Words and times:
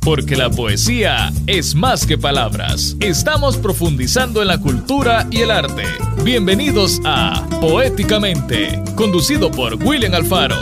porque 0.00 0.36
la 0.36 0.50
poesía 0.50 1.32
es 1.46 1.74
más 1.74 2.06
que 2.06 2.18
palabras. 2.18 2.96
Estamos 3.00 3.56
profundizando 3.56 4.42
en 4.42 4.48
la 4.48 4.58
cultura 4.58 5.26
y 5.30 5.42
el 5.42 5.50
arte. 5.50 5.84
Bienvenidos 6.24 7.00
a 7.04 7.46
Poéticamente, 7.60 8.82
conducido 8.94 9.50
por 9.50 9.74
William 9.82 10.14
Alfaro. 10.14 10.56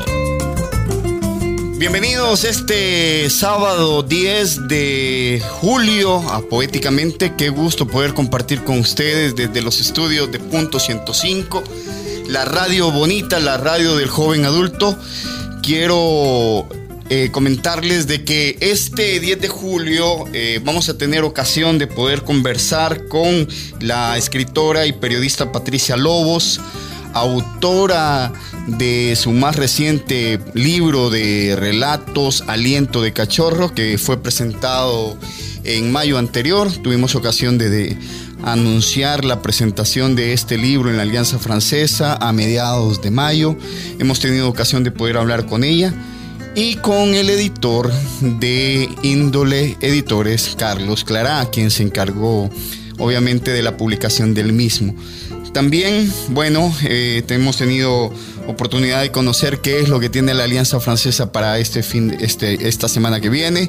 Bienvenidos 1.79 2.45
este 2.45 3.28
sábado 3.28 4.03
10 4.03 4.67
de 4.67 5.42
julio 5.60 6.18
a 6.30 6.40
Poéticamente. 6.40 7.34
Qué 7.37 7.50
gusto 7.50 7.87
poder 7.87 8.14
compartir 8.14 8.64
con 8.64 8.78
ustedes 8.78 9.37
desde 9.37 9.60
los 9.60 9.80
estudios 9.80 10.32
de 10.32 10.38
Punto 10.38 10.80
105, 10.80 11.62
la 12.28 12.46
radio 12.46 12.90
bonita, 12.90 13.38
la 13.40 13.58
radio 13.58 13.94
del 13.96 14.08
joven 14.08 14.46
adulto. 14.46 14.98
Quiero 15.62 16.66
eh, 17.09 17.30
comentarles 17.30 18.09
de 18.09 18.25
que 18.25 18.56
este 18.60 19.20
10 19.20 19.41
de 19.41 19.48
julio 19.48 20.24
eh, 20.33 20.60
vamos 20.64 20.88
a 20.88 20.98
tener 20.98 21.23
ocasión 21.23 21.78
de 21.78 21.87
poder 21.87 22.23
conversar 22.23 23.06
con 23.06 23.47
la 23.80 24.19
escritora 24.19 24.87
y 24.87 24.92
periodista 24.92 25.52
Patricia 25.52 25.97
Lobos, 25.97 26.61
autora 27.12 28.33
de 28.66 29.14
su 29.14 29.30
más 29.30 29.55
reciente 29.55 30.41
libro 30.55 31.09
de 31.09 31.55
relatos, 31.56 32.42
Aliento 32.48 33.02
de 33.02 33.12
Cachorro, 33.12 33.73
que 33.73 33.98
fue 33.98 34.20
presentado 34.20 35.16
en 35.62 35.92
mayo 35.92 36.19
anterior. 36.19 36.73
Tuvimos 36.73 37.14
ocasión 37.14 37.56
de, 37.56 37.97
anunciar 38.42 39.25
la 39.25 39.42
presentación 39.42 40.16
de 40.16 40.33
este 40.33 40.59
libro 40.59 40.91
en 40.91 40.97
la 40.97 41.05
Alianza 41.05 41.38
Francesa 41.38 42.16
a 42.20 42.33
mediados 42.33 43.00
de 43.00 43.11
mayo. 43.11 43.56
Hemos 43.98 44.19
tenido 44.19 44.48
ocasión 44.48 44.84
de 44.84 44.91
poder 44.91 45.16
hablar 45.16 45.47
con 45.47 45.64
ella 45.64 45.95
y 46.56 46.77
con 46.77 47.15
el 47.15 47.28
editor 47.28 47.92
de 48.23 48.88
Índole 49.02 49.77
Editores, 49.83 50.56
Carlos 50.58 51.05
Clará, 51.05 51.50
quien 51.50 51.70
se 51.70 51.83
encargó 51.83 52.50
obviamente 52.98 53.53
de 53.53 53.62
la 53.62 53.77
publicación 53.77 54.33
del 54.33 54.55
mismo. 54.55 54.95
También, 55.53 56.11
bueno, 56.30 56.75
eh, 56.84 57.22
hemos 57.28 57.58
tenido 57.58 58.11
oportunidad 58.47 59.03
de 59.03 59.12
conocer 59.12 59.61
qué 59.61 59.80
es 59.80 59.91
lo 59.91 60.00
que 60.00 60.08
tiene 60.08 60.33
la 60.33 60.45
Alianza 60.45 60.80
Francesa 60.80 61.30
para 61.30 61.58
este 61.58 61.83
fin, 61.83 62.17
este, 62.20 62.67
esta 62.67 62.89
semana 62.89 63.20
que 63.20 63.28
viene. 63.28 63.69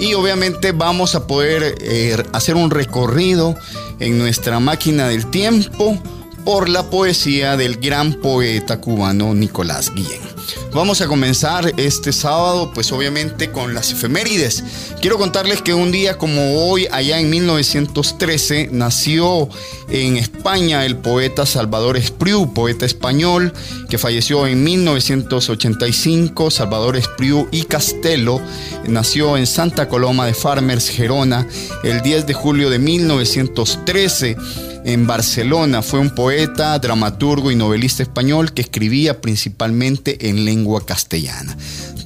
Y 0.00 0.14
obviamente 0.14 0.70
vamos 0.70 1.16
a 1.16 1.26
poder 1.26 1.74
eh, 1.80 2.22
hacer 2.32 2.54
un 2.54 2.70
recorrido 2.70 3.56
en 3.98 4.16
nuestra 4.16 4.60
máquina 4.60 5.08
del 5.08 5.26
tiempo 5.26 6.00
por 6.44 6.68
la 6.68 6.88
poesía 6.88 7.56
del 7.56 7.78
gran 7.78 8.14
poeta 8.14 8.80
cubano 8.80 9.34
Nicolás 9.34 9.92
Guillén. 9.92 10.37
Vamos 10.72 11.00
a 11.00 11.06
comenzar 11.06 11.72
este 11.76 12.12
sábado, 12.12 12.70
pues 12.74 12.92
obviamente 12.92 13.50
con 13.50 13.74
las 13.74 13.92
efemérides. 13.92 14.64
Quiero 15.00 15.18
contarles 15.18 15.62
que 15.62 15.74
un 15.74 15.90
día 15.90 16.18
como 16.18 16.62
hoy, 16.62 16.86
allá 16.90 17.18
en 17.18 17.30
1913, 17.30 18.68
nació 18.72 19.48
en 19.88 20.16
España 20.16 20.84
el 20.84 20.96
poeta 20.96 21.46
Salvador 21.46 21.96
Espriu, 21.96 22.52
poeta 22.52 22.86
español, 22.86 23.52
que 23.88 23.98
falleció 23.98 24.46
en 24.46 24.62
1985. 24.62 26.50
Salvador 26.50 26.96
Espriu 26.96 27.48
y 27.50 27.62
Castelo 27.62 28.40
nació 28.86 29.36
en 29.36 29.46
Santa 29.46 29.88
Coloma 29.88 30.26
de 30.26 30.34
Farmers, 30.34 30.88
Gerona, 30.88 31.46
el 31.82 32.02
10 32.02 32.26
de 32.26 32.34
julio 32.34 32.70
de 32.70 32.78
1913 32.78 34.36
en 34.84 35.06
Barcelona. 35.06 35.82
Fue 35.82 36.00
un 36.00 36.10
poeta, 36.10 36.78
dramaturgo 36.78 37.50
y 37.50 37.56
novelista 37.56 38.02
español 38.02 38.52
que 38.52 38.62
escribía 38.62 39.20
principalmente 39.20 40.28
en 40.28 40.37
lengua 40.38 40.84
castellana. 40.84 41.56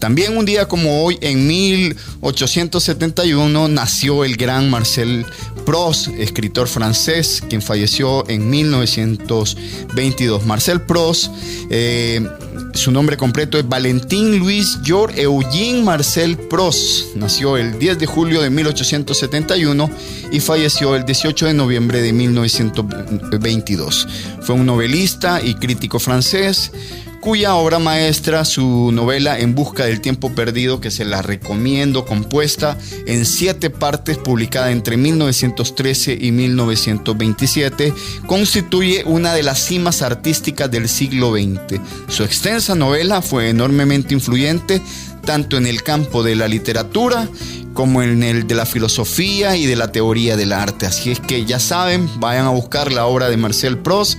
También 0.02 0.36
un 0.36 0.44
día 0.44 0.66
como 0.66 1.05
hoy, 1.05 1.16
en 1.20 1.47
1871, 1.47 3.69
nació 3.69 4.25
el 4.25 4.36
gran 4.36 4.69
Marcel 4.69 5.25
Proust, 5.64 6.08
escritor 6.19 6.66
francés, 6.66 7.41
quien 7.48 7.62
falleció 7.62 8.28
en 8.28 8.50
1922. 8.50 10.44
Marcel 10.44 10.82
Proust, 10.82 11.31
eh, 11.71 12.21
su 12.75 12.91
nombre 12.91 13.16
completo 13.16 13.60
es 13.60 13.69
Valentín 13.69 14.38
Luis 14.38 14.76
George 14.82 15.22
Eugene 15.22 15.82
Marcel 15.82 16.37
Proust. 16.37 17.15
Nació 17.15 17.56
el 17.56 17.78
10 17.78 18.00
de 18.00 18.06
julio 18.06 18.42
de 18.42 18.50
1871 18.50 19.88
y 20.32 20.41
falleció 20.41 20.97
el 20.97 21.04
18 21.04 21.47
de 21.47 21.54
noviembre 21.54 22.03
de 22.03 22.12
1922. 22.12 24.09
Fue 24.41 24.56
un 24.56 24.66
novelista 24.66 25.41
y 25.41 25.54
crítico 25.54 26.00
francés 26.00 26.72
cuya 27.22 27.55
obra 27.55 27.78
maestra, 27.78 28.44
su 28.44 28.91
novela 28.91 29.38
En 29.38 29.55
Busca 29.55 29.84
del 29.84 30.00
Tiempo 30.00 30.34
Perdido, 30.34 30.81
que 30.81 30.91
se 30.91 31.05
la 31.05 31.22
recomiendo, 31.22 32.05
compuesta 32.05 32.77
en 33.06 33.25
siete 33.25 33.71
partes, 33.71 34.19
publicada 34.19 34.72
entre 34.72 34.97
1913 34.97 36.19
y 36.21 36.33
1927, 36.33 37.94
constituye 38.27 39.05
una 39.06 39.34
de 39.34 39.44
las 39.44 39.65
cimas 39.65 40.03
artísticas 40.03 40.69
del 40.69 40.88
siglo 40.88 41.33
XX. 41.33 41.81
Su 42.09 42.25
extensa 42.25 42.75
novela 42.75 43.22
fue 43.22 43.50
enormemente 43.50 44.15
influyente 44.15 44.83
tanto 45.25 45.56
en 45.56 45.69
el 45.69 45.84
campo 45.84 46.25
de 46.25 46.34
la 46.34 46.49
literatura 46.49 47.28
como 47.72 48.03
en 48.03 48.22
el 48.22 48.47
de 48.47 48.55
la 48.55 48.66
filosofía 48.66 49.56
y 49.56 49.66
de 49.66 49.77
la 49.77 49.93
teoría 49.93 50.37
del 50.37 50.53
arte. 50.53 50.87
Así 50.87 51.10
es 51.10 51.21
que 51.21 51.44
ya 51.44 51.59
saben, 51.59 52.09
vayan 52.21 52.47
a 52.47 52.50
buscar 52.50 52.93
la 52.93 53.06
obra 53.06 53.28
de 53.28 53.37
Marcel 53.37 53.78
Proust. 53.78 54.19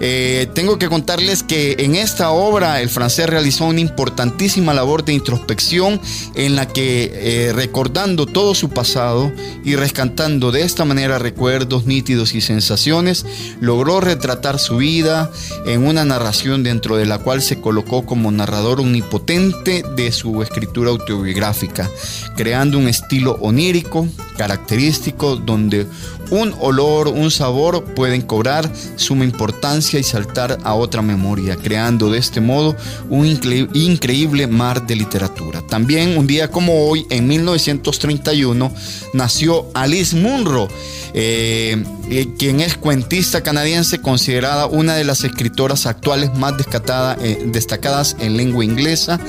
Eh, 0.00 0.48
tengo 0.54 0.78
que 0.78 0.88
contarles 0.88 1.42
que 1.42 1.76
en 1.78 1.94
esta 1.94 2.30
obra 2.30 2.80
el 2.80 2.88
francés 2.88 3.28
realizó 3.28 3.66
una 3.66 3.80
importantísima 3.80 4.74
labor 4.74 5.04
de 5.04 5.12
introspección 5.12 6.00
en 6.34 6.56
la 6.56 6.66
que 6.66 7.10
eh, 7.12 7.52
recordando 7.52 8.26
todo 8.26 8.54
su 8.54 8.70
pasado 8.70 9.32
y 9.64 9.76
rescatando 9.76 10.52
de 10.52 10.62
esta 10.62 10.84
manera 10.84 11.18
recuerdos 11.18 11.86
nítidos 11.86 12.34
y 12.34 12.40
sensaciones, 12.40 13.26
logró 13.60 14.00
retratar 14.00 14.58
su 14.58 14.78
vida 14.78 15.30
en 15.66 15.86
una 15.86 16.04
narración 16.04 16.62
dentro 16.62 16.96
de 16.96 17.06
la 17.06 17.18
cual 17.18 17.42
se 17.42 17.60
colocó 17.60 18.04
como 18.04 18.30
narrador 18.30 18.80
omnipotente 18.80 19.84
de 19.96 20.12
su 20.12 20.42
escritura 20.42 20.90
autobiográfica, 20.90 21.90
creando 22.36 22.78
un 22.78 22.88
estilo 22.90 23.38
onírico, 23.40 24.06
característico, 24.36 25.36
donde 25.36 25.86
un 26.30 26.54
olor, 26.60 27.08
un 27.08 27.30
sabor 27.30 27.84
pueden 27.94 28.22
cobrar 28.22 28.70
suma 28.96 29.24
importancia 29.24 29.98
y 29.98 30.02
saltar 30.02 30.58
a 30.64 30.74
otra 30.74 31.02
memoria, 31.02 31.56
creando 31.56 32.10
de 32.10 32.18
este 32.18 32.40
modo 32.40 32.76
un 33.08 33.26
increíble 33.26 34.46
mar 34.46 34.86
de 34.86 34.96
literatura. 34.96 35.62
También 35.62 36.16
un 36.16 36.26
día 36.26 36.50
como 36.50 36.86
hoy, 36.86 37.06
en 37.10 37.26
1931, 37.26 38.72
nació 39.12 39.66
Alice 39.74 40.16
Munro, 40.16 40.68
eh, 41.12 41.82
eh, 42.08 42.28
quien 42.38 42.60
es 42.60 42.76
cuentista 42.76 43.42
canadiense 43.42 44.00
considerada 44.00 44.66
una 44.66 44.94
de 44.94 45.04
las 45.04 45.24
escritoras 45.24 45.86
actuales 45.86 46.34
más 46.34 46.54
eh, 46.60 47.42
destacadas 47.46 48.16
en 48.20 48.36
lengua 48.36 48.64
inglesa. 48.64 49.20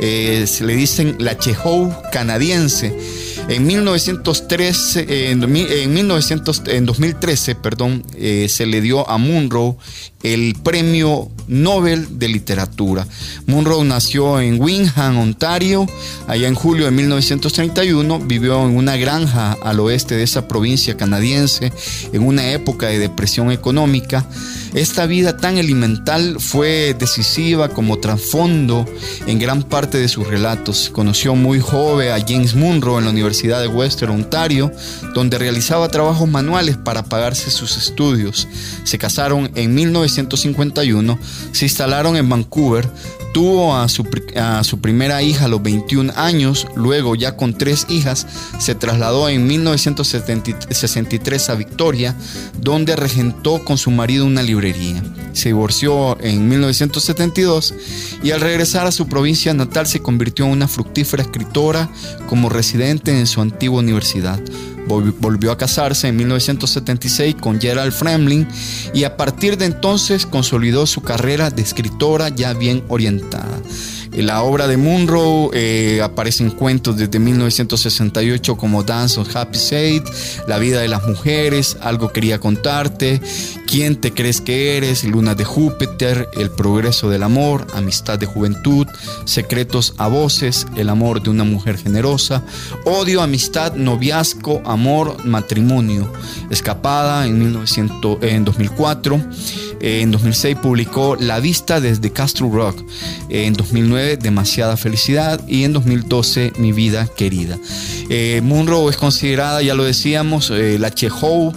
se 0.00 0.64
le 0.64 0.74
dicen 0.74 1.16
la 1.18 1.38
Chekhov 1.38 2.10
canadiense. 2.10 2.92
En 3.48 3.66
1913, 3.66 5.30
en, 5.30 5.40
en 5.40 6.86
2013, 6.86 7.54
perdón, 7.56 8.04
eh, 8.16 8.46
se 8.48 8.66
le 8.66 8.80
dio 8.80 9.08
a 9.08 9.18
Munro 9.18 9.76
el 10.22 10.54
premio 10.62 11.30
Nobel 11.48 12.18
de 12.18 12.28
Literatura. 12.28 13.06
Munro 13.46 13.82
nació 13.84 14.40
en 14.40 14.60
Wingham, 14.60 15.18
Ontario, 15.18 15.86
allá 16.26 16.48
en 16.48 16.54
julio 16.54 16.86
de 16.86 16.90
1931, 16.92 18.20
vivió 18.20 18.64
en 18.64 18.76
una 18.76 18.96
granja 18.96 19.52
al 19.62 19.80
oeste 19.80 20.14
de 20.14 20.22
esa 20.22 20.48
provincia 20.48 20.96
canadiense 20.96 21.72
en 22.12 22.22
una 22.22 22.52
época 22.52 22.86
de 22.86 22.98
depresión 22.98 23.50
económica. 23.50 24.26
Esta 24.74 25.04
vida 25.04 25.36
tan 25.36 25.58
elemental 25.58 26.36
fue 26.40 26.96
decisiva 26.98 27.68
como 27.68 27.98
trasfondo 27.98 28.86
en 29.26 29.38
gran 29.38 29.62
parte 29.62 29.98
de 29.98 30.08
sus 30.08 30.26
relatos. 30.26 30.88
Conoció 30.90 31.34
muy 31.34 31.60
joven 31.60 32.12
a 32.12 32.24
James 32.26 32.54
Munro 32.54 32.98
en 32.98 33.04
la 33.04 33.10
Universidad 33.10 33.60
de 33.60 33.68
Western 33.68 34.12
Ontario, 34.12 34.72
donde 35.14 35.38
realizaba 35.38 35.90
trabajos 35.90 36.28
manuales 36.28 36.78
para 36.78 37.02
pagarse 37.02 37.50
sus 37.50 37.76
estudios. 37.76 38.48
Se 38.84 38.96
casaron 38.96 39.50
en 39.54 39.74
1931 39.74 40.11
1951 40.12 41.18
se 41.52 41.64
instalaron 41.64 42.16
en 42.16 42.28
Vancouver, 42.28 42.86
tuvo 43.32 43.76
a 43.76 43.88
su, 43.88 44.04
primera 44.80 45.22
hija 45.22 45.44
a 45.46 45.48
los 45.48 45.62
21 45.62 46.12
años, 46.16 46.66
luego 46.76 47.14
ya 47.14 47.34
con 47.36 47.54
tres 47.54 47.86
hijas 47.88 48.26
se 48.58 48.74
trasladó 48.74 49.30
en 49.30 49.46
1963 49.46 51.48
a 51.48 51.54
Victoria, 51.54 52.14
donde 52.60 52.96
regentó 52.96 53.64
con 53.64 53.78
su 53.78 53.90
marido 53.90 54.26
una 54.26 54.42
librería. 54.42 55.02
Se 55.32 55.48
divorció 55.48 56.20
en 56.20 56.46
1972 56.48 57.74
y 58.22 58.32
al 58.32 58.42
regresar 58.42 58.86
a 58.86 58.92
su 58.92 59.08
provincia 59.08 59.54
natal 59.54 59.86
se 59.86 60.00
convirtió 60.00 60.44
en 60.44 60.50
una 60.52 60.68
fructífera 60.68 61.22
escritora 61.22 61.88
como 62.28 62.50
residente 62.50 63.18
en 63.18 63.26
su 63.26 63.40
antigua 63.40 63.80
universidad 63.80 64.38
volvió 65.00 65.52
a 65.52 65.58
casarse 65.58 66.08
en 66.08 66.16
1976 66.16 67.36
con 67.36 67.60
Gerald 67.60 67.92
Fremling 67.92 68.46
y 68.94 69.04
a 69.04 69.16
partir 69.16 69.56
de 69.56 69.66
entonces 69.66 70.26
consolidó 70.26 70.86
su 70.86 71.02
carrera 71.02 71.50
de 71.50 71.62
escritora 71.62 72.28
ya 72.28 72.52
bien 72.52 72.84
orientada. 72.88 73.60
La 74.14 74.42
obra 74.42 74.66
de 74.66 74.76
Munro 74.76 75.50
eh, 75.54 76.00
aparece 76.02 76.44
en 76.44 76.50
cuentos 76.50 76.98
desde 76.98 77.18
1968 77.18 78.56
como 78.58 78.82
Dance 78.82 79.18
of 79.18 79.34
Happy 79.34 79.56
State, 79.56 80.04
La 80.46 80.58
vida 80.58 80.80
de 80.80 80.88
las 80.88 81.06
mujeres, 81.06 81.78
Algo 81.80 82.12
quería 82.12 82.38
contarte, 82.38 83.22
¿Quién 83.66 83.96
te 83.96 84.12
crees 84.12 84.42
que 84.42 84.76
eres? 84.76 85.02
Luna 85.02 85.34
de 85.34 85.44
Júpiter, 85.44 86.28
El 86.34 86.50
progreso 86.50 87.08
del 87.08 87.22
amor, 87.22 87.66
Amistad 87.72 88.18
de 88.18 88.26
juventud, 88.26 88.86
Secretos 89.24 89.94
a 89.96 90.08
voces, 90.08 90.66
El 90.76 90.90
amor 90.90 91.22
de 91.22 91.30
una 91.30 91.44
mujer 91.44 91.78
generosa, 91.78 92.44
Odio, 92.84 93.22
amistad, 93.22 93.72
noviazgo, 93.76 94.60
amor, 94.66 95.24
matrimonio. 95.24 96.12
Escapada 96.50 97.26
en, 97.26 97.38
1900, 97.38 98.18
en 98.20 98.44
2004. 98.44 99.20
En 99.82 100.12
2006 100.12 100.56
publicó 100.62 101.16
La 101.18 101.40
vista 101.40 101.80
desde 101.80 102.12
Castro 102.12 102.50
Rock. 102.50 102.82
En 103.28 103.52
2009 103.54 104.16
Demasiada 104.16 104.76
felicidad. 104.76 105.40
Y 105.48 105.64
en 105.64 105.72
2012 105.72 106.52
Mi 106.58 106.72
vida 106.72 107.08
querida. 107.16 107.58
Eh, 108.08 108.40
Munro 108.42 108.90
es 108.90 108.96
considerada, 108.96 109.62
ya 109.62 109.74
lo 109.74 109.84
decíamos, 109.84 110.50
eh, 110.50 110.78
la 110.78 110.92
Chekhov, 110.92 111.54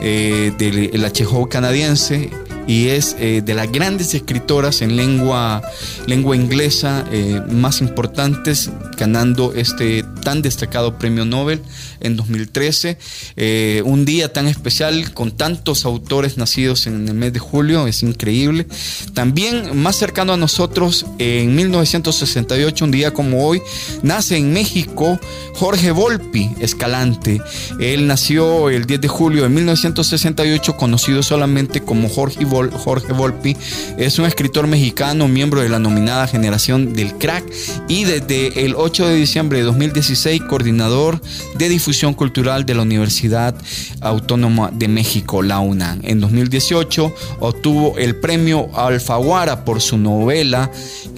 eh, 0.00 0.52
de 0.58 0.90
la 0.98 1.12
Chekhov 1.12 1.48
canadiense 1.48 2.30
y 2.66 2.88
es 2.88 3.16
de 3.18 3.54
las 3.54 3.72
grandes 3.72 4.12
escritoras 4.12 4.82
en 4.82 4.94
lengua, 4.94 5.62
lengua 6.06 6.36
inglesa 6.36 7.06
más 7.50 7.80
importantes, 7.80 8.70
ganando 8.98 9.54
este 9.54 10.04
destacado 10.36 10.98
premio 10.98 11.24
Nobel 11.24 11.60
en 12.00 12.16
2013. 12.16 12.98
Eh, 13.36 13.82
un 13.84 14.04
día 14.04 14.32
tan 14.32 14.46
especial 14.46 15.12
con 15.14 15.32
tantos 15.32 15.84
autores 15.84 16.36
nacidos 16.36 16.86
en 16.86 17.08
el 17.08 17.14
mes 17.14 17.32
de 17.32 17.38
julio, 17.38 17.86
es 17.86 18.02
increíble. 18.02 18.66
También 19.14 19.76
más 19.76 19.96
cercano 19.96 20.32
a 20.32 20.36
nosotros, 20.36 21.06
en 21.18 21.54
1968, 21.54 22.84
un 22.84 22.90
día 22.90 23.12
como 23.12 23.46
hoy, 23.46 23.60
nace 24.02 24.36
en 24.36 24.52
México 24.52 25.18
Jorge 25.54 25.90
Volpi 25.90 26.50
Escalante. 26.60 27.40
Él 27.80 28.06
nació 28.06 28.70
el 28.70 28.86
10 28.86 29.00
de 29.00 29.08
julio 29.08 29.42
de 29.42 29.48
1968, 29.48 30.76
conocido 30.76 31.22
solamente 31.22 31.80
como 31.80 32.08
Jorge 32.08 32.44
Volpi 32.44 32.68
Jorge 32.78 33.12
Volpi 33.12 33.56
es 33.96 34.18
un 34.18 34.24
escritor 34.24 34.66
mexicano, 34.66 35.28
miembro 35.28 35.60
de 35.60 35.68
la 35.68 35.78
nominada 35.78 36.26
generación 36.26 36.94
del 36.94 37.14
crack 37.14 37.44
y 37.88 38.04
desde 38.04 38.64
el 38.64 38.74
8 38.76 39.08
de 39.08 39.14
diciembre 39.14 39.58
de 39.58 39.64
2016 39.64 40.17
coordinador 40.48 41.20
de 41.56 41.68
difusión 41.68 42.14
cultural 42.14 42.66
de 42.66 42.74
la 42.74 42.82
Universidad 42.82 43.54
Autónoma 44.00 44.70
de 44.72 44.88
México, 44.88 45.42
la 45.42 45.60
UNAM. 45.60 46.00
En 46.02 46.20
2018 46.20 47.14
obtuvo 47.40 47.96
el 47.98 48.16
premio 48.16 48.68
Alfaguara 48.74 49.64
por 49.64 49.80
su 49.80 49.96
novela, 49.96 50.70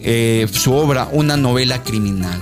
eh, 0.03 0.47
su 0.53 0.73
obra 0.73 1.09
Una 1.13 1.37
novela 1.37 1.83
criminal. 1.83 2.41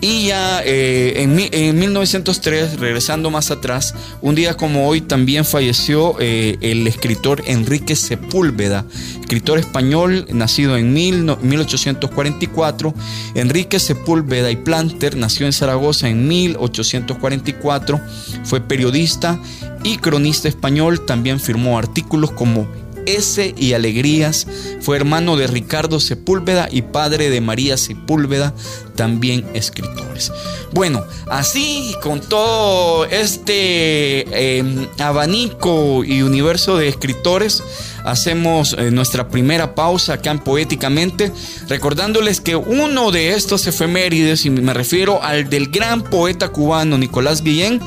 Y 0.00 0.26
ya 0.26 0.62
eh, 0.64 1.14
en, 1.16 1.78
1903, 1.78 2.78
regresando 2.78 3.30
más 3.30 3.50
atrás, 3.50 3.94
un 4.22 4.36
día 4.36 4.56
como 4.56 4.86
hoy 4.86 5.00
también 5.00 5.44
falleció 5.44 6.14
eh, 6.20 6.56
el 6.60 6.86
escritor 6.86 7.42
Enrique 7.46 7.96
Sepúlveda, 7.96 8.84
escritor 9.20 9.58
español 9.58 10.26
nacido 10.30 10.76
en 10.76 10.92
1844. 10.92 12.94
Enrique 13.34 13.80
Sepúlveda 13.80 14.52
y 14.52 14.56
Planter 14.56 15.16
nació 15.16 15.46
en 15.46 15.52
Zaragoza 15.52 15.97
en 16.02 16.28
1844, 16.28 18.00
fue 18.44 18.60
periodista 18.60 19.40
y 19.82 19.96
cronista 19.98 20.48
español, 20.48 21.04
también 21.06 21.40
firmó 21.40 21.78
artículos 21.78 22.30
como 22.30 22.66
S 23.08 23.54
y 23.56 23.72
Alegrías. 23.72 24.46
Fue 24.80 24.96
hermano 24.96 25.36
de 25.36 25.46
Ricardo 25.46 25.98
Sepúlveda 25.98 26.68
y 26.70 26.82
padre 26.82 27.30
de 27.30 27.40
María 27.40 27.76
Sepúlveda, 27.76 28.54
también 28.96 29.46
escritores. 29.54 30.30
Bueno, 30.72 31.04
así 31.28 31.94
con 32.02 32.20
todo 32.20 33.06
este 33.06 34.58
em, 34.58 34.86
abanico 34.98 36.04
y 36.04 36.22
universo 36.22 36.76
de 36.76 36.88
escritores, 36.88 37.62
hacemos 38.04 38.74
eh, 38.78 38.90
nuestra 38.90 39.28
primera 39.28 39.74
pausa 39.74 40.14
acá 40.14 40.30
en 40.30 40.38
Poéticamente, 40.38 41.32
recordándoles 41.68 42.40
que 42.40 42.56
uno 42.56 43.10
de 43.10 43.34
estos 43.34 43.66
efemérides, 43.66 44.46
y 44.46 44.50
me 44.50 44.72
refiero 44.72 45.22
al 45.22 45.48
del 45.50 45.68
gran 45.68 46.02
poeta 46.02 46.48
cubano 46.48 46.96
Nicolás 46.96 47.42
Guillén, 47.42 47.80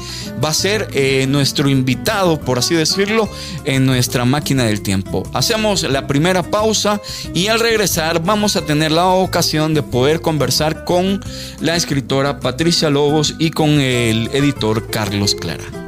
va 0.43 0.49
a 0.49 0.53
ser 0.53 0.87
eh, 0.93 1.25
nuestro 1.27 1.69
invitado, 1.69 2.39
por 2.39 2.59
así 2.59 2.75
decirlo, 2.75 3.29
en 3.65 3.85
nuestra 3.85 4.25
máquina 4.25 4.65
del 4.65 4.81
tiempo. 4.81 5.23
Hacemos 5.33 5.83
la 5.83 6.07
primera 6.07 6.43
pausa 6.43 7.01
y 7.33 7.47
al 7.47 7.59
regresar 7.59 8.23
vamos 8.23 8.55
a 8.55 8.65
tener 8.65 8.91
la 8.91 9.07
ocasión 9.07 9.73
de 9.73 9.83
poder 9.83 10.21
conversar 10.21 10.83
con 10.85 11.23
la 11.59 11.75
escritora 11.75 12.39
Patricia 12.39 12.89
Lobos 12.89 13.35
y 13.39 13.51
con 13.51 13.69
el 13.79 14.29
editor 14.33 14.89
Carlos 14.89 15.35
Clara. 15.35 15.81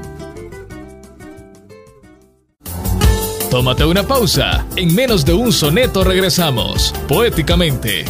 Tómate 3.54 3.86
una 3.86 4.02
pausa. 4.02 4.66
En 4.76 4.96
menos 4.96 5.24
de 5.26 5.34
un 5.34 5.54
soneto 5.54 6.04
regresamos, 6.04 6.92
poéticamente. 7.08 8.04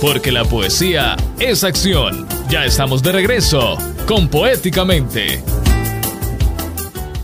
Porque 0.00 0.32
la 0.32 0.44
poesía 0.44 1.16
es 1.38 1.62
acción. 1.62 2.26
Ya 2.50 2.64
estamos 2.64 3.00
de 3.04 3.12
regreso 3.12 3.78
con 4.08 4.26
Poéticamente. 4.26 5.40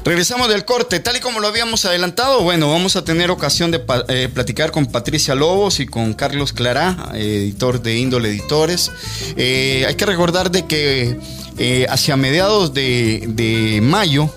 Regresamos 0.04 0.48
del 0.48 0.64
corte, 0.64 1.00
tal 1.00 1.16
y 1.16 1.20
como 1.20 1.40
lo 1.40 1.48
habíamos 1.48 1.84
adelantado, 1.84 2.42
bueno, 2.42 2.70
vamos 2.70 2.94
a 2.94 3.02
tener 3.02 3.32
ocasión 3.32 3.72
de 3.72 3.82
eh, 4.08 4.28
platicar 4.32 4.70
con 4.70 4.86
Patricia 4.86 5.34
Lobos 5.34 5.80
y 5.80 5.86
con 5.86 6.14
Carlos 6.14 6.52
Clará, 6.52 7.10
editor 7.14 7.82
de 7.82 7.98
Índole 7.98 8.28
Editores. 8.28 8.92
Eh, 9.36 9.84
hay 9.88 9.96
que 9.96 10.06
recordar 10.06 10.52
de 10.52 10.64
que 10.66 11.18
eh, 11.58 11.86
hacia 11.88 12.16
mediados 12.16 12.72
de, 12.72 13.24
de 13.28 13.80
mayo 13.80 14.30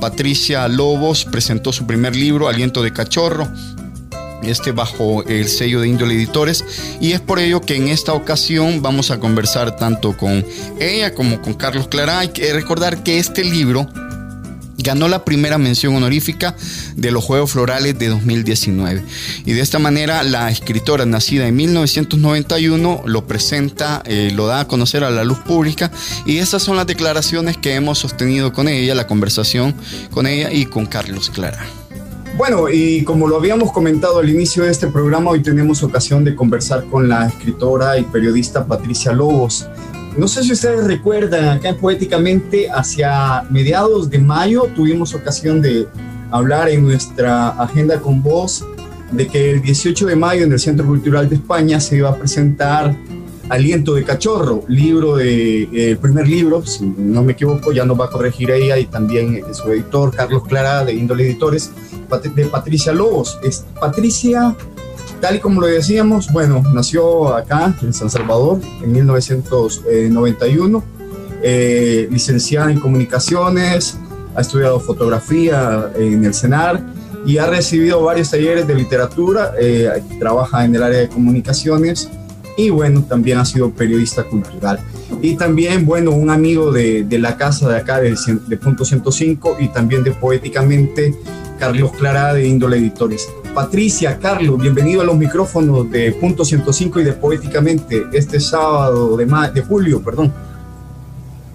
Patricia 0.00 0.66
Lobos 0.66 1.24
presentó 1.24 1.72
su 1.72 1.86
primer 1.86 2.16
libro, 2.16 2.48
Aliento 2.48 2.82
de 2.82 2.92
Cachorro, 2.92 3.48
este 4.42 4.72
bajo 4.72 5.22
el 5.24 5.48
sello 5.48 5.80
de 5.80 5.88
Índole 5.88 6.14
Editores 6.14 6.64
y 7.00 7.12
es 7.12 7.20
por 7.20 7.38
ello 7.38 7.60
que 7.60 7.76
en 7.76 7.88
esta 7.88 8.14
ocasión 8.14 8.80
vamos 8.80 9.10
a 9.10 9.20
conversar 9.20 9.76
tanto 9.76 10.16
con 10.16 10.44
ella 10.80 11.14
como 11.14 11.42
con 11.42 11.54
Carlos 11.54 11.88
Clara. 11.88 12.20
Hay 12.20 12.28
que 12.28 12.52
recordar 12.52 13.02
que 13.02 13.18
este 13.18 13.44
libro 13.44 13.86
ganó 14.82 15.08
la 15.08 15.24
primera 15.24 15.58
mención 15.58 15.94
honorífica 15.94 16.56
de 16.96 17.10
los 17.10 17.24
Juegos 17.24 17.52
Florales 17.52 17.98
de 17.98 18.08
2019. 18.08 19.02
Y 19.44 19.52
de 19.52 19.60
esta 19.60 19.78
manera 19.78 20.22
la 20.22 20.50
escritora 20.50 21.06
nacida 21.06 21.46
en 21.46 21.56
1991 21.56 23.02
lo 23.04 23.26
presenta, 23.26 24.02
eh, 24.06 24.30
lo 24.34 24.46
da 24.46 24.60
a 24.60 24.68
conocer 24.68 25.04
a 25.04 25.10
la 25.10 25.24
luz 25.24 25.38
pública 25.40 25.90
y 26.26 26.38
estas 26.38 26.62
son 26.62 26.76
las 26.76 26.86
declaraciones 26.86 27.56
que 27.56 27.74
hemos 27.74 27.98
sostenido 27.98 28.52
con 28.52 28.68
ella, 28.68 28.94
la 28.94 29.06
conversación 29.06 29.74
con 30.10 30.26
ella 30.26 30.52
y 30.52 30.66
con 30.66 30.86
Carlos 30.86 31.30
Clara. 31.30 31.64
Bueno, 32.36 32.70
y 32.70 33.04
como 33.04 33.28
lo 33.28 33.36
habíamos 33.36 33.70
comentado 33.70 34.18
al 34.18 34.30
inicio 34.30 34.62
de 34.62 34.70
este 34.70 34.86
programa, 34.86 35.30
hoy 35.30 35.42
tenemos 35.42 35.82
ocasión 35.82 36.24
de 36.24 36.34
conversar 36.34 36.86
con 36.86 37.08
la 37.08 37.26
escritora 37.26 37.98
y 37.98 38.04
periodista 38.04 38.66
Patricia 38.66 39.12
Lobos. 39.12 39.68
No 40.20 40.28
sé 40.28 40.44
si 40.44 40.52
ustedes 40.52 40.84
recuerdan, 40.84 41.48
acá 41.48 41.74
Poéticamente, 41.80 42.68
hacia 42.70 43.42
mediados 43.48 44.10
de 44.10 44.18
mayo 44.18 44.64
tuvimos 44.76 45.14
ocasión 45.14 45.62
de 45.62 45.88
hablar 46.30 46.68
en 46.68 46.84
nuestra 46.84 47.48
agenda 47.48 47.98
con 47.98 48.22
vos 48.22 48.62
de 49.12 49.26
que 49.26 49.52
el 49.52 49.62
18 49.62 50.04
de 50.08 50.16
mayo 50.16 50.44
en 50.44 50.52
el 50.52 50.60
Centro 50.60 50.84
Cultural 50.84 51.26
de 51.26 51.36
España 51.36 51.80
se 51.80 51.96
iba 51.96 52.10
a 52.10 52.16
presentar 52.16 52.94
Aliento 53.48 53.94
de 53.94 54.04
Cachorro, 54.04 54.62
libro 54.68 55.16
de, 55.16 55.62
el 55.92 55.96
primer 55.96 56.28
libro, 56.28 56.66
si 56.66 56.84
no 56.84 57.22
me 57.22 57.32
equivoco, 57.32 57.72
ya 57.72 57.86
nos 57.86 57.98
va 57.98 58.04
a 58.04 58.10
corregir 58.10 58.50
ella 58.50 58.76
y 58.76 58.84
también 58.84 59.42
su 59.54 59.72
editor 59.72 60.14
Carlos 60.14 60.42
Clara 60.46 60.84
de 60.84 60.92
Índole 60.92 61.24
Editores, 61.24 61.70
de 62.34 62.44
Patricia 62.44 62.92
Lobos. 62.92 63.38
Es, 63.42 63.64
Patricia 63.80 64.54
Tal 65.20 65.36
y 65.36 65.38
como 65.38 65.60
lo 65.60 65.66
decíamos, 65.66 66.32
bueno, 66.32 66.62
nació 66.72 67.34
acá 67.34 67.74
en 67.82 67.92
San 67.92 68.08
Salvador 68.08 68.58
en 68.82 68.92
1991, 68.92 70.82
eh, 71.42 72.08
licenciada 72.10 72.70
en 72.72 72.80
comunicaciones, 72.80 73.98
ha 74.34 74.40
estudiado 74.40 74.80
fotografía 74.80 75.90
en 75.96 76.24
el 76.24 76.32
CENAR 76.32 76.80
y 77.26 77.36
ha 77.36 77.46
recibido 77.46 78.02
varios 78.02 78.30
talleres 78.30 78.66
de 78.66 78.74
literatura, 78.74 79.52
eh, 79.60 79.90
trabaja 80.18 80.64
en 80.64 80.74
el 80.74 80.82
área 80.82 81.00
de 81.00 81.08
comunicaciones 81.08 82.08
y 82.56 82.70
bueno, 82.70 83.04
también 83.06 83.38
ha 83.38 83.44
sido 83.44 83.70
periodista 83.70 84.24
cultural. 84.24 84.80
Y 85.20 85.36
también, 85.36 85.84
bueno, 85.84 86.12
un 86.12 86.30
amigo 86.30 86.72
de, 86.72 87.04
de 87.04 87.18
la 87.18 87.36
casa 87.36 87.68
de 87.68 87.76
acá, 87.76 88.00
de, 88.00 88.16
de 88.46 88.56
Punto 88.56 88.86
105 88.86 89.56
y 89.60 89.68
también 89.68 90.02
de 90.02 90.12
Poéticamente, 90.12 91.14
Carlos 91.58 91.92
Clara 91.92 92.32
de 92.32 92.46
Índole 92.46 92.78
Editores. 92.78 93.28
Patricia, 93.54 94.18
Carlos, 94.18 94.60
bienvenido 94.60 95.00
a 95.00 95.04
los 95.04 95.16
micrófonos 95.16 95.90
de 95.90 96.12
Punto 96.12 96.44
105 96.44 97.00
y 97.00 97.04
de 97.04 97.12
Poéticamente 97.12 98.04
este 98.12 98.38
sábado 98.38 99.16
de, 99.16 99.26
de 99.26 99.62
julio, 99.62 100.02
perdón. 100.02 100.32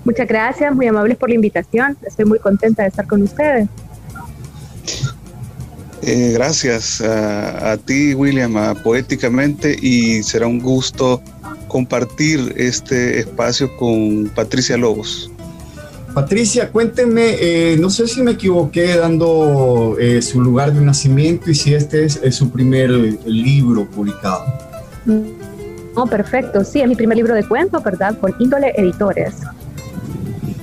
Muchas 0.03 0.27
gracias, 0.27 0.75
muy 0.75 0.87
amables 0.87 1.17
por 1.17 1.29
la 1.29 1.35
invitación. 1.35 1.97
Estoy 2.05 2.25
muy 2.25 2.39
contenta 2.39 2.83
de 2.83 2.89
estar 2.89 3.07
con 3.07 3.21
ustedes. 3.21 3.67
Eh, 6.01 6.31
gracias 6.33 7.01
a, 7.01 7.77
ti, 7.77 8.13
William, 8.13 8.53
Poéticamente, 8.83 9.75
y 9.81 10.21
será 10.21 10.47
un 10.47 10.59
gusto 10.59 11.21
compartir 11.67 12.53
este 12.57 13.19
espacio 13.19 13.75
con 13.77 14.29
Patricia 14.35 14.77
Lobos. 14.77 15.31
Patricia, 16.15 16.71
cuénteme, 16.71 17.35
eh, 17.41 17.77
no 17.77 17.89
sé 17.89 18.07
si 18.07 18.21
me 18.21 18.31
equivoqué 18.31 18.95
dando 18.95 19.97
eh, 19.99 20.21
su 20.21 20.41
lugar 20.41 20.73
de 20.73 20.79
nacimiento 20.79 21.51
y 21.51 21.55
si 21.55 21.73
este 21.73 22.05
es, 22.05 22.21
su 22.33 22.49
primer 22.51 22.89
libro 23.25 23.85
publicado. 23.85 24.45
No, 25.05 26.05
perfecto, 26.07 26.63
sí, 26.63 26.79
es 26.79 26.87
mi 26.87 26.95
primer 26.95 27.17
libro 27.17 27.35
de 27.35 27.45
cuentos, 27.45 27.83
¿verdad? 27.83 28.17
Por 28.17 28.33
Índole 28.39 28.71
Editores. 28.77 29.35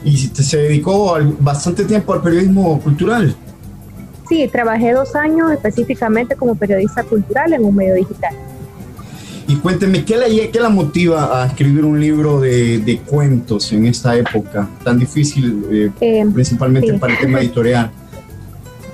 ¿Y 0.03 0.17
se 0.17 0.57
dedicó 0.57 1.19
bastante 1.39 1.85
tiempo 1.85 2.15
al 2.15 2.23
periodismo 2.23 2.81
cultural? 2.81 3.37
Sí, 4.31 4.49
trabajé 4.51 4.93
dos 4.93 5.15
años 5.15 5.53
específicamente 5.53 6.35
como 6.35 6.55
periodista 6.55 7.03
cultural 7.03 7.53
en 7.53 7.63
un 7.63 7.77
medio 7.77 7.95
digital. 7.95 8.35
Y 9.53 9.57
cuénteme, 9.57 10.03
¿qué 10.03 10.17
la, 10.17 10.25
qué 10.51 10.61
la 10.61 10.71
motiva 10.71 11.43
a 11.43 11.47
escribir 11.47 11.85
un 11.85 12.01
libro 12.01 12.41
de, 12.41 13.03
cuentos 13.07 13.71
en 13.75 13.85
esta 13.85 14.17
época 14.17 14.67
tan 14.83 14.99
difícil, 14.99 15.67
eh, 15.71 15.91
eh, 16.01 16.25
principalmente 16.33 16.95
para 16.95 17.13
el 17.13 17.19
tema 17.19 17.41
editorial? 17.41 17.91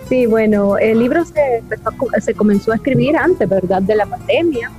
Sí, 0.08 0.26
bueno, 0.26 0.76
el 0.76 0.98
libro 0.98 1.24
se, 1.24 1.62
se 2.20 2.34
comenzó 2.34 2.72
a 2.72 2.74
escribir 2.74 3.16
antes, 3.16 3.48
¿verdad?, 3.48 3.82
de 3.82 3.94
la 3.94 4.06
pandemia. 4.06 4.72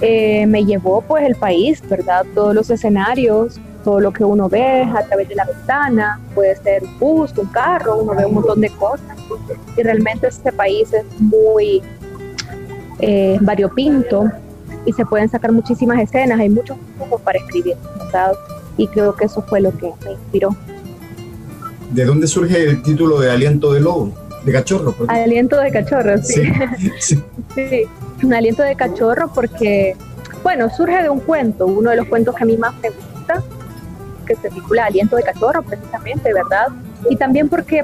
Eh, 0.00 0.44
me 0.46 0.64
llevó 0.64 1.02
pues 1.02 1.24
el 1.24 1.36
país, 1.36 1.80
¿verdad? 1.88 2.26
Todos 2.34 2.52
los 2.52 2.68
escenarios, 2.70 3.60
todo 3.84 4.00
lo 4.00 4.12
que 4.12 4.24
uno 4.24 4.48
ve 4.48 4.82
a 4.82 5.06
través 5.06 5.28
de 5.28 5.36
la 5.36 5.44
ventana, 5.44 6.20
puede 6.34 6.56
ser 6.56 6.82
un 6.82 6.98
bus, 6.98 7.32
un 7.38 7.46
carro, 7.46 7.98
uno 7.98 8.12
ve 8.16 8.26
un 8.26 8.34
montón 8.34 8.60
de 8.60 8.70
cosas. 8.70 9.16
Y 9.76 9.82
realmente 9.84 10.26
este 10.26 10.50
país 10.50 10.92
es 10.92 11.04
muy 11.20 11.80
eh, 12.98 13.38
variopinto 13.40 14.28
y 14.84 14.92
se 14.92 15.04
pueden 15.06 15.28
sacar 15.28 15.52
muchísimas 15.52 16.00
escenas, 16.00 16.38
hay 16.40 16.48
muchos 16.48 16.76
flujo 16.96 17.18
para 17.18 17.38
escribir, 17.38 17.76
¿verdad? 17.98 18.32
Y 18.76 18.88
creo 18.88 19.14
que 19.14 19.26
eso 19.26 19.42
fue 19.42 19.60
lo 19.60 19.70
que 19.76 19.90
me 20.04 20.12
inspiró. 20.12 20.56
¿De 21.90 22.04
dónde 22.04 22.26
surge 22.26 22.64
el 22.64 22.82
título 22.82 23.20
de 23.20 23.30
Aliento 23.30 23.72
de 23.72 23.80
Lobo? 23.80 24.12
De 24.44 24.52
cachorro. 24.52 24.94
Aliento 25.08 25.58
de 25.60 25.70
cachorro, 25.70 26.20
sí. 26.22 26.42
Sí, 26.98 27.22
sí. 27.54 27.82
Un 28.22 28.34
aliento 28.34 28.62
de 28.62 28.74
cachorro 28.76 29.30
porque, 29.34 29.94
bueno, 30.42 30.70
surge 30.70 31.02
de 31.02 31.10
un 31.10 31.20
cuento, 31.20 31.66
uno 31.66 31.90
de 31.90 31.96
los 31.96 32.06
cuentos 32.06 32.34
que 32.34 32.42
a 32.42 32.46
mí 32.46 32.56
más 32.56 32.74
me 32.80 32.90
gusta, 32.90 33.42
que 34.26 34.36
se 34.36 34.48
titula 34.50 34.86
Aliento 34.86 35.16
de 35.16 35.22
Cachorro, 35.22 35.62
precisamente, 35.62 36.32
¿verdad? 36.32 36.68
Y 37.10 37.16
también 37.16 37.48
porque 37.48 37.82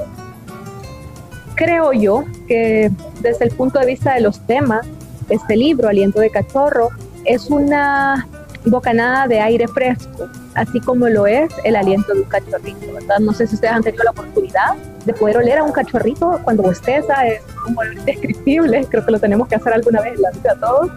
creo 1.55 1.93
yo 1.93 2.25
que 2.47 2.91
desde 3.21 3.45
el 3.45 3.51
punto 3.51 3.81
de 3.81 3.87
vista 3.87 4.15
de 4.15 4.21
los 4.21 4.41
temas, 4.47 4.87
este 5.29 5.57
libro, 5.57 5.89
Aliento 5.89 6.21
de 6.21 6.31
Cachorro, 6.31 6.91
es 7.25 7.51
una 7.51 8.27
bocanada 8.65 9.27
de 9.27 9.41
aire 9.41 9.69
fresco, 9.69 10.29
así 10.55 10.81
como 10.81 11.09
lo 11.09 11.27
es 11.27 11.51
el 11.65 11.77
aliento 11.77 12.13
de 12.13 12.23
un 12.23 12.29
cachorrito, 12.29 12.93
¿verdad? 12.93 13.19
No 13.21 13.33
sé 13.33 13.47
si 13.47 13.55
ustedes 13.55 13.75
han 13.75 13.83
tenido 13.83 14.05
la 14.05 14.11
oportunidad 14.11 14.75
de 15.05 15.13
poder 15.15 15.39
oler 15.39 15.59
a 15.59 15.65
un 15.65 15.73
cachorrito 15.73 16.41
cuando 16.43 16.63
bosteza, 16.63 17.27
es 17.27 17.41
un 17.67 17.79
olor 17.79 17.95
indescriptible, 17.95 18.87
creo 18.91 19.05
que 19.05 19.13
lo 19.13 19.21
tenemos 19.21 19.49
que 19.49 19.57
hacer 19.57 19.73
alguna 19.73 20.01
vez 20.01 20.15
en 20.17 20.23
la 20.23 20.31
vida 20.31 20.57
todos. 20.61 20.91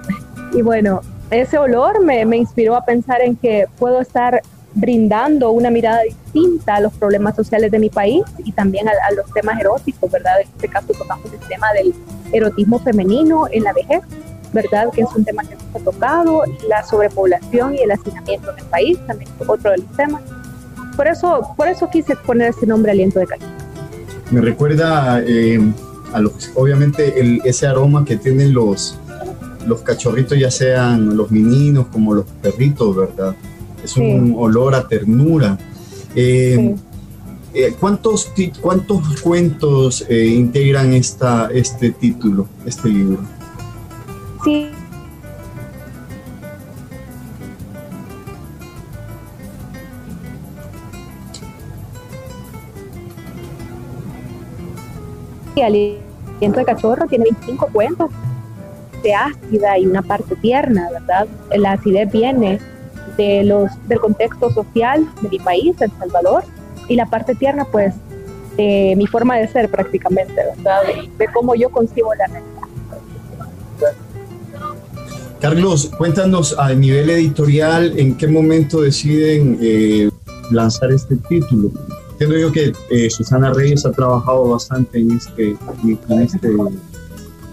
Y 0.54 0.62
bueno, 0.62 1.02
ese 1.30 1.58
olor 1.58 2.04
me, 2.04 2.26
me 2.26 2.38
inspiró 2.38 2.76
a 2.76 2.84
pensar 2.84 3.22
en 3.22 3.36
que 3.36 3.68
puedo 3.80 4.02
estar 4.02 4.42
brindando 4.74 5.52
una 5.52 5.70
mirada 5.70 6.02
distinta 6.04 6.76
a 6.76 6.80
los 6.80 6.94
problemas 6.94 7.36
sociales 7.36 7.72
de 7.72 7.80
mi 7.80 7.90
país 7.90 8.24
y 8.44 8.52
también 8.52 8.88
a, 8.88 8.94
los 9.16 9.32
temas 9.34 9.60
eróticos, 9.60 10.12
¿verdad? 10.12 10.42
En 10.42 10.48
este 10.48 10.68
caso 10.68 10.88
tocamos 10.94 11.26
el 11.32 11.40
tema 11.48 11.68
del 11.74 11.94
erotismo 12.32 12.80
femenino 12.80 13.48
en 13.52 13.64
la 13.64 13.74
vejez, 13.74 14.02
¿verdad? 14.54 14.90
Que 14.94 15.02
es 15.02 15.10
un 15.16 15.26
tema 15.26 15.44
que 15.44 15.56
se 15.56 15.78
ha 15.78 15.84
tocado, 15.84 16.44
la 16.68 16.84
sobrepoblación 16.84 17.76
y 17.76 17.80
el 17.80 17.92
hacinamiento 17.92 18.52
en 18.52 18.60
el 18.60 18.66
país, 18.66 18.98
también 19.08 19.30
es 19.40 19.50
otro 19.50 19.72
de 19.72 19.78
los 19.80 19.92
temas. 19.98 20.22
Por 20.96 21.08
eso, 21.08 21.54
por 21.58 21.68
eso 21.68 21.90
quise 21.90 22.16
poner 22.16 22.50
ese 22.50 22.66
nombre 22.66 22.92
Aliento 22.92 23.20
de 23.20 23.28
Cali. 23.28 23.46
Me 24.30 24.42
recuerda 24.42 25.22
eh, 25.26 25.60
a 26.14 26.20
los, 26.22 26.52
obviamente 26.56 27.20
el, 27.20 27.42
ese 27.44 27.68
aroma 27.68 28.06
que 28.06 28.18
tienen 28.18 28.54
los, 28.54 28.98
los 29.66 29.82
cachorritos, 29.82 30.38
ya 30.38 30.52
sean 30.52 31.18
los 31.18 31.32
meninos 31.32 31.88
como 31.92 32.14
los 32.14 32.26
perritos, 32.42 32.96
¿verdad? 32.96 33.36
Es 33.84 33.98
un 33.98 34.36
olor 34.38 34.76
a 34.76 34.88
ternura. 34.88 35.58
Eh, 36.16 36.76
eh, 37.54 37.76
¿cuántos, 37.80 38.32
¿Cuántos 38.62 39.22
cuentos 39.22 40.06
eh, 40.08 40.26
integran 40.26 40.94
esta, 40.94 41.50
este 41.52 41.92
título, 41.92 42.48
este 42.66 42.90
libro? 42.90 43.20
Sí. 44.44 44.70
Aliento 55.64 56.60
de 56.60 56.66
Cachorro 56.66 57.08
tiene 57.08 57.26
25 57.26 57.68
cuentos 57.72 58.10
de 59.04 59.14
ácida 59.14 59.78
y 59.78 59.86
una 59.86 60.02
parte 60.02 60.36
tierna, 60.36 60.90
¿verdad? 60.92 61.28
La 61.56 61.74
acidez 61.74 62.12
viene 62.12 62.60
de 63.18 63.44
los, 63.44 63.70
del 63.88 64.00
contexto 64.00 64.50
social 64.52 65.08
de 65.22 65.30
mi 65.30 65.40
país, 65.40 65.76
El 65.82 65.92
Salvador, 66.00 66.44
y 66.88 66.96
la 66.96 67.06
parte 67.06 67.36
tierna, 67.36 67.66
pues, 67.66 67.94
de 68.58 68.94
mi 68.98 69.08
forma 69.08 69.38
de 69.38 69.48
ser 69.48 69.70
prácticamente, 69.70 70.34
¿verdad? 70.36 70.82
De, 71.18 71.28
cómo 71.34 71.56
yo 71.56 71.70
concibo 71.70 72.14
la 72.16 72.28
realidad. 72.28 72.62
Carlos, 75.40 75.92
cuéntanos 75.98 76.58
a 76.60 76.74
nivel 76.74 77.10
editorial, 77.10 77.98
¿en 77.98 78.16
qué 78.16 78.28
momento 78.28 78.82
deciden 78.82 79.58
eh, 79.62 80.12
lanzar 80.52 80.92
este 80.92 81.16
título? 81.16 81.72
Entiendo 82.12 82.38
yo 82.38 82.52
que 82.52 82.74
eh, 82.92 83.10
Susana 83.10 83.52
Reyes 83.52 83.84
ha 83.86 83.92
trabajado 83.92 84.50
bastante 84.50 85.00
en 85.00 85.12
este, 85.14 85.56
en 85.84 86.22
este 86.22 86.50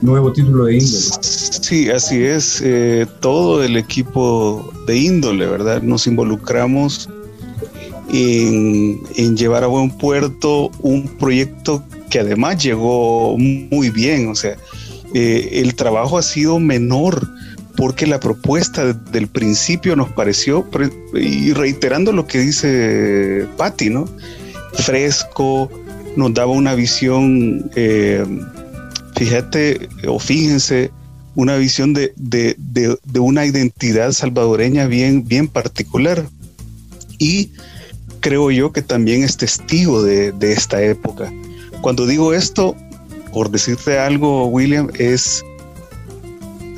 nuevo 0.02 0.30
título 0.32 0.64
de 0.64 0.74
índole. 0.74 1.47
Sí, 1.68 1.90
así 1.90 2.24
es. 2.24 2.62
Eh, 2.64 3.06
todo 3.20 3.62
el 3.62 3.76
equipo 3.76 4.72
de 4.86 4.96
índole, 4.96 5.44
¿verdad? 5.44 5.82
Nos 5.82 6.06
involucramos 6.06 7.10
en, 8.10 9.36
llevar 9.36 9.64
a 9.64 9.66
buen 9.66 9.90
puerto 9.90 10.70
un 10.80 11.06
proyecto 11.18 11.84
que 12.08 12.20
además 12.20 12.64
llegó 12.64 13.36
muy 13.36 13.90
bien. 13.90 14.28
O 14.28 14.34
sea, 14.34 14.56
eh, 15.12 15.60
el 15.62 15.74
trabajo 15.74 16.16
ha 16.16 16.22
sido 16.22 16.58
menor 16.58 17.28
porque 17.76 18.06
la 18.06 18.18
propuesta 18.18 18.94
del 18.94 19.28
principio 19.28 19.94
nos 19.94 20.08
pareció, 20.08 20.66
y 21.12 21.52
reiterando 21.52 22.12
lo 22.12 22.26
que 22.26 22.38
dice 22.38 23.46
Patti, 23.58 23.90
¿no? 23.90 24.06
Fresco, 24.72 25.70
nos 26.16 26.32
daba 26.32 26.50
una 26.50 26.74
visión 26.74 27.70
eh, 27.76 28.24
fíjate 29.16 29.90
o 30.06 30.18
fíjense 30.18 30.92
una 31.38 31.54
visión 31.54 31.94
de, 31.94 32.96
una 33.16 33.46
identidad 33.46 34.10
salvadoreña 34.10 34.88
bien, 34.88 35.24
bien 35.24 35.46
particular. 35.46 36.26
Y 37.16 37.52
creo 38.18 38.50
yo 38.50 38.72
que 38.72 38.82
también 38.82 39.22
es 39.22 39.36
testigo 39.36 40.02
de, 40.02 40.34
esta 40.40 40.82
época. 40.82 41.32
Cuando 41.80 42.08
digo 42.08 42.34
esto, 42.34 42.74
por 43.32 43.52
decirte 43.52 44.00
algo, 44.00 44.48
William, 44.48 44.90
es 44.98 45.44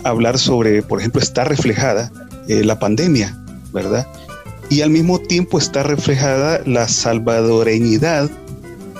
hablar 0.04 0.38
sobre, 0.38 0.82
por 0.82 0.98
ejemplo, 0.98 1.22
está 1.22 1.44
reflejada 1.44 2.12
eh, 2.46 2.62
la 2.62 2.78
pandemia, 2.78 3.34
¿verdad? 3.72 4.06
Y 4.68 4.82
al 4.82 4.90
mismo 4.90 5.20
tiempo 5.20 5.58
está 5.58 5.84
reflejada 5.84 6.60
la 6.66 6.86
salvadoreñidad, 6.86 8.30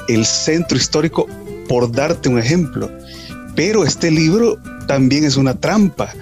el 0.09 0.25
centro 0.25 0.79
histórico, 0.79 1.27
por 1.69 1.93
darte 1.93 2.31
un 2.31 2.39
ejemplo. 2.39 2.91
Pero 3.55 3.85
este 3.85 4.11
libro 4.11 4.59
también 4.91 5.23
es 5.23 5.37
una 5.37 5.55
trampa, 5.55 6.13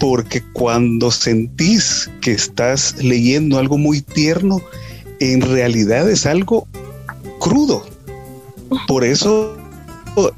porque 0.00 0.42
cuando 0.54 1.10
sentís 1.10 2.10
que 2.22 2.32
estás 2.32 2.94
leyendo 2.96 3.58
algo 3.58 3.76
muy 3.76 4.00
tierno, 4.00 4.62
en 5.20 5.42
realidad 5.42 6.08
es 6.08 6.24
algo 6.24 6.66
crudo. 7.38 7.86
Por 8.88 9.04
eso 9.04 9.58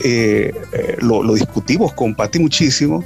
eh, 0.00 0.52
eh, 0.72 0.96
lo, 1.00 1.32
discutimos 1.34 1.92
con 1.92 2.16
Patti 2.16 2.40
muchísimo, 2.40 3.04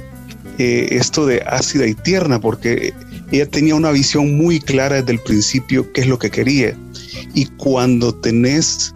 eh, 0.57 0.87
esto 0.89 1.27
de 1.27 1.43
ácida 1.45 1.85
y 1.85 1.93
tierna, 1.93 2.41
porque 2.41 2.95
ella 3.31 3.47
tenía 3.47 3.75
una 3.75 3.91
visión 3.91 4.35
muy 4.35 4.59
clara 4.59 4.95
desde 4.95 5.11
el 5.11 5.19
principio 5.19 5.93
qué 5.93 6.01
es 6.01 6.07
lo 6.07 6.17
que 6.17 6.31
quería. 6.31 6.75
Y 7.35 7.45
cuando 7.45 8.11
tenés 8.11 8.95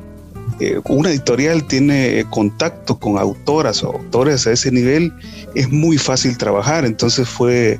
eh, 0.60 0.80
una 0.90 1.10
editorial 1.10 1.64
tiene 1.66 2.26
contacto 2.30 2.98
con 2.98 3.18
autoras 3.18 3.84
o 3.84 3.92
autores 3.94 4.48
a 4.48 4.52
ese 4.52 4.72
nivel, 4.72 5.14
es 5.56 5.70
muy 5.70 5.98
fácil 5.98 6.38
trabajar. 6.38 6.86
Entonces 6.86 7.28
fue, 7.28 7.80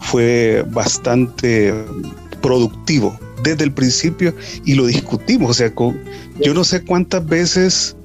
fue 0.00 0.64
bastante 0.70 1.72
productivo 2.40 3.18
desde 3.42 3.64
el 3.64 3.72
principio 3.72 4.34
y 4.64 4.74
lo 4.74 4.86
discutimos. 4.86 5.50
O 5.50 5.54
sea, 5.54 5.72
yo 6.40 6.54
no 6.54 6.64
sé 6.64 6.84
cuántas 6.84 7.24
veces 7.26 7.96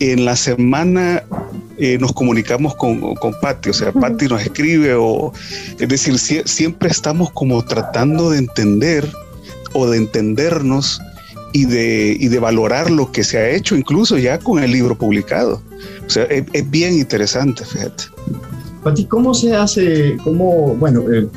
en 0.00 0.24
la 0.24 0.36
semana 0.36 1.22
eh, 1.78 1.96
nos 1.98 2.12
comunicamos 2.12 2.74
con, 2.74 3.14
con 3.14 3.34
Patti, 3.40 3.70
o 3.70 3.72
sea, 3.72 3.92
Patti 3.92 4.26
nos 4.26 4.42
escribe, 4.42 4.94
o 4.94 5.32
es 5.78 5.88
decir, 5.88 6.18
siempre 6.18 6.90
estamos 6.90 7.30
como 7.32 7.64
tratando 7.64 8.30
de 8.30 8.38
entender 8.38 9.08
o 9.72 9.88
de 9.88 9.98
entendernos 9.98 11.00
y 11.52 11.66
de, 11.66 12.16
y 12.18 12.28
de 12.28 12.38
valorar 12.38 12.90
lo 12.90 13.12
que 13.12 13.24
se 13.24 13.38
ha 13.38 13.50
hecho, 13.50 13.76
incluso 13.76 14.18
ya 14.18 14.38
con 14.38 14.62
el 14.62 14.72
libro 14.72 14.96
publicado. 14.96 15.62
O 16.06 16.10
sea, 16.10 16.24
es, 16.24 16.70
bien 16.70 16.94
interesante, 16.94 17.64
fíjate. 17.64 18.04
Pati, 18.82 19.04
¿cómo 19.04 19.34
se 19.34 19.54
hace? 19.54 20.16
¿Cómo, 20.24 20.74
bueno, 20.74 21.04
eh, 21.12 21.28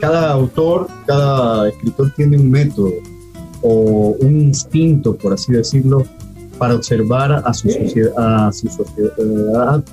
cada 0.00 0.30
autor, 0.30 0.88
cada 1.06 1.68
escritor 1.68 2.12
tiene 2.14 2.36
un 2.38 2.50
método 2.50 2.92
o 3.62 4.16
un 4.20 4.40
instinto, 4.40 5.16
por 5.16 5.32
así 5.32 5.52
decirlo, 5.52 6.04
para 6.58 6.74
observar 6.74 7.42
a 7.44 7.52
su, 7.52 7.70
sociedad, 7.70 8.48
a 8.48 8.52
su 8.52 8.68
sociedad 8.68 9.84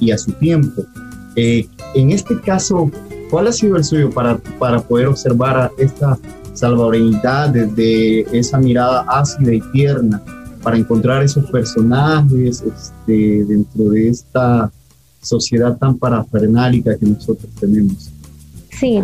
y 0.00 0.10
a 0.10 0.18
su 0.18 0.32
tiempo. 0.32 0.84
Eh, 1.36 1.66
en 1.94 2.10
este 2.10 2.38
caso, 2.40 2.90
¿cuál 3.30 3.46
ha 3.46 3.52
sido 3.52 3.76
el 3.76 3.84
suyo 3.84 4.10
para, 4.10 4.36
para 4.58 4.80
poder 4.80 5.06
observar 5.06 5.56
a 5.56 5.70
esta 5.78 6.18
salvadoreñidad 6.54 7.50
desde 7.50 8.38
esa 8.38 8.58
mirada 8.58 9.04
ácida 9.08 9.52
y 9.52 9.60
tierna 9.72 10.22
para 10.62 10.78
encontrar 10.78 11.22
esos 11.22 11.44
personajes 11.50 12.62
este, 12.62 13.44
dentro 13.44 13.90
de 13.90 14.08
esta 14.08 14.70
sociedad 15.20 15.76
tan 15.76 15.98
parafernálica 15.98 16.96
que 16.96 17.06
nosotros 17.06 17.50
tenemos? 17.60 18.10
Sí, 18.70 19.02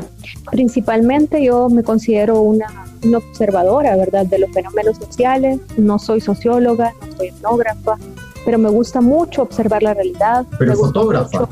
principalmente 0.50 1.44
yo 1.44 1.68
me 1.68 1.82
considero 1.82 2.40
una, 2.40 2.66
una, 3.04 3.18
observadora, 3.18 3.96
¿verdad?, 3.96 4.26
de 4.26 4.38
los 4.38 4.50
fenómenos 4.50 4.96
sociales. 4.96 5.60
No 5.76 5.98
soy 5.98 6.20
socióloga, 6.20 6.92
no 7.00 7.16
soy 7.16 7.28
etnógrafa, 7.28 7.96
pero 8.44 8.58
me 8.58 8.68
gusta 8.68 9.00
mucho 9.00 9.42
observar 9.42 9.82
la 9.82 9.94
realidad. 9.94 10.46
Pero 10.58 10.74
fotógrafa. 10.74 11.48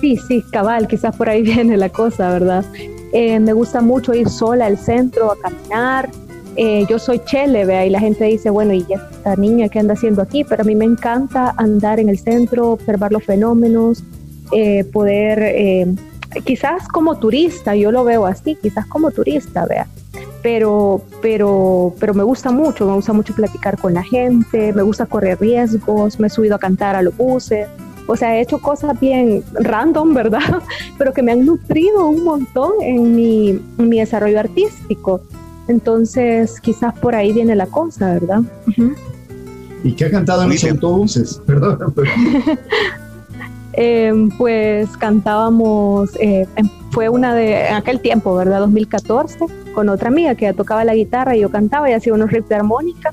Sí, 0.00 0.16
sí, 0.28 0.42
cabal, 0.52 0.86
quizás 0.86 1.16
por 1.16 1.28
ahí 1.28 1.42
viene 1.54 1.76
la 1.76 1.88
cosa, 1.88 2.30
¿verdad? 2.30 2.64
Eh, 3.12 3.40
me 3.40 3.52
gusta 3.52 3.80
mucho 3.80 4.14
ir 4.14 4.28
sola 4.28 4.66
al 4.66 4.78
centro 4.78 5.32
a 5.32 5.36
caminar. 5.36 6.10
Eh, 6.56 6.86
yo 6.88 6.98
soy 6.98 7.20
chele, 7.20 7.64
vea, 7.64 7.86
y 7.86 7.90
la 7.90 8.00
gente 8.00 8.24
dice, 8.24 8.50
bueno, 8.50 8.74
¿y 8.74 8.84
esta 8.90 9.36
niña 9.36 9.68
qué 9.68 9.78
anda 9.78 9.94
haciendo 9.94 10.22
aquí? 10.22 10.44
Pero 10.44 10.62
a 10.62 10.64
mí 10.64 10.74
me 10.74 10.84
encanta 10.84 11.54
andar 11.56 12.00
en 12.00 12.08
el 12.08 12.18
centro, 12.18 12.70
observar 12.72 13.12
los 13.12 13.24
fenómenos, 13.24 14.02
eh, 14.52 14.84
poder 14.84 15.96
quizás 16.44 16.86
como 16.88 17.18
turista, 17.18 17.74
yo 17.74 17.90
lo 17.90 18.04
veo 18.04 18.26
así, 18.26 18.56
quizás 18.56 18.86
como 18.86 19.10
turista, 19.10 19.66
vea. 19.66 19.86
Pero, 20.42 21.02
pero, 21.22 21.94
pero 21.98 22.14
me 22.14 22.22
gusta 22.22 22.50
mucho, 22.50 22.86
me 22.86 22.94
gusta 22.94 23.12
mucho 23.12 23.34
platicar 23.34 23.78
con 23.78 23.94
la 23.94 24.02
gente, 24.02 24.72
me 24.72 24.82
gusta 24.82 25.06
correr 25.06 25.38
riesgos, 25.40 26.18
me 26.20 26.26
he 26.26 26.30
subido 26.30 26.56
a 26.56 26.58
cantar 26.58 26.96
a 26.96 27.02
los 27.02 27.16
buses, 27.16 27.68
o 28.08 28.16
sea, 28.16 28.36
he 28.36 28.40
hecho 28.40 28.58
cosas 28.58 28.98
bien 28.98 29.44
random, 29.52 30.14
¿verdad? 30.14 30.62
Pero 30.98 31.12
que 31.12 31.22
me 31.22 31.32
han 31.32 31.44
nutrido 31.44 32.08
un 32.08 32.24
montón 32.24 32.72
en 32.80 33.14
mi, 33.14 33.60
mi 33.76 34.00
desarrollo 34.00 34.40
artístico. 34.40 35.20
Entonces, 35.68 36.58
quizás 36.60 36.98
por 36.98 37.14
ahí 37.14 37.32
viene 37.32 37.54
la 37.54 37.66
cosa, 37.66 38.14
¿verdad? 38.14 38.40
¿Y 39.84 39.92
qué 39.92 40.06
ha 40.06 40.10
cantado 40.10 40.42
en 40.42 40.48
los 40.48 40.64
autobuses? 40.64 41.40
Perdón. 41.46 41.94
Em, 43.80 44.28
pues 44.30 44.96
cantábamos, 44.96 46.10
eh, 46.16 46.48
em, 46.56 46.68
fue 46.90 47.08
una 47.08 47.32
de, 47.32 47.68
en 47.68 47.74
aquel 47.74 48.00
tiempo, 48.00 48.34
¿verdad? 48.34 48.58
2014, 48.58 49.38
con 49.72 49.88
otra 49.88 50.08
amiga 50.08 50.34
que 50.34 50.52
tocaba 50.52 50.84
la 50.84 50.96
guitarra 50.96 51.36
y 51.36 51.40
yo 51.42 51.48
cantaba 51.48 51.88
y 51.88 51.92
hacía 51.92 52.12
unos 52.12 52.28
riffs 52.32 52.48
de 52.48 52.56
armónica. 52.56 53.12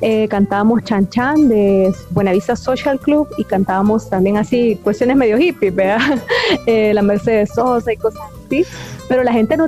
Eh, 0.00 0.28
cantábamos 0.28 0.84
Chan 0.84 1.08
Chan 1.08 1.48
de 1.48 1.94
Buenavista 2.10 2.54
Social 2.54 3.00
Club 3.00 3.28
y 3.38 3.44
cantábamos 3.44 4.10
también 4.10 4.36
así 4.36 4.78
cuestiones 4.82 5.16
medio 5.16 5.38
hippie, 5.38 5.70
¿verdad? 5.70 6.00
Eh, 6.66 6.92
la 6.94 7.02
Mercedes 7.02 7.50
Sosa 7.54 7.92
y 7.92 7.96
cosas 7.96 8.22
así, 8.44 8.64
pero 9.08 9.22
la 9.22 9.32
gente 9.32 9.56
no 9.56 9.66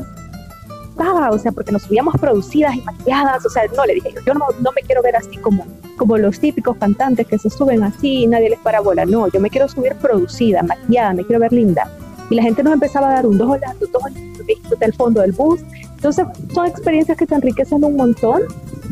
estaba, 0.91 1.31
o 1.31 1.39
sea, 1.39 1.53
porque 1.53 1.73
nos 1.73 1.83
subíamos 1.83 2.15
producidas 2.21 2.75
y 2.75 2.81
maquilladas, 2.83 3.45
o 3.45 3.51
sea, 3.51 3.63
no, 3.77 3.85
le 3.85 3.95
dije, 3.95 4.15
yo 4.27 4.35
no, 4.35 4.47
no 4.61 4.71
me 4.73 4.83
quiero 4.83 5.03
ver 5.03 5.17
así 5.17 5.37
como 5.39 5.65
como 5.99 6.17
los 6.17 6.41
típicos 6.41 6.79
cantantes 6.79 7.27
que 7.27 7.39
se 7.39 7.51
suben 7.51 7.83
así 7.83 8.23
y 8.23 8.27
nadie 8.27 8.49
les 8.49 8.59
para 8.61 8.81
bola. 8.81 9.05
No, 9.05 9.29
yo 9.29 9.41
me 9.41 9.51
quiero 9.51 9.69
subir 9.69 9.95
producida, 9.97 10.63
maquillada, 10.63 11.13
me 11.13 11.25
quiero 11.25 11.41
ver 11.41 11.53
linda. 11.53 11.91
Y 12.31 12.37
la 12.37 12.43
gente 12.43 12.63
nos 12.63 12.75
empezaba 12.75 13.11
a 13.11 13.15
dar 13.15 13.27
un 13.27 13.37
dólar, 13.37 13.77
dos 13.79 13.91
dólares, 13.93 14.23
del 14.79 14.95
fondo 14.95 15.21
del 15.21 15.33
bus. 15.33 15.61
Entonces, 15.97 16.25
son 16.55 16.67
experiencias 16.67 17.19
que 17.19 17.27
te 17.27 17.35
enriquecen 17.35 17.85
un 17.85 17.97
montón 17.97 18.43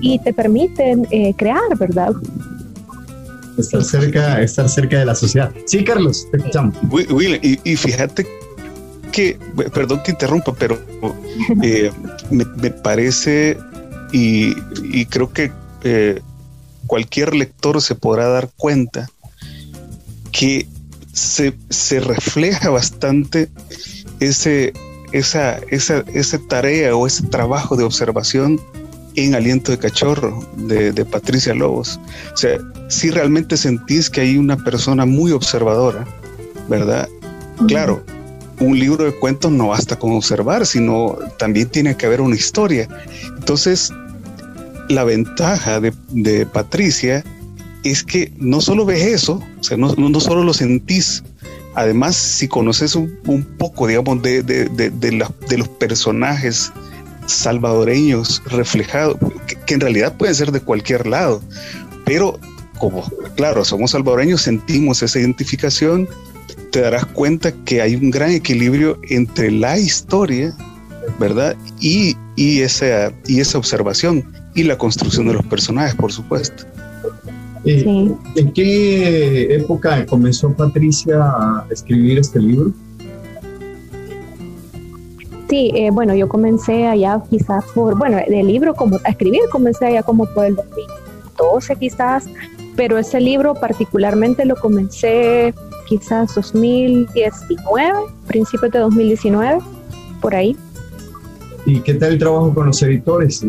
y 0.01 0.19
te 0.19 0.33
permiten 0.33 1.07
eh, 1.11 1.35
crear, 1.37 1.77
¿verdad? 1.79 2.13
Estar 3.59 3.83
cerca, 3.83 4.43
estar 4.43 4.69
cerca 4.69 4.99
de 4.99 5.07
la 5.07 5.15
sociedad. 5.15 5.51
Sí, 5.67 5.83
Carlos, 5.83 6.27
te 6.31 6.39
escuchamos. 6.39 6.77
Will, 6.91 7.41
y, 7.43 7.77
fíjate 7.77 8.27
que, 9.13 9.39
perdón 9.73 10.03
que 10.05 10.11
interrumpa, 10.11 10.55
pero 10.55 10.79
eh, 11.63 11.91
me, 12.31 12.71
parece 12.71 13.57
y, 14.13 14.55
y, 14.93 15.07
creo 15.07 15.33
que 15.33 15.51
eh, 15.85 16.21
cualquier 16.87 17.35
lector 17.35 17.81
se 17.81 17.95
podrá 17.95 18.29
dar 18.29 18.51
cuenta 18.57 19.09
que 20.33 20.67
se, 21.17 22.01
refleja 22.01 22.69
bastante 22.69 23.49
ese, 24.21 24.75
esa, 25.13 25.59
esa, 25.71 26.05
esa, 26.13 26.39
tarea 26.47 26.95
o 26.95 27.07
ese 27.07 27.23
trabajo 27.25 27.77
de 27.77 27.85
observación 27.85 28.61
en 29.17 29.35
Aliento 29.35 29.73
de 29.73 29.79
Cachorro 29.79 30.47
de, 30.57 31.05
Patricia 31.05 31.55
Lobos. 31.55 31.99
O 32.33 32.37
sea, 32.37 32.59
si 32.89 33.11
realmente 33.11 33.57
sentís 33.57 34.11
que 34.11 34.21
hay 34.21 34.37
una 34.37 34.57
persona 34.57 35.07
muy 35.07 35.33
observadora, 35.33 36.07
¿verdad? 36.69 37.09
Claro, 37.67 38.05
un 38.61 38.79
libro 38.79 39.05
de 39.05 39.13
cuentos 39.13 39.51
no 39.51 39.69
basta 39.69 39.99
con 39.99 40.13
observar, 40.13 40.67
sino 40.67 41.17
también 41.39 41.69
tiene 41.69 41.97
que 41.97 42.07
haber 42.07 42.21
una 42.21 42.37
historia. 42.37 42.89
Entonces, 43.39 43.93
la 44.89 45.05
ventaja 45.05 45.81
de, 45.81 46.47
Patricia 46.47 47.25
es 47.85 48.05
que 48.05 48.33
no 48.37 48.61
solo 48.61 48.85
ves 48.85 49.03
eso, 49.07 49.43
o 49.59 49.63
sea, 49.63 49.77
no, 49.77 49.95
no, 49.97 50.21
solo 50.21 50.45
lo 50.45 50.53
sentís, 50.53 51.23
además 51.75 52.17
si 52.17 52.49
conoces 52.49 52.95
un, 52.95 53.47
poco, 53.59 53.87
digamos, 53.87 54.23
de, 54.23 54.43
de, 54.43 55.57
los 55.57 55.69
personajes 55.69 56.73
salvadoreños 57.27 58.43
reflejados, 58.47 59.17
que, 59.67 59.75
en 59.75 59.81
realidad 59.81 60.17
pueden 60.17 60.35
ser 60.35 60.53
de 60.53 60.61
cualquier 60.61 61.07
lado, 61.07 61.43
pero 62.05 62.39
como, 62.79 63.03
claro, 63.37 63.65
somos 63.65 63.93
salvadoreños, 63.93 64.43
sentimos 64.43 65.03
esa 65.03 65.19
identificación, 65.19 66.09
te 66.71 66.81
darás 66.81 67.07
cuenta 67.07 67.53
que 67.65 67.81
hay 67.81 67.97
un 67.97 68.11
gran 68.11 68.31
equilibrio 68.31 68.99
entre 69.09 69.51
la 69.51 69.79
historia, 69.79 70.55
¿verdad? 71.19 71.57
Y, 71.81 72.17
y, 72.37 72.61
esa, 72.61 73.13
y 73.27 73.41
esa 73.41 73.59
observación 73.59 74.25
y 74.55 74.65
la 74.65 74.77
construcción 74.77 75.27
de 75.27 75.35
los 75.35 75.47
personajes, 75.47 75.95
por 75.95 76.13
supuesto. 76.13 76.65
Eh, 77.65 77.85
¿En 78.37 78.53
qué 78.53 79.55
época 79.57 80.07
comenzó 80.07 80.53
Patricia 80.53 81.17
a 81.21 81.67
escribir 81.71 82.19
este 82.19 82.41
libro? 82.41 82.73
Sí, 85.49 85.71
eh, 85.75 85.91
bueno, 85.91 86.15
yo 86.15 86.29
comencé 86.29 86.87
allá 86.87 87.23
quizás 87.31 87.65
por, 87.75 87.97
bueno, 87.97 88.19
el 88.19 88.47
libro 88.47 88.75
como 88.75 88.99
a 89.05 89.11
escribir 89.11 89.43
comencé 89.51 89.87
allá 89.87 90.03
como 90.03 90.27
por 90.27 90.45
el 90.45 90.57
2012 90.57 91.77
quizás, 91.77 92.27
pero 92.75 92.99
ese 92.99 93.21
libro 93.21 93.55
particularmente 93.55 94.45
lo 94.45 94.57
comencé 94.57 95.55
quizás 95.87 96.35
2019, 96.35 97.93
principios 98.27 98.73
de 98.73 98.79
2019, 98.81 99.59
por 100.21 100.35
ahí. 100.35 100.57
¿Y 101.65 101.81
qué 101.81 101.95
tal 101.95 102.13
el 102.13 102.19
trabajo 102.19 102.53
con 102.53 102.67
los 102.67 102.83
editores? 102.83 103.45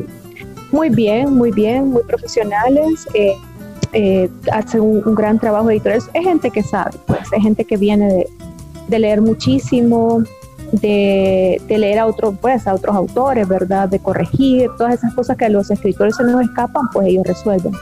Muy 0.71 0.89
bien, 0.89 1.33
muy 1.33 1.51
bien, 1.51 1.87
muy 1.89 2.03
profesionales. 2.03 3.07
Eh, 3.13 3.35
eh, 3.93 4.29
hacen 4.51 4.81
un, 4.81 5.15
gran 5.15 5.39
trabajo 5.39 5.69
editorial. 5.69 6.01
Es 6.13 6.23
gente 6.23 6.51
que 6.51 6.63
sabe, 6.63 6.91
pues, 7.05 7.21
es 7.31 7.41
gente 7.41 7.63
que 7.63 7.77
viene 7.77 8.25
de, 8.87 8.99
leer 8.99 9.21
muchísimo, 9.21 10.23
de, 10.71 11.61
leer 11.69 11.99
a 11.99 12.05
otros, 12.05 12.35
pues, 12.41 12.67
a 12.67 12.73
otros 12.73 12.95
autores, 12.95 13.47
¿verdad? 13.47 13.89
De 13.89 13.99
corregir, 13.99 14.69
todas 14.77 14.95
esas 14.95 15.13
cosas 15.13 15.37
que 15.37 15.45
a 15.45 15.49
los 15.49 15.69
escritores 15.71 16.15
se 16.15 16.23
nos 16.23 16.41
escapan, 16.41 16.83
pues 16.91 17.07
ellos 17.07 17.23
resuelven. 17.25 17.73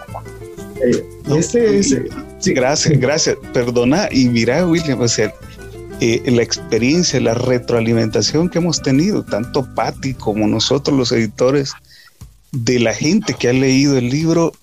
Eh, 0.84 1.44
sí, 2.40 2.54
gracias, 2.54 3.00
gracias. 3.00 3.38
Perdona, 3.54 4.08
y 4.12 4.28
mira, 4.28 4.66
William, 4.66 5.02
o 5.02 5.08
sea, 5.08 5.34
eh, 6.02 6.22
la 6.26 6.42
experiencia, 6.42 7.20
la 7.22 7.34
retroalimentación 7.34 8.50
que 8.50 8.58
hemos 8.58 8.82
tenido, 8.82 9.24
tanto 9.24 9.66
Patti 9.74 10.14
como 10.14 10.48
nosotros 10.48 10.98
los 10.98 11.12
editores, 11.12 11.74
de 12.52 12.80
la 12.80 12.94
gente 12.94 13.34
que 13.34 13.50
ha 13.50 13.54
leído 13.54 13.98
el 13.98 14.10
libro 14.10 14.54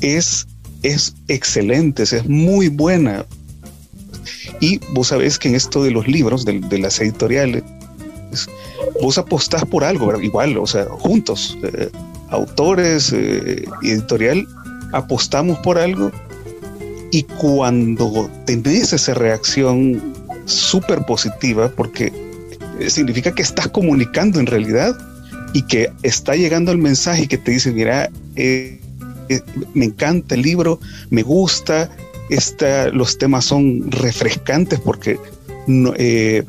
es, 0.00 0.46
es 0.82 1.14
excelente, 1.28 2.02
es 2.02 2.26
muy 2.26 2.68
buena. 2.68 3.26
Y 4.60 4.78
vos 4.92 5.08
sabés 5.08 5.38
que 5.38 5.48
en 5.48 5.54
esto 5.54 5.82
de 5.82 5.90
los 5.90 6.08
libros, 6.08 6.44
de, 6.44 6.78
las 6.78 7.00
editoriales, 7.00 7.62
vos 9.00 9.18
apostás 9.18 9.64
por 9.64 9.84
algo, 9.84 10.20
igual, 10.20 10.56
o 10.58 10.66
sea, 10.66 10.84
juntos, 10.86 11.56
eh, 11.62 11.90
autores, 12.30 13.12
eh, 13.12 13.64
editorial, 13.82 14.46
apostamos 14.92 15.58
por 15.58 15.78
algo 15.78 16.10
Y 17.12 17.22
cuando 17.22 18.30
tenés 18.46 18.92
esa 18.92 19.14
reacción 19.14 20.14
súper 20.44 21.04
positiva, 21.06 21.68
porque 21.68 22.12
significa 22.88 23.32
que 23.32 23.42
estás 23.42 23.68
comunicando 23.68 24.40
en 24.40 24.46
realidad 24.46 24.96
y 25.52 25.62
que 25.62 25.90
está 26.02 26.34
llegando 26.34 26.72
el 26.72 26.78
mensaje 26.78 27.22
y 27.22 27.26
que 27.26 27.38
te 27.38 27.52
dice, 27.52 27.72
mira, 27.72 28.10
eh, 28.34 28.78
eh, 29.28 29.40
me 29.74 29.86
encanta 29.86 30.34
el 30.34 30.42
libro, 30.42 30.80
me 31.10 31.22
gusta, 31.22 31.90
los 32.92 33.18
temas 33.18 33.44
son 33.44 33.90
refrescantes 33.90 34.80
porque 34.80 35.18
no, 35.66 35.92
eh, 35.96 36.44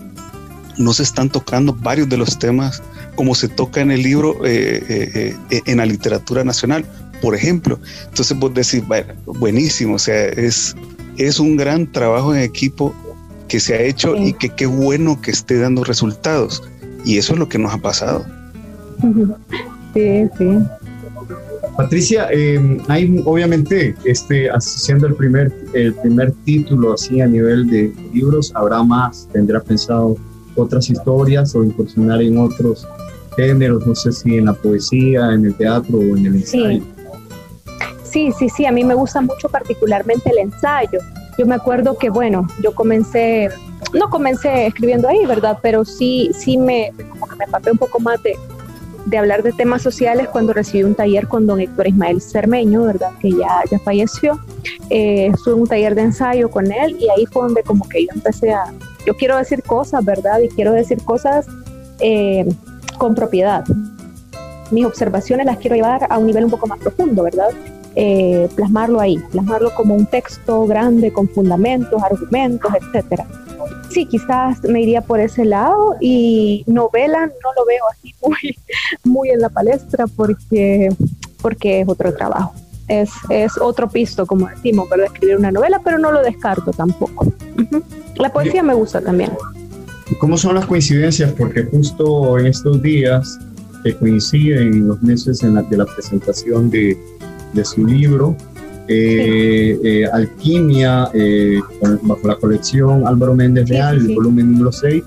no, 0.77 0.93
se 0.93 1.03
están 1.03 1.29
tocando 1.29 1.73
varios 1.73 2.09
de 2.09 2.17
los 2.17 2.37
temas 2.39 2.81
como 3.15 3.33
se 3.33 3.47
toca 3.47 3.81
en 3.81 3.91
el 3.91 4.03
libro 4.03 4.35
en 4.43 5.77
la 5.77 5.85
literatura 5.85 6.43
nacional, 6.43 6.85
por 7.21 7.33
ejemplo. 7.33 7.79
Entonces 8.09 8.37
vos 8.37 8.53
decís, 8.53 8.85
bueno, 8.87 9.13
buenísimo, 9.25 9.95
o 9.95 9.99
sea, 9.99 10.27
es, 10.27 10.75
es 11.17 11.39
un 11.39 11.57
gran 11.57 11.91
trabajo 11.91 12.35
en 12.35 12.41
equipo 12.41 12.93
que 13.47 13.59
se 13.59 13.73
ha 13.73 13.81
hecho 13.81 14.15
y 14.15 14.33
que 14.33 14.49
qué 14.49 14.65
bueno 14.65 15.19
que 15.21 15.31
esté 15.31 15.57
dando 15.57 15.83
resultados. 15.83 16.63
Y 17.05 17.17
eso 17.17 17.33
es 17.33 17.39
lo 17.39 17.47
que 17.47 17.57
nos 17.57 17.73
ha 17.73 17.77
pasado. 17.77 18.25
Sí, 19.93 20.29
sí. 20.37 20.59
Patricia, 21.77 22.27
em, 22.31 22.79
hay 22.87 23.21
obviamente, 23.23 23.95
este, 24.03 24.49
siendo 24.59 25.05
el 25.05 25.13
primer, 25.13 25.53
el 25.73 25.93
primer 25.93 26.31
título 26.43 26.93
así 26.93 27.21
a 27.21 27.27
nivel 27.27 27.69
de 27.69 27.93
libros, 28.11 28.51
habrá 28.55 28.81
más, 28.81 29.29
tendrá 29.31 29.61
pensado 29.61 30.15
otras 30.55 30.89
historias 30.89 31.53
o 31.53 31.63
incursionar 31.63 32.19
en 32.23 32.39
otros 32.39 32.87
géneros, 33.35 33.85
no 33.85 33.93
sé 33.93 34.11
si 34.11 34.37
en 34.37 34.45
la 34.45 34.53
poesía, 34.53 35.31
en 35.33 35.45
el 35.45 35.53
teatro 35.53 35.99
o 35.99 36.17
en 36.17 36.25
el 36.25 36.35
ensayo. 36.37 36.81
Sí, 38.03 38.31
sí, 38.39 38.49
sí, 38.49 38.65
a 38.65 38.71
mí 38.71 38.83
me 38.83 38.95
gusta 38.95 39.21
mucho 39.21 39.47
particularmente 39.47 40.31
el 40.31 40.39
ensayo. 40.39 40.99
Yo 41.37 41.45
me 41.45 41.53
acuerdo 41.53 41.95
que, 41.95 42.09
bueno, 42.09 42.47
yo 42.63 42.73
comencé, 42.73 43.49
no 43.93 44.09
comencé 44.09 44.65
escribiendo 44.65 45.07
ahí, 45.07 45.23
¿verdad? 45.27 45.59
Pero 45.61 45.85
sí, 45.85 46.31
sí 46.33 46.57
me, 46.57 46.91
como 47.11 47.27
que 47.27 47.35
me 47.35 47.45
empapé 47.45 47.69
un 47.69 47.77
poco 47.77 47.99
más 47.99 48.23
de, 48.23 48.35
de 49.07 49.17
hablar 49.17 49.41
de 49.41 49.53
temas 49.53 49.81
sociales 49.81 50.27
cuando 50.27 50.51
recibí 50.51 50.83
un 50.83 50.93
taller 50.93 51.27
con 51.27 51.47
don 51.47 51.61
Héctor 51.61 51.87
Ismael 51.87 52.21
Cermeño, 52.21 52.83
¿verdad? 52.83 53.11
Que 53.21 53.31
ya, 53.31 53.61
ya 53.71 53.79
falleció. 53.79 54.37
Eh, 54.89 55.27
estuve 55.33 55.53
en 55.53 55.61
un 55.61 55.67
taller 55.67 55.95
de 55.95 56.01
ensayo 56.01 56.49
con 56.49 56.69
él 56.69 56.97
y 56.99 57.07
ahí 57.09 57.25
fue 57.25 57.43
donde 57.43 57.63
como 57.63 57.87
que 57.87 58.03
yo 58.03 58.09
empecé 58.13 58.51
a, 58.51 58.65
yo 59.05 59.15
quiero 59.15 59.37
decir 59.37 59.63
cosas, 59.63 60.03
¿verdad? 60.03 60.39
Y 60.41 60.49
quiero 60.49 60.73
decir 60.73 61.01
cosas 61.03 61.47
eh, 62.01 62.45
con 62.97 63.15
propiedad. 63.15 63.63
Mis 64.71 64.85
observaciones 64.85 65.45
las 65.45 65.57
quiero 65.57 65.77
llevar 65.77 66.05
a 66.09 66.17
un 66.17 66.25
nivel 66.25 66.43
un 66.43 66.51
poco 66.51 66.67
más 66.67 66.79
profundo, 66.79 67.23
¿verdad? 67.23 67.49
Eh, 67.95 68.49
plasmarlo 68.55 68.99
ahí, 68.99 69.17
plasmarlo 69.31 69.73
como 69.73 69.95
un 69.95 70.05
texto 70.05 70.67
grande 70.67 71.13
con 71.13 71.29
fundamentos, 71.29 72.03
argumentos, 72.03 72.71
etcétera 72.75 73.25
sí, 73.89 74.05
quizás 74.05 74.61
me 74.63 74.81
iría 74.81 75.01
por 75.01 75.19
ese 75.19 75.45
lado 75.45 75.95
y 75.99 76.63
novela 76.67 77.25
no 77.25 77.49
lo 77.55 77.65
veo 77.65 77.83
así 77.91 78.13
muy, 78.21 78.57
muy 79.03 79.29
en 79.29 79.39
la 79.39 79.49
palestra 79.49 80.05
porque, 80.07 80.89
porque 81.41 81.81
es 81.81 81.89
otro 81.89 82.13
trabajo. 82.13 82.53
Es, 82.87 83.09
es 83.29 83.57
otro 83.57 83.89
pisto, 83.89 84.25
como 84.25 84.47
decimos, 84.47 84.87
para 84.87 85.05
escribir 85.05 85.35
una 85.35 85.51
novela, 85.51 85.81
pero 85.83 85.97
no 85.97 86.11
lo 86.11 86.21
descarto 86.21 86.71
tampoco. 86.71 87.33
La 88.15 88.31
poesía 88.31 88.63
me 88.63 88.73
gusta 88.73 89.01
también. 89.01 89.31
¿Cómo 90.19 90.37
son 90.37 90.55
las 90.55 90.65
coincidencias? 90.65 91.33
Porque 91.33 91.63
justo 91.65 92.39
en 92.39 92.47
estos 92.47 92.81
días 92.81 93.37
que 93.83 93.93
coinciden 93.97 94.87
los 94.87 95.01
meses 95.03 95.43
en 95.43 95.55
la, 95.55 95.63
de 95.63 95.77
la 95.77 95.85
presentación 95.85 96.69
de, 96.69 96.97
de 97.53 97.65
su 97.65 97.85
libro, 97.85 98.35
eh, 98.87 99.79
eh, 99.83 100.05
Alquimia, 100.11 101.09
eh, 101.13 101.59
bajo 102.03 102.27
la 102.27 102.35
colección 102.35 103.05
Álvaro 103.05 103.35
Méndez 103.35 103.69
Real, 103.69 103.97
el 103.97 104.15
volumen 104.15 104.53
número 104.53 104.71
6, 104.71 105.03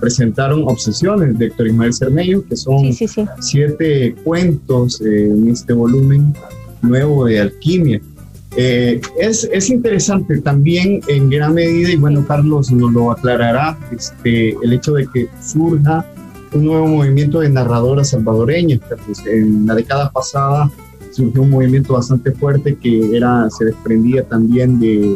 presentaron 0.00 0.64
Obsesiones 0.66 1.38
de 1.38 1.46
Héctor 1.46 1.68
Ismael 1.68 1.94
Cermello, 1.94 2.44
que 2.46 2.56
son 2.56 2.92
siete 3.40 4.14
cuentos 4.24 5.00
en 5.00 5.48
este 5.48 5.72
volumen 5.72 6.34
nuevo 6.82 7.24
de 7.24 7.40
Alquimia. 7.40 8.00
es, 8.56 9.48
es, 9.50 9.70
interesante 9.70 10.40
también 10.40 11.00
en 11.08 11.30
gran 11.30 11.54
medida, 11.54 11.90
y 11.90 11.96
bueno, 11.96 12.24
Carlos 12.26 12.70
nos 12.70 12.92
lo 12.92 13.12
aclarará, 13.12 13.78
este, 13.96 14.50
el 14.62 14.72
hecho 14.72 14.92
de 14.94 15.06
que 15.06 15.28
surja 15.42 16.04
un 16.52 16.66
nuevo 16.66 16.86
movimiento 16.86 17.40
de 17.40 17.48
narradoras 17.48 18.10
salvadoreñas. 18.10 18.80
Pues, 19.06 19.24
en 19.26 19.66
la 19.66 19.74
década 19.74 20.10
pasada 20.10 20.70
surgió 21.12 21.42
un 21.42 21.50
movimiento 21.50 21.94
bastante 21.94 22.32
fuerte 22.32 22.76
que 22.76 23.16
era, 23.16 23.48
se 23.50 23.66
desprendía 23.66 24.24
también 24.24 24.80
de, 24.80 25.14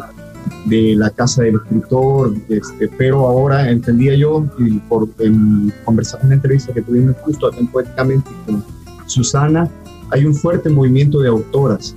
de 0.66 0.94
la 0.96 1.10
casa 1.10 1.42
del 1.42 1.56
escritor, 1.56 2.34
este, 2.48 2.88
pero 2.96 3.26
ahora 3.26 3.70
entendía 3.70 4.14
yo, 4.14 4.46
y 4.58 4.78
por 4.80 5.08
en 5.18 5.72
conversar 5.84 6.20
una 6.24 6.34
entrevista 6.34 6.72
que 6.72 6.82
tuvimos 6.82 7.16
justo 7.22 7.50
poéticamente 7.72 8.30
con 8.44 8.64
Susana, 9.06 9.70
hay 10.10 10.24
un 10.24 10.34
fuerte 10.34 10.68
movimiento 10.68 11.20
de 11.20 11.28
autoras. 11.28 11.94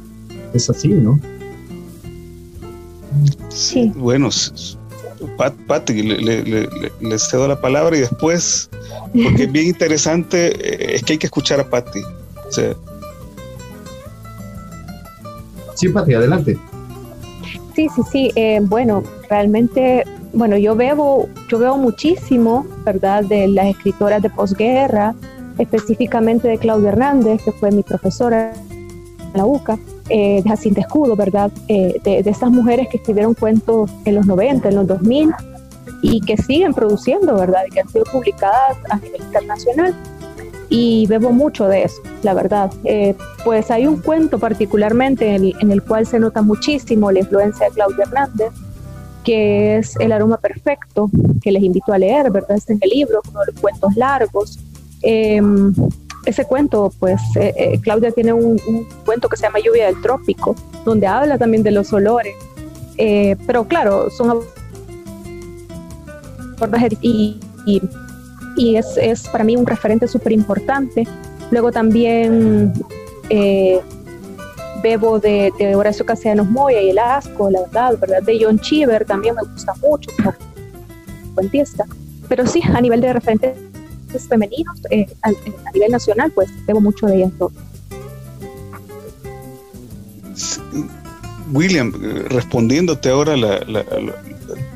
Es 0.53 0.69
así, 0.69 0.89
¿no? 0.89 1.19
Sí. 3.49 3.91
Bueno, 3.95 4.29
Pat, 5.37 5.53
Pati, 5.67 6.01
le, 6.01 6.43
le, 6.47 7.19
cedo 7.19 7.47
la 7.47 7.59
palabra 7.59 7.97
y 7.97 8.01
después, 8.01 8.69
porque 9.11 9.43
es 9.43 9.51
bien 9.51 9.67
interesante, 9.67 10.47
eh, 10.47 10.95
es 10.95 11.03
que 11.03 11.13
hay 11.13 11.19
que 11.19 11.27
escuchar 11.27 11.59
a 11.59 11.69
Patti. 11.69 11.99
O 12.47 12.51
sea, 12.51 12.75
Sí, 15.79 15.87
Pati, 15.87 16.13
adelante. 16.13 16.57
Sí, 17.73 17.87
sí, 17.95 18.01
sí. 18.11 18.31
Eh, 18.35 18.59
bueno, 18.61 19.01
realmente, 19.29 20.03
bueno, 20.33 20.57
yo 20.57 20.75
veo, 20.75 21.29
yo 21.47 21.57
veo 21.57 21.77
muchísimo, 21.77 22.65
¿verdad?, 22.83 23.23
de 23.23 23.47
las 23.47 23.67
escritoras 23.67 24.21
de 24.21 24.29
posguerra, 24.29 25.15
específicamente 25.57 26.49
de 26.49 26.57
Claudia 26.57 26.89
Hernández, 26.89 27.41
que 27.43 27.53
fue 27.53 27.71
mi 27.71 27.81
profesora 27.81 28.51
en 28.69 29.31
la 29.33 29.45
UCA, 29.45 29.79
eh, 30.09 30.41
de 30.43 30.49
Jacinta 30.49 30.81
Escudo, 30.81 31.15
¿verdad?, 31.15 31.49
eh, 31.69 31.97
de, 32.03 32.23
de 32.23 32.29
estas 32.29 32.51
mujeres 32.51 32.89
que 32.89 32.97
escribieron 32.97 33.33
cuentos 33.33 33.89
en 34.03 34.15
los 34.15 34.25
90, 34.25 34.67
en 34.67 34.75
los 34.75 34.85
2000, 34.85 35.31
y 36.01 36.19
que 36.19 36.35
siguen 36.35 36.73
produciendo, 36.73 37.37
¿verdad?, 37.37 37.61
y 37.69 37.71
que 37.71 37.79
han 37.79 37.87
sido 37.87 38.03
publicadas 38.11 38.75
a 38.89 38.97
nivel 38.97 39.21
internacional 39.21 39.95
y 40.69 41.07
bebo 41.07 41.31
mucho 41.31 41.67
de 41.67 41.83
eso, 41.83 42.01
la 42.21 42.33
verdad. 42.33 42.71
Eh, 42.83 43.15
pues 43.43 43.71
hay 43.71 43.87
un 43.87 43.97
cuento 44.01 44.37
particularmente 44.37 45.35
en 45.35 45.71
el, 45.71 45.83
cual 45.83 46.05
se 46.05 46.19
nota 46.19 46.41
muchísimo 46.41 47.11
la 47.11 47.19
influencia 47.19 47.67
de 47.67 47.71
Claudia 47.73 48.03
Hernández, 48.03 48.51
que 49.23 49.77
es 49.77 49.95
El 49.99 50.11
aroma 50.11 50.37
perfecto, 50.37 51.09
que 51.41 51.51
les 51.51 51.63
invito 51.63 51.91
a 51.91 51.97
leer, 51.97 52.31
¿verdad? 52.31 52.57
Este 52.57 52.73
es 52.73 52.81
el 52.81 52.89
libro, 52.89 53.21
uno 53.29 53.39
de 53.41 53.51
los 53.51 53.61
cuentos 53.61 53.95
largos. 53.95 54.59
Em, 55.01 55.73
ese 56.25 56.45
cuento, 56.45 56.93
pues 56.99 57.19
eh, 57.35 57.53
eh, 57.57 57.79
Claudia 57.81 58.11
tiene 58.11 58.33
un, 58.33 58.59
cuento 59.05 59.27
que 59.27 59.37
se 59.37 59.43
llama 59.43 59.59
Lluvia 59.59 59.87
del 59.87 59.99
Trópico, 60.01 60.55
donde 60.85 61.07
habla 61.07 61.37
también 61.37 61.63
de 61.63 61.71
los 61.71 61.91
olores, 61.93 62.35
pero 63.47 63.63
claro, 63.65 64.09
son 64.09 64.41
y, 67.01 67.39
y 67.65 67.81
y 68.55 68.75
es, 68.75 68.97
es 68.97 69.27
para 69.29 69.43
mí 69.43 69.55
un 69.55 69.65
referente 69.65 70.07
súper 70.07 70.31
importante. 70.31 71.07
Luego 71.51 71.71
también 71.71 72.73
eh, 73.29 73.79
bebo 74.83 75.19
de, 75.19 75.51
de, 75.57 75.75
Horacio 75.75 76.05
Castellanos 76.05 76.49
Moya 76.49 76.81
y 76.81 76.89
El 76.89 76.99
Asco, 76.99 77.49
la 77.49 77.61
verdad, 77.61 77.97
¿verdad? 77.99 78.23
De 78.23 78.39
John 78.41 78.59
Cheever 78.59 79.05
también 79.05 79.35
me 79.35 79.41
gusta 79.43 79.73
mucho 79.81 80.11
como 80.17 80.33
cuentista. 81.35 81.85
Pero 82.27 82.45
sí, 82.45 82.61
a 82.73 82.79
nivel 82.81 83.01
de 83.01 83.13
referentes 83.13 83.55
femeninos, 84.27 84.79
eh, 84.91 85.07
a, 85.23 85.31
nivel 85.73 85.91
nacional, 85.91 86.31
pues 86.31 86.49
bebo 86.65 86.81
mucho 86.81 87.07
de 87.07 87.17
ellas 87.17 87.31
dos. 87.37 87.51
William, 91.51 91.91
respondiéndote 92.29 93.09
ahora 93.09 93.35
la, 93.35 93.59
la, 93.61 93.83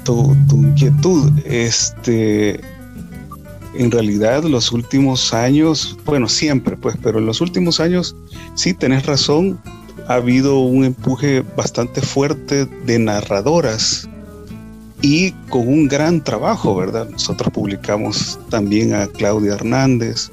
tu, 0.04 0.36
tu, 0.50 0.58
inquietud, 0.58 1.32
este, 1.46 2.60
en 3.76 3.92
realidad 3.92 4.44
los 4.44 4.72
últimos 4.72 5.34
años, 5.34 5.98
bueno, 6.06 6.28
siempre 6.28 6.78
pues, 6.78 6.96
pero 7.02 7.20
en 7.20 7.26
los 7.26 7.42
últimos 7.42 7.80
años 7.80 8.16
sí 8.56 8.74
tenés 8.74 9.06
razón, 9.06 9.60
ha 10.08 10.16
habido 10.16 10.60
un 10.60 10.86
empuje 10.86 11.44
bastante 11.56 12.02
fuerte 12.02 12.66
de 12.66 13.00
narradoras 13.00 14.08
y 15.02 15.32
con 15.50 15.68
un 15.68 15.88
gran 15.88 16.24
trabajo, 16.24 16.76
¿verdad? 16.76 17.10
Nosotros 17.10 17.52
publicamos 17.54 18.40
también 18.50 18.94
a 18.94 19.08
Claudia 19.08 19.54
Hernández, 19.54 20.30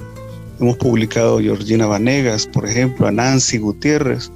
hemos 0.59 0.77
publicado 0.77 1.39
a 1.39 1.41
Georgina 1.41 1.87
Vanegas, 1.87 2.47
por 2.47 2.65
ejemplo, 2.65 3.07
a 3.07 3.11
Nancy 3.11 3.57
Gutiérrez, 3.57 4.31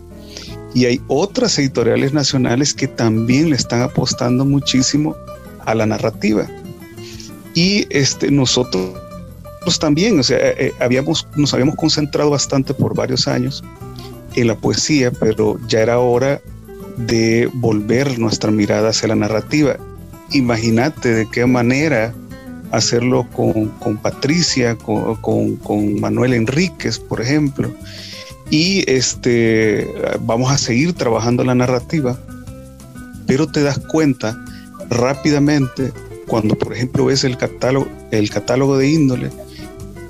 y 0.74 0.86
hay 0.86 1.02
otras 1.08 1.58
editoriales 1.58 2.12
nacionales 2.12 2.74
que 2.74 2.88
también 2.88 3.50
le 3.50 3.56
están 3.56 3.82
apostando 3.82 4.44
muchísimo 4.44 5.15
a 5.65 5.74
la 5.74 5.86
narrativa. 5.86 6.48
Y 7.56 7.88
este, 7.89 8.30
nosotros 8.30 8.94
también, 9.80 10.20
o 10.20 10.24
sea, 10.24 10.38
eh, 10.38 10.56
eh, 10.60 10.74
habíamos, 10.80 11.28
nos 11.36 11.54
habíamos 11.54 11.76
concentrado 11.76 12.30
bastante 12.30 12.74
por 12.74 12.96
varios 12.96 13.28
años 13.28 13.63
en 14.36 14.48
la 14.48 14.56
poesía, 14.56 15.12
pero 15.12 15.58
ya 15.68 15.80
era 15.80 15.98
hora 16.00 16.39
de 16.98 17.50
volver 17.54 18.20
nuestra 18.20 18.52
mirada 18.52 18.89
hacia 18.89 19.08
la 19.08 19.15
narrativa. 19.15 19.78
Imagínate 20.32 21.13
de 21.13 21.30
qué 21.30 21.46
manera 21.46 22.13
hacerlo 22.72 23.28
con, 23.32 23.98
Patricia, 23.98 24.76
con, 24.76 25.56
con, 25.58 26.00
Manuel 26.00 26.34
Enríquez, 26.34 27.00
por 27.00 27.22
ejemplo. 27.22 27.74
Y 28.50 28.84
este, 28.89 29.88
vamos 30.22 30.52
a 30.52 30.58
seguir 30.58 30.94
trabajando 30.94 31.44
la 31.44 31.56
narrativa, 31.56 32.20
pero 33.26 33.48
te 33.48 33.63
das 33.63 33.80
cuenta 33.80 34.38
rápidamente 34.89 35.91
cuando, 36.27 36.57
por 36.57 36.73
ejemplo, 36.73 37.05
ves 37.05 37.23
el 37.23 37.38
catálogo, 37.38 37.88
el 38.11 38.29
catálogo 38.29 38.77
de 38.77 38.89
índole, 38.89 39.29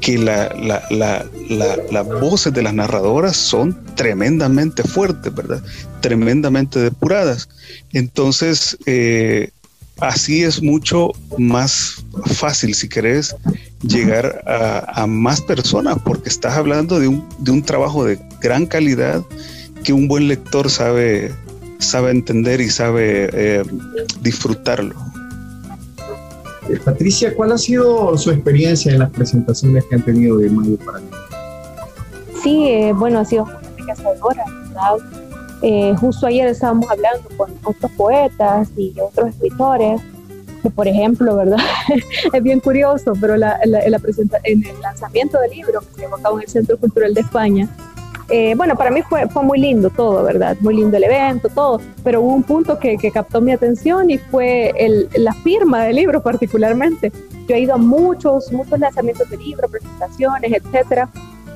que 0.01 0.17
la, 0.17 0.54
las 0.91 2.06
voces 2.21 2.54
de 2.54 2.62
las 2.62 2.73
narradoras 2.73 3.36
son 3.36 3.75
tremendamente 3.95 4.84
fuertes, 4.84 5.34
¿verdad? 5.34 5.63
Tremendamente 6.01 6.80
depuradas. 6.80 7.49
Entonces, 7.91 8.78
eh, 8.86 9.49
así 9.99 10.43
es 10.43 10.62
mucho 10.62 11.12
más 11.38 12.06
fácil, 12.25 12.75
si 12.75 12.88
querés, 12.89 13.36
llegar 13.82 14.43
a, 14.45 15.06
más 15.08 15.41
personas, 15.41 15.97
porque 16.04 16.30
estás 16.30 16.56
hablando 16.56 16.99
de 16.99 17.08
un, 17.08 17.28
de 17.39 17.51
un, 17.51 17.63
trabajo 17.63 18.06
de 18.06 18.19
gran 18.41 18.65
calidad 18.65 19.23
que 19.84 19.93
un 19.93 20.08
buen 20.08 20.28
lector 20.28 20.69
sabe, 20.69 21.32
sabe 21.80 22.12
entender 22.12 22.62
y 22.62 22.69
sabe 22.69 23.30
eh, 23.34 23.63
disfrutarlo. 24.21 24.95
Eh, 26.69 26.80
Patricia, 26.84 27.34
¿cuál 27.36 27.51
ha 27.51 27.58
sido 27.58 28.17
su 28.17 28.32
experiencia 28.32 28.91
en 28.91 28.99
las 28.99 29.10
presentaciones 29.12 29.86
que 29.86 29.95
han 29.95 30.01
tenido 30.04 30.38
de 30.38 30.49
Mayo 30.49 30.78
para 30.78 30.99
mí? 30.99 31.08
Sí, 32.41 32.67
eh, 32.69 32.93
bueno, 32.93 33.19
ha 33.19 33.25
sido 33.25 33.45
muy 33.45 33.93
¿verdad? 33.93 34.97
Eh, 35.62 35.95
justo 35.99 36.28
ayer 36.28 36.47
estábamos 36.47 36.89
hablando 36.89 37.28
con 37.38 37.51
otros 37.63 37.91
poetas 37.93 38.69
y 38.75 38.93
otros 38.99 39.30
escritores, 39.30 40.01
que 40.62 40.69
por 40.69 40.88
ejemplo, 40.88 41.36
¿verdad? 41.36 41.58
es 42.34 42.43
bien 42.43 42.60
curioso, 42.60 43.13
pero 43.19 43.38
la, 43.38 43.60
en, 43.63 43.71
la 43.71 44.01
en 44.43 44.65
el 44.65 44.82
lanzamiento 44.82 45.39
del 45.39 45.51
libro 45.51 45.82
que 45.82 46.01
llevó 46.01 46.15
a 46.15 46.21
cabo 46.21 46.38
en 46.38 46.43
el 46.43 46.49
Centro 46.49 46.78
Cultural 46.78 47.13
de 47.13 47.21
España, 47.21 47.69
eh, 48.30 48.54
bueno, 48.56 48.76
para 48.76 48.92
mí 48.92 49.02
fue, 49.04 49.28
fue 49.30 49.44
muy 49.44 49.60
lindo 49.60 49.90
todo, 49.90 50.24
¿verdad? 50.24 50.58
Muy 50.62 50.76
lindo 50.76 50.98
el 50.98 51.04
evento, 51.04 51.50
todo, 51.50 51.80
pero 52.04 52.22
hubo 52.22 52.34
un 52.34 52.44
punto 52.44 52.80
que, 52.80 52.98
que 52.98 53.12
captó 53.12 53.42
mi 53.42 53.52
atención 53.52 54.10
y 54.10 54.18
fue 54.18 54.74
el, 54.78 55.10
la 55.16 55.34
firma 55.34 55.84
del 55.84 55.98
libro 55.98 56.22
particularmente. 56.24 57.12
Yo 57.48 57.56
he 57.56 57.60
ido 57.60 57.76
a 57.76 57.78
muchos, 57.78 58.52
muchos 58.52 58.80
lanzamientos 58.80 59.30
de 59.30 59.38
libros, 59.38 59.70
presentaciones, 59.70 60.52
etcétera, 60.54 61.10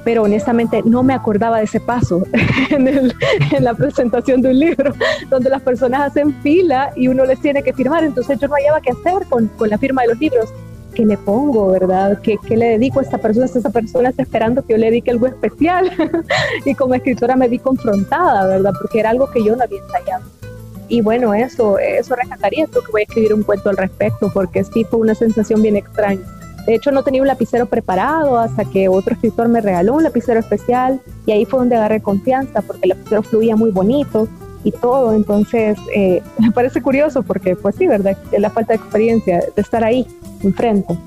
pero 0.03 0.23
honestamente 0.23 0.81
no 0.85 1.03
me 1.03 1.13
acordaba 1.13 1.57
de 1.57 1.63
ese 1.63 1.79
paso 1.79 2.23
en, 2.69 2.87
el, 2.87 3.13
en, 3.51 3.63
la 3.63 3.73
presentación 3.73 4.41
de 4.41 4.49
un 4.49 4.59
libro, 4.59 4.93
donde 5.29 5.49
las 5.49 5.61
personas 5.61 6.01
hacen 6.01 6.33
fila 6.41 6.91
y 6.95 7.07
uno 7.07 7.25
les 7.25 7.39
tiene 7.41 7.63
que 7.63 7.73
firmar, 7.73 8.03
entonces 8.03 8.39
yo 8.39 8.47
no 8.47 8.55
hallaba 8.55 8.81
qué 8.81 8.91
hacer 8.91 9.27
con, 9.27 9.47
con 9.47 9.69
la 9.69 9.77
firma 9.77 10.03
de 10.03 10.09
los 10.09 10.19
libros. 10.19 10.49
¿Qué 10.93 11.05
le 11.05 11.17
pongo, 11.17 11.67
verdad? 11.71 12.19
¿Qué, 12.21 12.37
¿Qué, 12.47 12.57
le 12.57 12.69
dedico 12.71 12.99
a 12.99 13.03
esta 13.03 13.17
persona? 13.17 13.45
Esta 13.45 13.69
persona 13.69 14.09
está 14.09 14.23
esperando 14.23 14.65
que 14.65 14.73
yo 14.73 14.77
le 14.77 14.87
dedique 14.87 15.11
algo 15.11 15.27
especial. 15.27 15.91
y 16.65 16.73
como 16.75 16.93
escritora 16.93 17.35
me 17.35 17.47
vi 17.47 17.59
confrontada, 17.59 18.47
¿verdad? 18.47 18.73
Porque 18.79 18.99
era 18.99 19.09
algo 19.09 19.29
que 19.31 19.43
yo 19.43 19.55
no 19.55 19.63
había 19.63 19.81
ensayado. 19.81 20.23
Y 20.87 21.01
bueno, 21.01 21.33
eso, 21.33 21.77
eso 21.77 22.15
rescataría. 22.15 22.65
Creo 22.67 22.83
que 22.83 22.91
voy 22.91 23.01
a 23.01 23.03
escribir 23.03 23.33
un 23.33 23.43
cuento 23.43 23.69
al 23.69 23.77
respecto, 23.77 24.31
porque 24.33 24.63
sí 24.63 24.83
fue 24.83 24.99
una 24.99 25.15
sensación 25.15 25.61
bien 25.61 25.75
extraña. 25.75 26.21
De 26.65 26.75
hecho, 26.75 26.91
no 26.91 27.03
tenía 27.03 27.21
un 27.21 27.27
lapicero 27.27 27.65
preparado 27.65 28.37
hasta 28.37 28.65
que 28.65 28.89
otro 28.89 29.13
escritor 29.13 29.47
me 29.47 29.61
regaló 29.61 29.95
un 29.95 30.03
lapicero 30.03 30.39
especial 30.39 31.01
y 31.25 31.31
ahí 31.31 31.45
fue 31.45 31.59
donde 31.59 31.75
agarré 31.75 32.01
confianza, 32.01 32.61
porque 32.61 32.81
el 32.83 32.89
lapicero 32.89 33.23
fluía 33.23 33.55
muy 33.55 33.71
bonito 33.71 34.27
y 34.63 34.71
todo. 34.71 35.13
Entonces, 35.13 35.77
eh, 35.93 36.21
me 36.39 36.51
parece 36.51 36.81
curioso 36.81 37.23
porque, 37.23 37.55
pues 37.55 37.75
sí, 37.75 37.87
¿verdad? 37.87 38.17
La 38.37 38.49
falta 38.49 38.73
de 38.73 38.77
experiencia 38.77 39.43
de 39.55 39.61
estar 39.61 39.83
ahí 39.83 40.05
enfrente. 40.43 40.97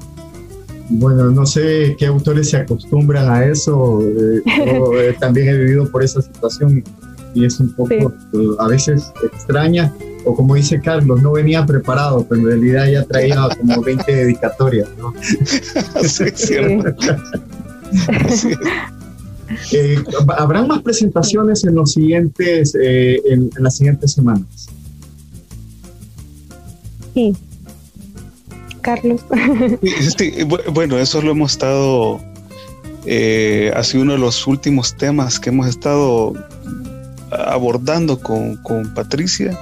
Bueno, 0.89 1.31
no 1.31 1.47
sé 1.47 1.97
qué 1.99 2.07
autores 2.07 2.51
se 2.51 2.59
acostumbran 2.59 3.31
a 3.31 3.45
eso. 3.45 4.01
Eh, 4.03 4.43
yo 4.67 4.93
eh, 5.01 5.17
también 5.19 5.49
he 5.49 5.57
vivido 5.57 5.91
por 5.91 6.03
esa 6.03 6.21
situación 6.21 6.85
y 7.35 7.47
es 7.47 7.59
un 7.61 7.73
poco 7.75 8.13
a 8.59 8.69
veces 8.69 9.13
extraña. 9.23 9.93
O 10.25 10.37
como 10.37 10.55
dice 10.55 10.81
Carlos, 10.81 11.21
no 11.21 11.33
venía 11.33 11.67
preparado, 11.67 12.25
pero 12.29 12.43
en 12.43 12.47
realidad 12.47 12.87
ya 12.87 13.05
traía 13.05 13.49
como 13.59 13.83
20 13.83 14.15
dedicatorias. 14.15 14.89
¿no? 14.99 15.13
sí, 15.21 16.25
cierto. 16.35 16.95
Eh, 19.73 19.97
¿Habrán 20.39 20.69
más 20.69 20.83
presentaciones 20.83 21.65
en, 21.65 21.75
los 21.75 21.93
siguientes, 21.93 22.75
en, 22.75 23.51
las 23.59 23.77
siguientes 23.77 24.13
semanas? 24.13 24.69
Sí, 27.15 27.35
Carlos. 28.81 29.21
bueno, 30.73 30.99
eso 30.99 31.23
lo 31.23 31.31
hemos 31.31 31.53
estado, 31.53 32.21
eh, 33.07 33.73
ha 33.75 33.83
sido 33.85 34.03
uno 34.03 34.13
de 34.13 34.19
los 34.19 34.47
últimos 34.47 34.97
temas 34.97 35.39
que 35.39 35.51
hemos 35.51 35.69
estado 35.69 36.35
abordando 37.31 38.21
con, 38.21 38.59
Patricia. 38.95 39.59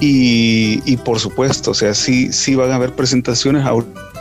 Y, 0.00 0.96
por 1.04 1.20
supuesto, 1.20 1.70
o 1.70 1.74
sea, 1.74 1.94
sí, 1.94 2.32
sí 2.32 2.56
van 2.56 2.72
a 2.72 2.74
haber 2.74 2.92
presentaciones. 2.94 3.64
Ahorita 3.64 4.11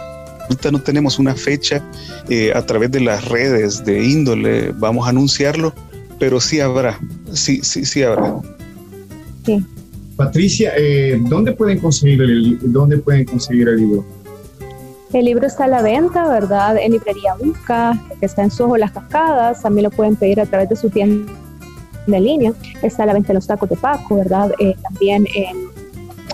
no 0.71 0.81
tenemos 0.81 1.19
una 1.19 1.35
fecha 1.35 1.83
eh, 2.29 2.51
a 2.53 2.65
través 2.65 2.91
de 2.91 2.99
las 3.01 3.27
redes 3.27 3.83
de 3.85 4.03
índole, 4.03 4.71
vamos 4.71 5.07
a 5.07 5.09
anunciarlo, 5.09 5.73
pero 6.19 6.39
sí 6.39 6.59
habrá, 6.59 6.99
sí, 7.33 7.61
sí, 7.63 7.85
sí 7.85 8.03
habrá. 8.03 8.35
Sí. 9.45 9.63
Patricia, 10.15 10.73
eh, 10.77 11.19
¿dónde, 11.19 11.53
pueden 11.53 11.79
conseguir 11.79 12.21
el, 12.21 12.59
¿dónde 12.61 12.97
pueden 12.97 13.25
conseguir 13.25 13.67
el 13.69 13.77
libro? 13.77 14.05
El 15.13 15.25
libro 15.25 15.47
está 15.47 15.65
a 15.65 15.67
la 15.67 15.81
venta, 15.81 16.27
¿verdad? 16.27 16.77
En 16.77 16.93
librería 16.93 17.33
Busca, 17.43 18.01
que 18.19 18.25
está 18.25 18.43
en 18.43 18.51
Soho 18.51 18.77
Las 18.77 18.91
Cascadas. 18.91 19.61
También 19.61 19.83
lo 19.83 19.91
pueden 19.91 20.15
pedir 20.15 20.39
a 20.39 20.45
través 20.45 20.69
de 20.69 20.75
su 20.75 20.89
tienda 20.89 21.33
de 22.07 22.19
línea. 22.19 22.53
Está 22.81 23.03
a 23.03 23.07
la 23.07 23.13
venta 23.13 23.33
en 23.33 23.35
los 23.35 23.47
tacos 23.47 23.67
de 23.69 23.75
Paco, 23.75 24.15
¿verdad? 24.17 24.53
Eh, 24.59 24.73
también 24.83 25.25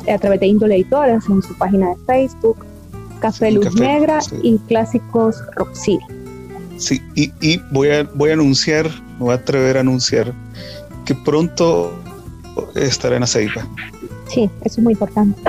a 0.07 0.17
través 0.19 0.39
de 0.39 0.47
Índole 0.47 0.75
Editores 0.75 1.23
en 1.27 1.41
su 1.41 1.57
página 1.57 1.89
de 1.89 1.95
Facebook. 2.05 2.57
Café 3.19 3.51
Luz 3.51 3.73
Negra 3.75 4.19
y 4.43 4.57
Clásicos 4.59 5.37
Rock 5.55 5.73
City. 5.73 6.03
Sí, 6.77 7.01
y, 7.15 7.31
y, 7.41 7.59
voy, 7.71 7.89
a, 7.89 8.03
voy 8.03 8.29
a 8.29 8.33
anunciar, 8.33 8.85
me 9.17 9.25
voy 9.25 9.31
a 9.31 9.35
atrever 9.35 9.77
a 9.77 9.79
anunciar 9.79 10.33
que 11.05 11.15
pronto 11.15 11.91
estar 12.75 13.13
en 13.13 13.23
Aceipa. 13.23 13.67
Sí, 14.27 14.49
eso 14.63 14.75
es 14.75 14.79
muy 14.79 14.93
importante. 14.93 15.41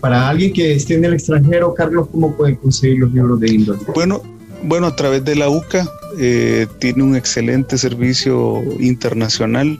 Para 0.00 0.28
alguien 0.28 0.52
que 0.52 0.74
esté 0.74 0.94
en 0.94 1.04
el 1.06 1.14
extranjero, 1.14 1.72
Carlos, 1.72 2.08
¿cómo 2.12 2.36
pueden 2.36 2.56
conseguir 2.56 2.98
los 2.98 3.12
libros 3.14 3.40
de 3.40 3.50
índole? 3.50 3.80
Bueno, 3.94 4.22
bueno, 4.64 4.88
a 4.88 4.96
través 4.96 5.24
de 5.24 5.36
la 5.36 5.48
UCA 5.48 5.88
eh, 6.18 6.66
tiene 6.78 7.02
un 7.02 7.16
excelente 7.16 7.78
servicio 7.78 8.62
internacional. 8.80 9.78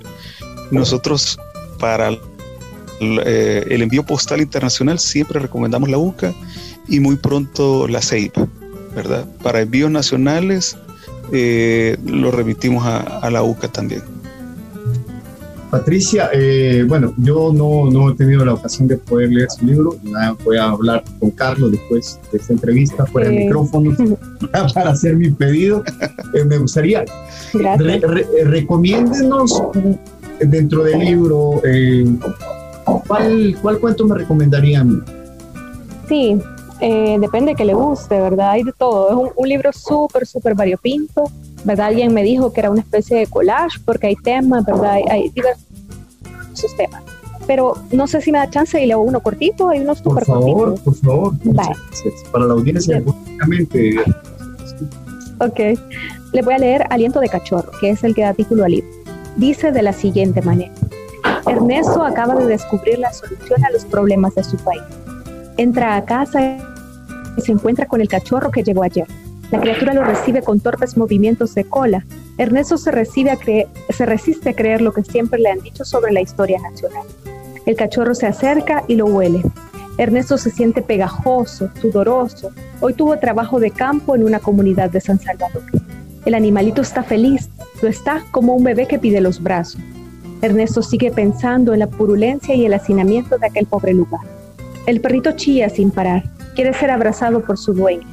Nosotros 0.71 1.39
para 1.79 2.17
eh, 3.01 3.65
el 3.71 3.83
envío 3.83 4.05
postal 4.05 4.41
internacional 4.41 4.99
siempre 4.99 5.41
recomendamos 5.41 5.89
la 5.89 5.99
UCA 5.99 6.35
y 6.89 7.01
muy 7.01 7.17
pronto 7.17 7.89
la 7.89 8.01
CEIPA, 8.01 8.47
¿verdad? 8.95 9.27
Para 9.43 9.61
envíos 9.61 9.91
nacionales 9.91 10.77
eh, 11.33 11.97
lo 12.05 12.31
remitimos 12.31 12.87
a 12.87 13.31
la 13.31 13.43
UCA 13.43 13.69
también. 13.69 14.03
Patricia, 15.75 16.31
eh, 16.33 16.85
bueno, 16.87 17.13
yo 17.17 17.53
no, 17.53 17.91
no, 17.91 18.09
he 18.09 18.15
tenido 18.15 18.45
la 18.45 18.55
ocasión 18.55 18.87
de 18.87 18.97
poder 18.97 19.31
leer 19.31 19.51
su 19.51 19.67
libro, 19.67 19.97
voy 20.45 20.57
a 20.57 20.67
hablar 20.67 21.03
con 21.19 21.33
Carlos 21.33 21.73
después 21.73 22.21
de 22.31 22.39
esta 22.39 22.53
entrevista 22.53 23.05
fuera 23.07 23.29
del 23.29 23.47
micrófono 23.47 23.91
para 24.73 24.91
hacer 24.91 25.17
mi 25.17 25.31
pedido. 25.31 25.83
Eh, 26.33 26.45
me 26.45 26.59
gustaría, 26.59 27.05
re, 27.53 28.01
recomiéndenos 28.45 29.63
dentro 30.39 30.85
del 30.85 31.01
libro, 31.01 31.61
eh, 31.65 32.07
¿cuál, 32.85 33.57
¿cuál 33.61 33.79
cuento 33.79 34.05
me 34.05 34.17
recomendarían? 34.17 35.05
Sí, 36.09 36.39
depende 36.81 37.53
de 37.53 37.55
que 37.55 37.65
le 37.65 37.75
guste, 37.75 38.21
¿verdad? 38.21 38.51
Hay 38.51 38.63
de 38.63 38.73
todo, 38.73 39.11
es 39.11 39.17
un, 39.17 39.31
un 39.37 39.49
libro 39.49 39.73
súper, 39.73 40.27
súper 40.27 40.55
variopinto 40.55 41.25
¿verdad? 41.65 41.87
Alguien 41.87 42.15
me 42.15 42.23
dijo 42.23 42.53
que 42.53 42.61
era 42.61 42.71
una 42.71 42.83
especie 42.83 43.19
de 43.19 43.27
collage 43.27 43.81
porque 43.85 44.09
hay 44.09 44.17
temas, 44.17 44.65
¿verdad? 44.65 44.99
Hay, 45.11 45.31
diversos 45.31 46.77
temas. 46.77 47.03
Pero 47.47 47.75
no 47.91 48.07
sé 48.07 48.21
si 48.21 48.33
me 48.33 48.39
da 48.39 48.49
chance 48.49 48.83
y 48.83 48.87
leo 48.87 49.01
uno 49.01 49.21
cortito, 49.21 49.69
hay 49.69 49.81
unos 49.81 49.99
súper 49.99 50.25
cortitos. 50.25 50.81
Por 50.81 50.95
favor, 50.95 51.35
por 51.43 51.43
favor. 51.45 52.33
Para 52.33 52.47
la 52.47 52.55
audiencia, 52.55 53.03
básicamente. 53.05 53.97
Ok. 55.41 55.79
Le 56.33 56.43
voy 56.43 56.55
a 56.55 56.59
leer 56.59 56.87
Aliento 56.91 57.21
de 57.21 57.29
Cachorro, 57.29 57.71
que 57.81 57.91
es 57.91 58.03
el 58.03 58.15
que 58.15 58.23
da 58.23 58.35
título 58.35 58.65
al 58.65 58.73
libro. 58.73 58.89
Dice 59.37 59.73
de 59.73 59.83
la 59.83 59.93
siguiente 59.93 60.41
manera. 60.43 60.73
Ernesto 61.47 62.03
acaba 62.03 62.35
de 62.35 62.47
descubrir 62.47 62.99
la 62.99 63.13
solución 63.13 63.65
a 63.65 63.71
los 63.71 63.85
problemas 63.85 64.35
de 64.35 64.45
su 64.45 64.57
país. 64.57 64.83
Entra 65.57 65.97
a 65.97 66.05
casa 66.05 66.59
y 67.37 67.41
se 67.41 67.53
encuentra 67.53 67.87
con 67.87 68.01
el 68.01 68.09
cachorro 68.09 68.51
que 68.51 68.63
llegó 68.63 68.83
ayer. 68.83 69.07
La 69.51 69.61
criatura 69.61 69.95
lo 69.95 70.03
recibe 70.03 70.43
con 70.43 70.61
torpes 70.61 70.97
movimientos 70.97 71.55
de 71.55 71.65
cola 71.65 72.05
Ernesto 72.37 72.77
se, 72.79 72.91
resiste 72.91 73.31
a 74.51 74.55
creer 74.55 74.81
lo 74.81 74.93
que 74.93 75.05
siempre 75.05 75.39
le 75.39 75.51
han 75.51 75.61
dicho 75.61 75.85
sobre 75.85 76.13
la 76.13 76.21
historia 76.21 76.61
nacional. 76.61 77.07
El 77.65 77.77
cachorro 77.77 78.15
se 78.15 78.27
acerca 78.27 78.83
y 78.89 78.97
lo 78.97 79.07
huele. 79.07 79.43
Ernesto 79.99 80.37
se 80.37 80.51
siente 80.51 80.83
pegajoso, 80.83 81.71
sudoroso. 81.81 82.51
Hoy 82.81 82.95
tuvo 82.95 83.17
trabajo 83.19 83.61
de 83.61 83.71
campo 83.71 84.17
en 84.17 84.25
una 84.25 84.41
comunidad 84.41 84.91
de 84.91 85.01
San 85.01 85.21
Salvador. 85.21 85.63
El 86.25 86.35
animalito 86.35 86.83
está 86.83 87.05
feliz, 87.05 87.49
lo 87.81 87.89
está 87.89 88.25
como 88.33 88.55
un 88.57 88.65
bebé 88.65 88.87
que 88.87 88.99
pide 88.99 89.21
los 89.21 89.41
brazos. 89.41 89.81
Ernesto 90.45 90.83
sigue 90.83 91.11
pensando 91.11 91.73
en 91.73 91.79
la 91.79 91.87
purulencia 91.87 92.55
y 92.55 92.67
el 92.67 92.75
hacinamiento 92.75 93.39
de 93.39 93.47
aquel 93.47 93.65
pobre 93.65 93.95
lugar. 93.95 94.21
El 94.87 95.01
perrito 95.01 95.33
chilla 95.33 95.71
sin 95.71 95.91
parar, 95.91 96.23
quiere 96.55 96.75
ser 96.75 96.91
abrazado 96.91 97.43
por 97.43 97.57
su 97.57 97.73
dueño. 97.73 98.07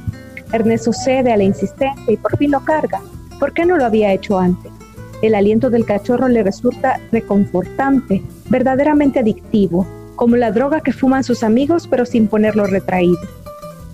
Ernesto 0.50 0.94
cede 0.94 1.30
a 1.30 1.36
la 1.36 1.42
insistencia 1.42 2.02
y 2.08 2.16
por 2.16 2.38
fin 2.38 2.52
lo 2.52 2.64
carga. 2.64 3.02
¿Por 3.38 3.52
qué 3.52 3.66
no 3.66 3.76
lo 3.76 3.84
había 3.84 4.14
hecho 4.14 4.38
antes? 4.38 4.72
El 5.20 5.34
aliento 5.34 5.68
del 5.68 5.84
cachorro 5.84 6.26
le 6.28 6.42
resulta 6.42 6.98
reconfortante, 7.12 8.22
verdaderamente 8.48 9.18
adictivo, 9.18 9.86
como 10.16 10.36
la 10.36 10.52
droga 10.52 10.80
que 10.80 10.94
fuman 10.94 11.24
sus 11.24 11.42
amigos 11.42 11.86
pero 11.86 12.06
sin 12.06 12.28
ponerlo 12.28 12.66
retraído. 12.66 13.20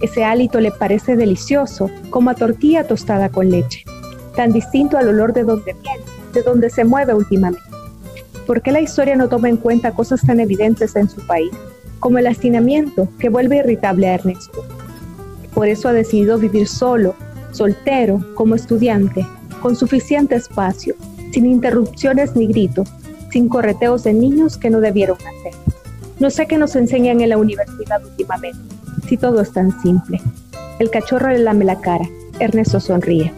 Ese 0.01 0.23
hálito 0.23 0.61
le 0.61 0.71
parece 0.71 1.17
delicioso, 1.17 1.91
como 2.11 2.31
a 2.31 2.35
tortilla 2.35 2.87
tostada 2.87 3.31
con 3.31 3.51
leche, 3.51 3.85
tan 4.37 4.53
distinto 4.53 4.97
al 4.97 5.09
olor 5.09 5.33
de 5.33 5.43
donde 5.43 5.75
viene, 5.83 6.05
de 6.35 6.43
donde 6.43 6.71
se 6.71 6.85
mueve 6.85 7.15
últimamente. 7.15 7.68
¿Por 8.49 8.63
qué 8.63 8.73
la 8.73 8.81
historia 8.81 9.15
no 9.15 9.29
toma 9.29 9.51
en 9.51 9.59
cuenta 9.59 9.93
cosas 9.93 10.23
tan 10.23 10.41
evidentes 10.41 10.97
en 10.97 11.11
su 11.11 11.21
país, 11.27 11.51
como 12.01 12.17
el 12.17 12.27
hacinamiento 12.27 13.07
que 13.19 13.29
vuelve 13.29 13.59
irritable 13.59 14.09
a 14.09 14.15
Ernesto? 14.15 14.65
Por 15.53 15.69
eso 15.69 15.87
ha 15.87 15.93
decidido 15.93 16.39
vivir 16.39 16.67
solo, 16.67 17.15
soltero, 17.53 18.25
como 18.35 18.55
estudiante, 18.55 19.27
con 19.61 19.77
suficiente 19.77 20.35
espacio, 20.35 20.95
sin 21.31 21.45
interrupciones 21.45 22.37
ni 22.37 22.47
gritos, 22.47 22.89
sin 23.31 23.51
correteos 23.51 24.05
de 24.05 24.15
niños 24.15 24.57
que 24.57 24.71
no 24.71 24.81
debieron 24.81 25.19
hacer. 25.19 25.53
No 26.19 26.31
sé 26.31 26.47
qué 26.47 26.57
nos 26.57 26.75
enseñan 26.75 27.21
en 27.21 27.29
la 27.29 27.37
universidad 27.37 28.03
últimamente, 28.03 28.75
si 29.07 29.19
todo 29.19 29.43
es 29.43 29.53
tan 29.53 29.79
simple. 29.83 30.23
El 30.79 30.89
cachorro 30.89 31.29
le 31.29 31.41
lame 31.41 31.67
la 31.67 31.83
cara. 31.83 32.09
Ernesto 32.41 32.81
sonríe. 32.81 33.31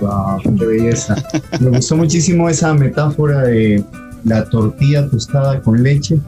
Wow, 0.00 0.56
qué 0.58 0.66
belleza. 0.66 1.14
Me 1.60 1.70
gustó 1.70 1.96
muchísimo 1.96 2.48
esa 2.48 2.72
metáfora 2.72 3.42
de 3.42 3.84
la 4.24 4.44
tortilla 4.48 5.08
tostada 5.08 5.60
con 5.60 5.82
leche. 5.82 6.18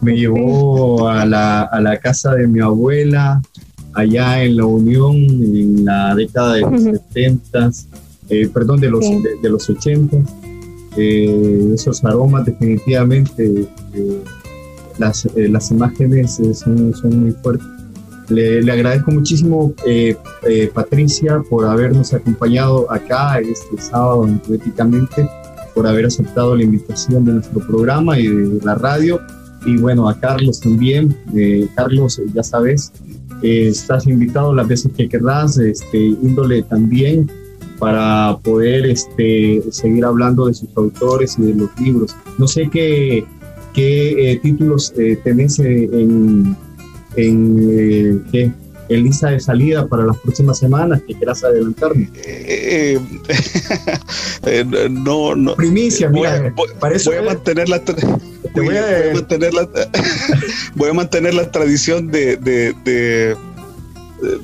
Me 0.00 0.16
llevó 0.16 1.08
a 1.08 1.24
la, 1.24 1.62
a 1.62 1.80
la 1.80 1.98
casa 1.98 2.34
de 2.34 2.46
mi 2.46 2.60
abuela, 2.60 3.40
allá 3.94 4.42
en 4.44 4.56
la 4.56 4.66
Unión 4.66 5.14
en 5.16 5.84
la 5.84 6.14
década 6.14 6.54
de 6.54 6.60
los 6.60 6.82
70, 6.82 7.70
eh, 8.28 8.48
perdón, 8.52 8.80
de 8.80 8.90
los, 8.90 9.04
de, 9.42 9.48
los 9.48 9.68
80. 9.68 10.16
Eh, 10.96 11.70
esos 11.74 12.04
aromas 12.04 12.44
definitivamente, 12.44 13.68
eh, 13.94 14.22
las, 14.98 15.28
las, 15.34 15.70
imágenes 15.70 16.40
son, 16.54 16.94
son, 16.94 17.20
muy 17.20 17.32
fuertes. 17.32 17.66
Le, 18.28 18.62
le 18.62 18.72
agradezco 18.72 19.10
muchísimo, 19.10 19.72
Patricia, 20.74 21.42
por 21.48 21.64
habernos 21.66 22.12
acompañado 22.12 22.90
acá 22.90 23.38
este 23.38 23.78
sábado 23.78 24.26
Poéticamente, 24.46 25.28
por 25.74 25.86
haber 25.86 26.06
aceptado 26.06 26.56
la 26.56 26.64
invitación 26.64 27.24
de 27.24 27.32
nuestro 27.34 27.60
programa 27.66 28.18
y 28.18 28.26
de 28.26 28.64
la 28.64 28.74
radio. 28.74 29.20
Y 29.64 29.76
bueno, 29.78 30.08
a 30.08 30.18
Carlos 30.18 30.60
también. 30.60 31.16
Carlos, 31.74 32.20
ya 32.34 32.42
sabes, 32.42 32.92
estás 33.42 34.06
invitado 34.06 34.54
las 34.54 34.66
veces 34.66 34.92
que 34.96 35.08
querrás, 35.08 35.58
este, 35.58 35.98
índole 35.98 36.62
también 36.62 37.30
para 37.78 38.38
poder 38.42 38.86
este, 38.86 39.62
seguir 39.70 40.04
hablando 40.04 40.46
de 40.46 40.54
sus 40.54 40.68
autores 40.76 41.36
y 41.38 41.42
de 41.42 41.54
los 41.54 41.80
libros. 41.80 42.16
No 42.38 42.46
sé 42.46 42.68
qué, 42.70 43.24
qué 43.74 44.32
eh, 44.32 44.38
títulos 44.38 44.92
eh, 44.96 45.18
tenés 45.22 45.58
eh, 45.58 45.88
en, 45.92 46.56
en, 47.16 48.24
¿qué? 48.30 48.52
en 48.88 49.02
lista 49.02 49.30
de 49.30 49.40
salida 49.40 49.86
para 49.86 50.04
las 50.04 50.16
próximas 50.18 50.58
semanas 50.58 51.02
que 51.06 51.14
quieras 51.14 51.42
adelantarme. 51.42 52.10
no, 54.90 55.34
no. 55.34 55.54
Primicia, 55.56 56.08
mira, 56.08 56.52
voy, 56.54 56.68
voy 57.04 57.16
a 57.16 57.22
mantener 57.22 57.68
la 57.68 57.82
voy, 58.54 58.76
a, 58.76 59.14
mantener 59.14 59.54
la, 59.54 59.68
voy 60.74 60.90
a 60.90 60.92
mantener 60.92 61.34
la 61.34 61.50
tradición 61.50 62.10
de, 62.10 62.36
de, 62.36 63.36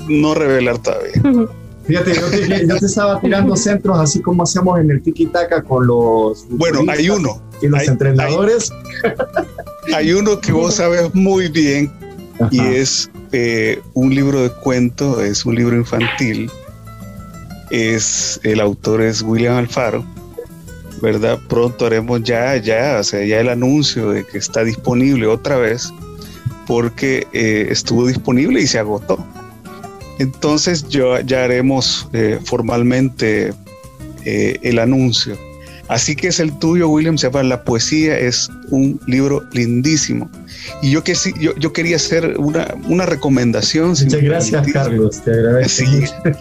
no 0.09 0.35
revelar 0.35 0.79
todavía. 0.79 1.13
Fíjate, 1.85 2.15
yo 2.15 2.31
te, 2.79 2.87
estaba 2.87 3.21
tirando 3.21 3.57
centros 3.57 3.99
así 3.99 4.21
como 4.21 4.45
hacemos 4.45 4.79
en 4.79 4.91
el 4.91 5.03
tiki 5.03 5.27
taka 5.27 5.63
con 5.63 5.87
los. 5.87 6.47
Bueno, 6.49 6.81
hay 6.89 7.11
uno. 7.11 7.43
Y 7.61 7.69
los 7.69 7.87
entrenadores. 7.87 8.73
Hay, 9.95 10.13
uno 10.13 10.41
que 10.41 10.53
vos 10.53 10.75
sabes 10.75 11.13
muy 11.15 11.49
bien 11.49 11.91
y 12.51 12.61
es 12.61 13.11
eh, 13.33 13.81
un 13.95 14.15
libro 14.15 14.43
de 14.43 14.51
cuentos, 14.51 15.23
es 15.23 15.45
un 15.45 15.55
libro 15.55 15.77
infantil. 15.77 16.51
Es 17.71 18.41
el 18.43 18.61
autor 18.61 19.01
es 19.01 19.23
William 19.23 19.57
Alfaro 19.57 20.05
¿verdad? 21.01 21.41
Pronto 21.49 21.87
haremos 21.87 22.23
ya, 22.23 22.57
ya, 22.59 22.99
o 23.01 23.03
sea, 23.03 23.25
ya 23.25 23.41
el 23.41 23.49
anuncio 23.49 24.11
de 24.11 24.25
que 24.25 24.39
está 24.39 24.63
disponible 24.63 25.27
otra 25.27 25.57
vez, 25.57 25.93
porque 26.67 27.27
eh, 27.33 27.67
estuvo 27.71 28.07
disponible 28.07 28.61
y 28.61 28.69
se 28.69 28.79
agotó. 28.79 29.19
Entonces 30.21 30.89
yo, 30.89 31.19
ya 31.19 31.43
haremos 31.43 32.09
eh, 32.13 32.39
formalmente 32.45 33.53
el 34.25 34.79
anuncio. 34.79 35.37
Así 35.89 36.17
que 36.17 36.29
es 36.29 36.41
el 36.41 36.59
tuyo, 36.59 36.89
William, 36.89 37.19
se 37.19 37.27
llama 37.27 37.43
La 37.43 37.65
poesía, 37.65 38.19
es 38.19 38.49
un 38.71 39.01
libro 39.07 39.45
lindísimo. 39.53 40.31
Y 40.81 40.91
yo, 40.91 41.03
que, 41.05 41.15
yo, 41.41 41.55
yo 41.57 41.73
quería 41.73 41.97
hacer 41.97 42.39
una, 42.39 42.75
una 42.89 43.05
recomendación. 43.07 43.91
Muchas 43.91 44.23
gracias, 44.23 44.67
Carlos, 44.73 45.23
te 45.23 45.33
agradezco. 45.33 45.91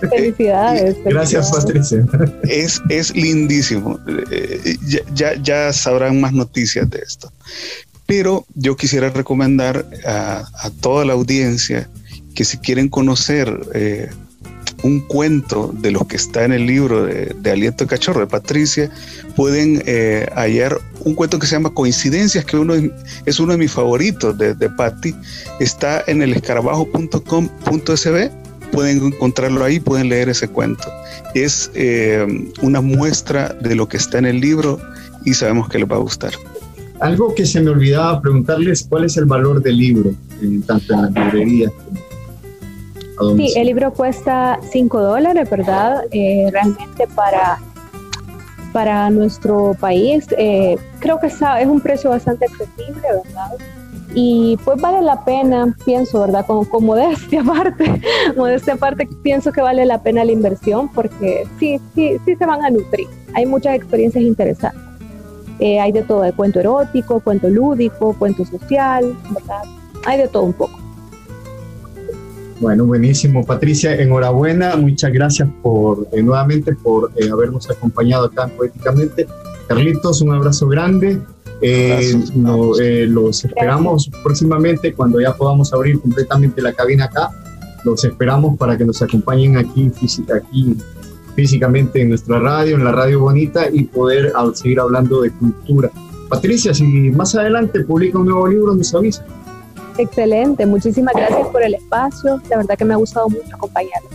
Felicidades. 0.09 0.97
Gracias, 1.05 1.51
Patricia. 1.51 2.05
Es, 2.43 2.81
es 2.89 3.15
lindísimo. 3.15 3.99
Eh, 4.31 4.77
ya, 5.13 5.35
ya, 5.41 5.73
sabrán 5.73 6.21
más 6.21 6.33
noticias 6.33 6.89
de 6.89 6.99
esto. 6.99 7.31
Pero 8.05 8.45
yo 8.55 8.75
quisiera 8.75 9.09
recomendar 9.09 9.85
a, 10.05 10.43
a 10.61 10.69
toda 10.81 11.05
la 11.05 11.13
audiencia 11.13 11.89
que 12.35 12.45
si 12.45 12.57
quieren 12.57 12.89
conocer 12.89 13.59
eh, 13.73 14.09
un 14.83 15.01
cuento 15.01 15.73
de 15.77 15.91
lo 15.91 16.07
que 16.07 16.15
está 16.15 16.45
en 16.45 16.53
el 16.53 16.65
libro 16.65 17.05
de, 17.05 17.51
Aliento 17.51 17.83
de 17.83 17.89
Cachorro 17.89 18.21
de 18.21 18.27
Patricia, 18.27 18.89
pueden 19.35 19.83
eh, 19.85 20.27
hallar 20.35 20.79
un 21.03 21.13
cuento 21.15 21.39
que 21.39 21.47
se 21.47 21.55
llama 21.55 21.73
Coincidencias, 21.73 22.45
que 22.45 22.57
uno 22.57 22.73
es 23.25 23.39
uno 23.39 23.53
de 23.53 23.57
mis 23.57 23.71
favoritos 23.71 24.37
de, 24.37 24.69
Patti. 24.69 25.15
Está 25.59 26.03
en 26.07 26.21
el 26.21 26.33
escarabajo.com.sb. 26.33 28.31
Pueden 28.71 29.05
encontrarlo 29.05 29.65
ahí, 29.65 29.79
pueden 29.79 30.09
leer 30.09 30.29
ese 30.29 30.47
cuento. 30.47 30.87
Es 31.35 31.71
eh, 31.73 32.25
una 32.61 32.79
muestra 32.79 33.49
de 33.49 33.75
lo 33.75 33.87
que 33.87 33.97
está 33.97 34.17
en 34.17 34.25
el 34.25 34.39
libro 34.39 34.79
y 35.25 35.33
sabemos 35.33 35.67
que 35.67 35.79
les 35.79 35.89
va 35.89 35.95
a 35.95 35.99
gustar. 35.99 36.31
Algo 37.01 37.33
que 37.35 37.45
se 37.45 37.59
me 37.61 37.71
olvidaba 37.71 38.21
preguntarles, 38.21 38.85
¿cuál 38.87 39.05
es 39.05 39.17
el 39.17 39.25
valor 39.25 39.61
del 39.61 39.77
libro, 39.77 40.13
tanto 40.67 40.93
en 40.93 41.01
la 41.01 41.09
librería 41.09 41.71
Sí, 43.37 43.53
el 43.55 43.67
libro 43.67 43.91
cuesta 43.93 44.59
5 44.71 45.01
dólares, 45.01 45.49
¿verdad? 45.49 46.03
Eh, 46.11 46.47
realmente 46.51 47.07
para, 47.15 47.59
para 48.73 49.09
nuestro 49.09 49.75
país 49.79 50.25
eh, 50.37 50.77
creo 50.99 51.19
que 51.19 51.27
es 51.27 51.41
un 51.65 51.81
precio 51.81 52.09
bastante 52.09 52.45
accesible, 52.45 53.01
¿verdad? 53.01 53.51
Y 54.13 54.57
pues 54.65 54.81
vale 54.81 55.01
la 55.01 55.23
pena, 55.23 55.73
pienso, 55.85 56.19
¿verdad? 56.19 56.45
Con, 56.45 56.65
con 56.65 56.83
modestia 56.83 57.41
aparte, 57.47 58.01
modestia 58.35 58.73
aparte, 58.73 59.07
pienso 59.23 59.51
que 59.51 59.61
vale 59.61 59.85
la 59.85 60.01
pena 60.01 60.25
la 60.25 60.31
inversión 60.31 60.89
porque 60.89 61.47
sí, 61.59 61.79
sí, 61.95 62.17
sí 62.25 62.35
se 62.35 62.45
van 62.45 62.63
a 62.63 62.69
nutrir. 62.69 63.07
Hay 63.33 63.45
muchas 63.45 63.75
experiencias 63.75 64.23
interesantes. 64.23 64.81
Eh, 65.59 65.79
hay 65.79 65.91
de 65.91 66.01
todo, 66.01 66.23
de 66.23 66.33
cuento 66.33 66.59
erótico, 66.59 67.19
cuento 67.19 67.47
lúdico, 67.47 68.15
cuento 68.17 68.43
social, 68.45 69.15
¿verdad? 69.29 69.61
Hay 70.05 70.17
de 70.17 70.27
todo 70.27 70.43
un 70.43 70.53
poco. 70.53 70.80
Bueno, 72.61 72.85
buenísimo. 72.85 73.43
Patricia, 73.43 73.95
enhorabuena. 73.95 74.75
Muchas 74.75 75.11
gracias 75.11 75.49
por 75.63 76.07
eh, 76.11 76.21
nuevamente 76.21 76.75
por 76.75 77.11
eh, 77.15 77.27
habernos 77.31 77.67
acompañado 77.71 78.25
acá 78.25 78.47
Poéticamente. 78.55 79.25
Carlitos, 79.67 80.21
un 80.21 80.31
abrazo 80.31 80.67
grande. 80.67 81.19
Eh, 81.63 83.07
los 83.07 83.43
esperamos 83.45 84.11
próximamente 84.23 84.93
cuando 84.93 85.19
ya 85.19 85.33
podamos 85.33 85.73
abrir 85.73 85.99
completamente 85.99 86.61
la 86.61 86.71
cabina 86.71 87.05
acá. 87.05 87.31
Los 87.83 88.03
esperamos 88.03 88.55
para 88.59 88.77
que 88.77 88.85
nos 88.85 89.01
acompañen 89.01 89.57
aquí, 89.57 89.91
aquí 90.35 90.77
físicamente 91.35 91.99
en 92.01 92.09
nuestra 92.09 92.37
radio, 92.39 92.75
en 92.75 92.83
la 92.83 92.91
radio 92.91 93.21
bonita 93.21 93.69
y 93.73 93.85
poder 93.85 94.33
seguir 94.53 94.79
hablando 94.79 95.21
de 95.21 95.31
cultura. 95.31 95.89
Patricia, 96.29 96.75
si 96.75 96.83
más 96.83 97.33
adelante 97.33 97.83
publica 97.83 98.19
un 98.19 98.25
nuevo 98.27 98.47
libro, 98.47 98.75
nos 98.75 98.93
avisa. 98.93 99.25
Excelente, 99.97 100.65
muchísimas 100.65 101.13
gracias 101.13 101.47
por 101.47 101.63
el 101.63 101.75
espacio. 101.75 102.41
La 102.49 102.57
verdad 102.57 102.77
que 102.77 102.85
me 102.85 102.93
ha 102.93 102.97
gustado 102.97 103.29
mucho 103.29 103.53
acompañarles. 103.53 104.11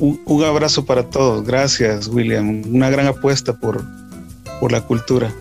Un, 0.00 0.44
abrazo 0.44 0.84
para 0.84 1.02
todos. 1.02 1.44
Gracias, 1.44 2.06
William. 2.06 2.62
Una 2.72 2.88
gran 2.88 3.06
apuesta 3.06 3.52
por, 3.52 3.84
por 4.60 4.70
la 4.70 4.80
cultura. 4.80 5.32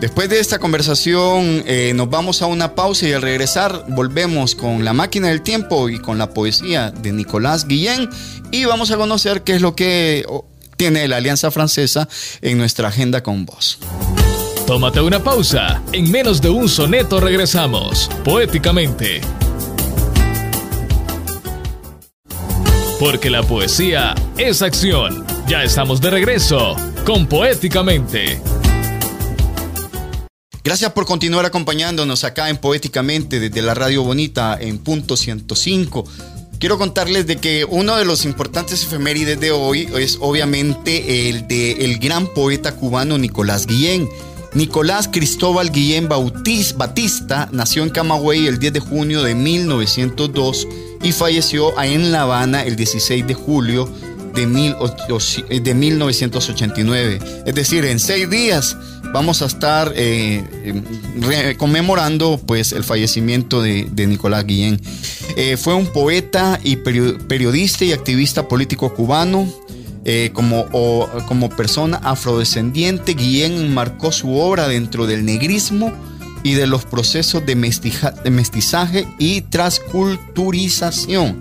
Después 0.00 0.28
de 0.28 0.38
esta 0.38 0.58
conversación 0.58 1.62
eh, 1.66 1.92
nos 1.94 2.10
vamos 2.10 2.42
a 2.42 2.46
una 2.46 2.74
pausa 2.74 3.08
y 3.08 3.12
al 3.12 3.22
regresar 3.22 3.86
volvemos 3.88 4.54
con 4.54 4.84
la 4.84 4.92
máquina 4.92 5.28
del 5.28 5.40
tiempo 5.40 5.88
y 5.88 5.98
con 5.98 6.18
la 6.18 6.30
poesía 6.30 6.90
de 6.90 7.12
Nicolás 7.12 7.66
Guillén 7.66 8.10
y 8.50 8.66
vamos 8.66 8.90
a 8.90 8.96
conocer 8.98 9.42
qué 9.42 9.54
es 9.54 9.62
lo 9.62 9.74
que 9.74 10.26
tiene 10.76 11.08
la 11.08 11.16
Alianza 11.16 11.50
Francesa 11.50 12.08
en 12.42 12.58
nuestra 12.58 12.88
agenda 12.88 13.22
con 13.22 13.46
vos. 13.46 13.78
Tómate 14.66 15.02
una 15.02 15.22
pausa. 15.22 15.82
En 15.92 16.10
menos 16.10 16.40
de 16.40 16.48
un 16.48 16.70
soneto 16.70 17.20
regresamos, 17.20 18.08
poéticamente. 18.24 19.20
Porque 22.98 23.28
la 23.28 23.42
poesía 23.42 24.14
es 24.38 24.62
acción. 24.62 25.26
Ya 25.46 25.62
estamos 25.62 26.00
de 26.00 26.10
regreso 26.10 26.76
con 27.04 27.26
Poéticamente. 27.26 28.40
Gracias 30.64 30.92
por 30.92 31.04
continuar 31.04 31.44
acompañándonos 31.44 32.24
acá 32.24 32.48
en 32.48 32.56
Poéticamente 32.56 33.40
desde 33.40 33.60
la 33.60 33.74
Radio 33.74 34.02
Bonita 34.02 34.56
en 34.58 34.78
punto 34.78 35.18
105. 35.18 36.06
Quiero 36.58 36.78
contarles 36.78 37.26
de 37.26 37.36
que 37.36 37.66
uno 37.66 37.96
de 37.96 38.06
los 38.06 38.24
importantes 38.24 38.82
efemérides 38.82 39.38
de 39.38 39.50
hoy 39.50 39.90
es 39.98 40.16
obviamente 40.22 41.28
el 41.28 41.46
de 41.46 41.84
el 41.84 41.98
gran 41.98 42.32
poeta 42.32 42.74
cubano 42.76 43.18
Nicolás 43.18 43.66
Guillén. 43.66 44.08
Nicolás 44.54 45.08
Cristóbal 45.10 45.70
Guillén 45.70 46.08
Bautiz, 46.08 46.74
Batista 46.76 47.48
nació 47.50 47.82
en 47.82 47.90
Camagüey 47.90 48.46
el 48.46 48.60
10 48.60 48.72
de 48.74 48.80
junio 48.80 49.22
de 49.22 49.34
1902 49.34 50.68
y 51.02 51.10
falleció 51.10 51.78
en 51.82 52.12
La 52.12 52.22
Habana 52.22 52.62
el 52.62 52.76
16 52.76 53.26
de 53.26 53.34
julio 53.34 53.92
de, 54.34 54.46
de 55.60 55.74
1989. 55.74 57.18
Es 57.46 57.54
decir, 57.54 57.84
en 57.84 57.98
seis 57.98 58.30
días 58.30 58.76
vamos 59.12 59.42
a 59.42 59.46
estar 59.46 59.92
eh, 59.94 61.54
conmemorando 61.56 62.40
pues, 62.44 62.72
el 62.72 62.84
fallecimiento 62.84 63.62
de, 63.62 64.06
Nicolás 64.06 64.44
Guillén. 64.44 64.80
Eh, 65.36 65.56
fue 65.56 65.74
un 65.74 65.86
poeta 65.86 66.60
y 66.62 66.76
periodista 66.76 67.84
y 67.84 67.92
activista 67.92 68.48
político 68.48 68.92
cubano. 68.94 69.48
Eh, 70.06 70.32
como, 70.34 70.66
como 71.26 71.48
persona 71.48 71.98
afrodescendiente, 72.02 73.14
Guillén 73.14 73.72
marcó 73.72 74.12
su 74.12 74.36
obra 74.36 74.68
dentro 74.68 75.06
del 75.06 75.24
negrismo 75.24 75.90
y 76.42 76.52
de 76.52 76.66
los 76.66 76.84
procesos 76.84 77.46
de, 77.46 77.54
de 77.54 78.30
mestizaje 78.30 79.08
y 79.18 79.40
transculturización, 79.40 81.40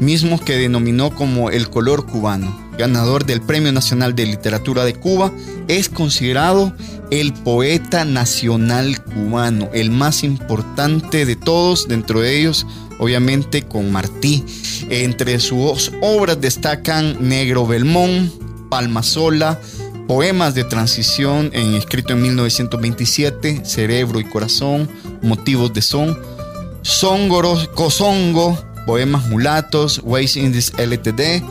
mismos 0.00 0.40
que 0.40 0.56
denominó 0.56 1.14
como 1.14 1.50
el 1.50 1.68
color 1.68 2.06
cubano. 2.06 2.66
Ganador 2.78 3.26
del 3.26 3.42
Premio 3.42 3.72
Nacional 3.72 4.14
de 4.14 4.24
Literatura 4.24 4.84
de 4.84 4.94
Cuba, 4.94 5.32
es 5.66 5.88
considerado 5.88 6.72
el 7.10 7.32
poeta 7.32 8.04
nacional 8.04 9.02
cubano, 9.02 9.70
el 9.72 9.90
más 9.90 10.22
importante 10.24 11.24
de 11.24 11.36
todos, 11.36 11.88
dentro 11.88 12.20
de 12.20 12.38
ellos, 12.38 12.66
obviamente, 12.98 13.62
con 13.62 13.90
Martí. 13.90 14.44
Entre 14.90 15.38
sus 15.40 15.92
obras 16.02 16.40
destacan 16.40 17.16
Negro 17.28 17.66
Belmont, 17.66 18.32
Palma 18.68 19.02
Sola, 19.02 19.60
Poemas 20.06 20.54
de 20.54 20.64
Transición, 20.64 21.50
escrito 21.54 22.14
en 22.14 22.22
1927, 22.22 23.64
Cerebro 23.64 24.20
y 24.20 24.24
Corazón, 24.24 24.88
Motivos 25.22 25.72
de 25.74 25.82
Son, 25.82 26.18
Songoro, 26.82 27.58
Cosongo, 27.74 28.58
Poemas 28.86 29.28
Mulatos, 29.28 30.00
Ways 30.02 30.36
Indies 30.38 30.72
LTD, 30.78 31.42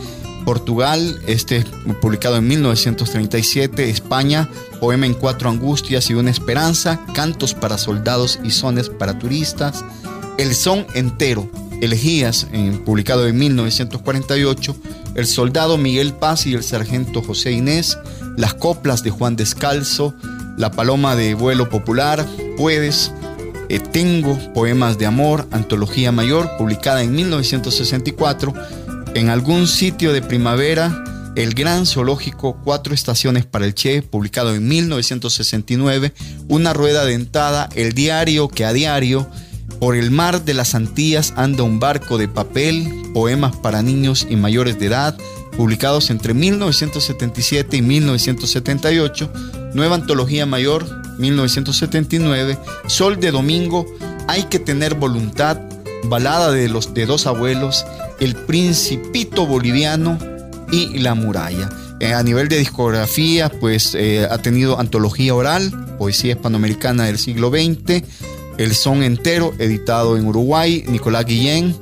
Portugal, 0.47 1.19
este 1.27 1.65
publicado 2.01 2.37
en 2.37 2.47
1937, 2.47 3.89
España, 3.89 4.49
Poema 4.79 5.05
en 5.05 5.13
cuatro 5.13 5.49
angustias 5.49 6.09
y 6.09 6.13
una 6.13 6.31
esperanza, 6.31 7.01
Cantos 7.13 7.53
para 7.53 7.77
soldados 7.77 8.39
y 8.45 8.51
sones 8.51 8.87
para 8.87 9.19
turistas, 9.19 9.83
El 10.37 10.55
son 10.55 10.87
entero, 10.93 11.51
Elegías, 11.81 12.47
publicado 12.85 13.27
en 13.27 13.37
1948, 13.37 14.77
El 15.15 15.27
soldado 15.27 15.77
Miguel 15.77 16.13
Paz 16.13 16.45
y 16.45 16.53
el 16.53 16.63
sargento 16.63 17.21
José 17.21 17.51
Inés, 17.51 17.97
Las 18.37 18.53
coplas 18.53 19.03
de 19.03 19.09
Juan 19.09 19.35
Descalzo, 19.35 20.15
La 20.57 20.71
paloma 20.71 21.17
de 21.17 21.33
vuelo 21.33 21.67
popular, 21.67 22.25
Puedes, 22.55 23.11
eh, 23.67 23.79
Tengo, 23.79 24.39
Poemas 24.53 24.97
de 24.97 25.07
Amor, 25.07 25.45
Antología 25.51 26.13
Mayor, 26.13 26.49
publicada 26.57 27.03
en 27.03 27.13
1964, 27.13 28.53
en 29.17 29.29
algún 29.29 29.67
sitio 29.67 30.13
de 30.13 30.21
primavera, 30.21 31.03
el 31.35 31.55
gran 31.55 31.87
zoológico 31.87 32.61
Cuatro 32.63 32.93
Estaciones 32.93 33.47
para 33.47 33.65
el 33.65 33.73
Che, 33.73 34.03
publicado 34.03 34.53
en 34.53 34.67
1969, 34.67 36.13
Una 36.47 36.73
rueda 36.73 37.03
dentada, 37.03 37.67
el 37.75 37.93
diario 37.93 38.47
que 38.47 38.63
a 38.63 38.73
diario, 38.73 39.27
por 39.79 39.95
el 39.95 40.11
mar 40.11 40.45
de 40.45 40.53
las 40.53 40.75
Antillas 40.75 41.33
anda 41.35 41.63
un 41.63 41.79
barco 41.79 42.19
de 42.19 42.27
papel, 42.27 42.87
poemas 43.15 43.55
para 43.55 43.81
niños 43.81 44.27
y 44.29 44.35
mayores 44.35 44.79
de 44.79 44.85
edad, 44.85 45.17
publicados 45.55 46.11
entre 46.11 46.35
1977 46.35 47.77
y 47.77 47.81
1978, 47.81 49.33
Nueva 49.73 49.95
Antología 49.95 50.45
Mayor, 50.45 50.85
1979, 51.17 52.59
Sol 52.85 53.19
de 53.19 53.31
Domingo, 53.31 53.87
Hay 54.27 54.43
que 54.43 54.59
tener 54.59 54.93
voluntad, 54.93 55.59
Balada 56.03 56.51
de 56.51 56.69
los 56.69 56.93
de 56.93 57.07
dos 57.07 57.25
abuelos, 57.25 57.83
El 58.19 58.35
Principito 58.35 59.45
Boliviano 59.45 60.17
y 60.71 60.99
La 60.99 61.15
Muralla. 61.15 61.69
Eh, 61.99 62.13
a 62.13 62.21
nivel 62.21 62.47
de 62.47 62.57
discografía, 62.59 63.49
pues 63.49 63.95
eh, 63.95 64.27
ha 64.29 64.37
tenido 64.37 64.79
antología 64.79 65.33
oral, 65.33 65.71
poesía 65.97 66.33
hispanoamericana 66.33 67.05
del 67.05 67.17
siglo 67.17 67.49
XX, 67.49 68.03
El 68.57 68.75
Son 68.75 69.01
Entero, 69.01 69.53
editado 69.57 70.17
en 70.17 70.25
Uruguay, 70.27 70.83
Nicolás 70.87 71.25
Guillén. 71.25 71.75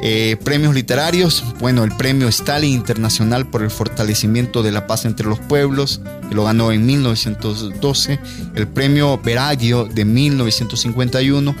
Eh, 0.00 0.36
premios 0.44 0.74
literarios, 0.74 1.42
bueno, 1.58 1.82
el 1.82 1.90
premio 1.96 2.28
Stalin 2.28 2.72
Internacional 2.72 3.48
por 3.50 3.62
el 3.62 3.70
fortalecimiento 3.70 4.62
de 4.62 4.70
la 4.70 4.86
paz 4.86 5.04
entre 5.04 5.26
los 5.26 5.40
pueblos, 5.40 6.00
que 6.28 6.36
lo 6.36 6.44
ganó 6.44 6.70
en 6.70 6.86
1912, 6.86 8.20
el 8.54 8.68
premio 8.68 9.18
Veraglio 9.18 9.86
de 9.86 10.04
1951, 10.04 11.54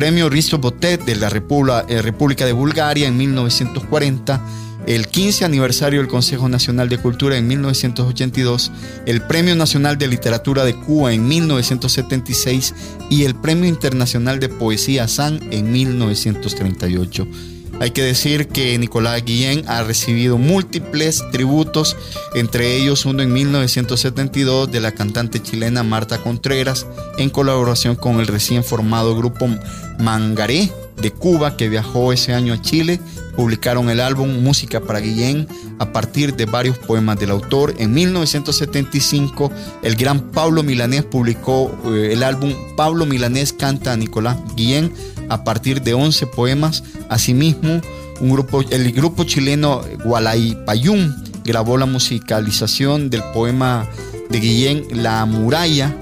Premio 0.00 0.30
Risto 0.30 0.56
Botet 0.56 1.04
de 1.04 1.14
la 1.14 1.26
eh, 1.28 2.00
República 2.00 2.46
de 2.46 2.52
Bulgaria 2.54 3.06
en 3.06 3.18
1940, 3.18 4.40
el 4.86 5.08
15 5.08 5.44
aniversario 5.44 6.00
del 6.00 6.08
Consejo 6.08 6.48
Nacional 6.48 6.88
de 6.88 6.96
Cultura 6.96 7.36
en 7.36 7.46
1982, 7.46 8.72
el 9.04 9.20
Premio 9.20 9.54
Nacional 9.56 9.98
de 9.98 10.08
Literatura 10.08 10.64
de 10.64 10.74
Cuba 10.74 11.12
en 11.12 11.28
1976 11.28 12.74
y 13.10 13.24
el 13.24 13.34
Premio 13.34 13.68
Internacional 13.68 14.40
de 14.40 14.48
Poesía 14.48 15.06
San 15.06 15.38
en 15.52 15.70
1938. 15.70 17.28
Hay 17.80 17.92
que 17.92 18.02
decir 18.02 18.48
que 18.48 18.76
Nicolás 18.78 19.24
Guillén 19.24 19.64
ha 19.66 19.82
recibido 19.82 20.36
múltiples 20.36 21.24
tributos, 21.32 21.96
entre 22.34 22.76
ellos 22.76 23.06
uno 23.06 23.22
en 23.22 23.32
1972 23.32 24.70
de 24.70 24.80
la 24.80 24.92
cantante 24.92 25.42
chilena 25.42 25.82
Marta 25.82 26.18
Contreras, 26.18 26.86
en 27.16 27.30
colaboración 27.30 27.96
con 27.96 28.20
el 28.20 28.26
recién 28.26 28.62
formado 28.62 29.16
grupo 29.16 29.48
Mangaré 29.98 30.70
de 31.00 31.10
Cuba, 31.10 31.56
que 31.56 31.70
viajó 31.70 32.12
ese 32.12 32.34
año 32.34 32.52
a 32.52 32.60
Chile. 32.60 33.00
Publicaron 33.34 33.88
el 33.88 34.00
álbum 34.00 34.42
Música 34.42 34.80
para 34.80 35.00
Guillén 35.00 35.48
a 35.78 35.90
partir 35.90 36.36
de 36.36 36.44
varios 36.44 36.76
poemas 36.76 37.18
del 37.18 37.30
autor. 37.30 37.74
En 37.78 37.94
1975, 37.94 39.50
el 39.82 39.96
gran 39.96 40.20
Pablo 40.32 40.62
Milanés 40.62 41.04
publicó 41.04 41.74
eh, 41.86 42.10
el 42.12 42.22
álbum 42.22 42.52
Pablo 42.76 43.06
Milanés 43.06 43.54
canta 43.54 43.92
a 43.92 43.96
Nicolás 43.96 44.36
Guillén 44.54 44.92
a 45.30 45.44
partir 45.44 45.82
de 45.82 45.94
11 45.94 46.26
poemas. 46.26 46.82
Asimismo, 47.08 47.80
el 48.70 48.92
grupo 48.92 49.24
chileno 49.24 49.82
Gualaipayún 50.04 51.16
grabó 51.44 51.78
la 51.78 51.86
musicalización 51.86 53.08
del 53.08 53.22
poema 53.32 53.88
de 54.28 54.40
Guillén 54.40 55.02
La 55.02 55.24
Muralla, 55.24 55.96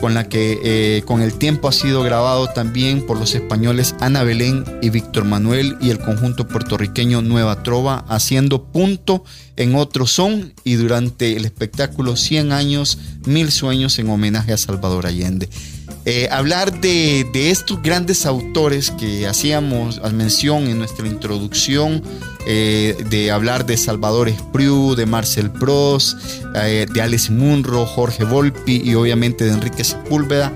con 0.00 0.14
la 0.14 0.28
que 0.28 0.58
eh, 0.64 1.02
con 1.04 1.20
el 1.20 1.34
tiempo 1.34 1.68
ha 1.68 1.72
sido 1.72 2.02
grabado 2.02 2.48
también 2.48 3.06
por 3.06 3.18
los 3.18 3.34
españoles 3.34 3.94
Ana 4.00 4.24
Belén 4.24 4.64
y 4.80 4.88
Víctor 4.90 5.24
Manuel 5.24 5.76
y 5.80 5.90
el 5.90 5.98
conjunto 5.98 6.48
puertorriqueño 6.48 7.22
Nueva 7.22 7.62
Trova, 7.62 8.04
haciendo 8.08 8.64
punto 8.64 9.24
en 9.56 9.74
otro 9.74 10.06
son 10.06 10.54
y 10.64 10.74
durante 10.74 11.36
el 11.36 11.44
espectáculo 11.44 12.16
100 12.16 12.52
años, 12.52 12.98
mil 13.26 13.50
sueños 13.50 13.98
en 13.98 14.08
homenaje 14.08 14.52
a 14.52 14.56
Salvador 14.56 15.06
Allende. 15.06 15.48
Eh, 16.06 16.28
hablar 16.30 16.80
de, 16.80 17.28
estos 17.50 17.82
grandes 17.82 18.24
autores 18.24 18.90
que 18.90 19.26
hacíamos 19.26 20.00
mención 20.12 20.66
en 20.68 20.78
nuestra 20.78 21.06
introducción, 21.06 22.02
eh, 22.46 22.96
de 23.10 23.30
hablar 23.30 23.66
de 23.66 23.76
Salvador 23.76 24.28
Espriu, 24.28 24.94
de 24.94 25.04
Marcel 25.04 25.50
Prost, 25.50 26.18
eh, 26.54 26.86
de 26.90 27.02
Alex 27.02 27.30
Munro, 27.30 27.84
Jorge 27.84 28.24
Volpi 28.24 28.80
y 28.82 28.94
obviamente 28.94 29.44
de 29.44 29.52
Enrique 29.52 29.84
Sepúlveda. 29.84 30.52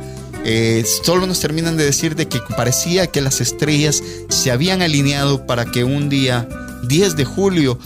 solo 1.05 1.26
nos 1.26 1.40
terminan 1.40 1.76
de 1.76 1.84
decir 1.84 2.16
de 2.16 2.26
que 2.28 2.38
parecía 2.57 3.07
que 3.07 3.20
las 3.20 3.40
estrellas 3.40 4.03
se 4.28 4.51
habían 4.51 4.82
alineado 4.82 5.47
para 5.47 5.64
que 5.66 5.84
un 5.84 6.09
día 6.09 6.49
10 6.89 7.16
de 7.16 7.24
julio 7.24 7.78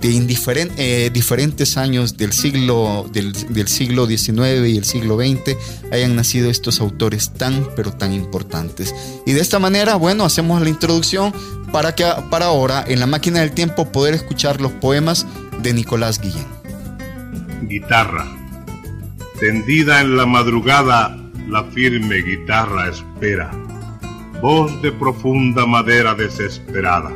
de 0.00 0.76
eh, 0.76 1.10
diferentes 1.12 1.76
años 1.76 2.16
del 2.16 2.32
siglo, 2.32 3.06
del, 3.12 3.34
siglo 3.68 4.06
XIX 4.06 4.68
y 4.68 4.76
el 4.76 4.84
siglo 4.84 5.16
XX 5.16 5.56
hayan 5.90 6.16
nacido 6.16 6.50
estos 6.50 6.80
autores 6.80 7.32
tan, 7.34 7.66
pero 7.74 7.92
tan 7.92 8.12
importantes. 8.12 8.94
Y 9.26 9.32
de 9.32 9.40
esta 9.40 9.58
manera, 9.58 9.96
bueno, 9.96 10.24
hacemos 10.24 10.62
la 10.62 10.68
introducción 10.68 11.32
para 11.72 11.94
que 11.94 12.04
para 12.30 12.46
ahora, 12.46 12.84
en 12.86 13.00
la 13.00 13.06
máquina 13.06 13.40
del 13.40 13.52
tiempo, 13.52 13.90
poder 13.90 14.14
escuchar 14.14 14.60
los 14.60 14.72
poemas 14.72 15.26
de 15.62 15.72
Nicolás 15.72 16.20
Guillén. 16.20 16.46
Guitarra. 17.62 18.26
Tendida 19.40 20.00
en 20.00 20.16
la 20.16 20.26
madrugada, 20.26 21.18
la 21.48 21.64
firme 21.64 22.16
guitarra 22.16 22.90
espera. 22.90 23.50
Voz 24.40 24.80
de 24.82 24.92
profunda 24.92 25.66
madera 25.66 26.14
desesperada 26.14 27.10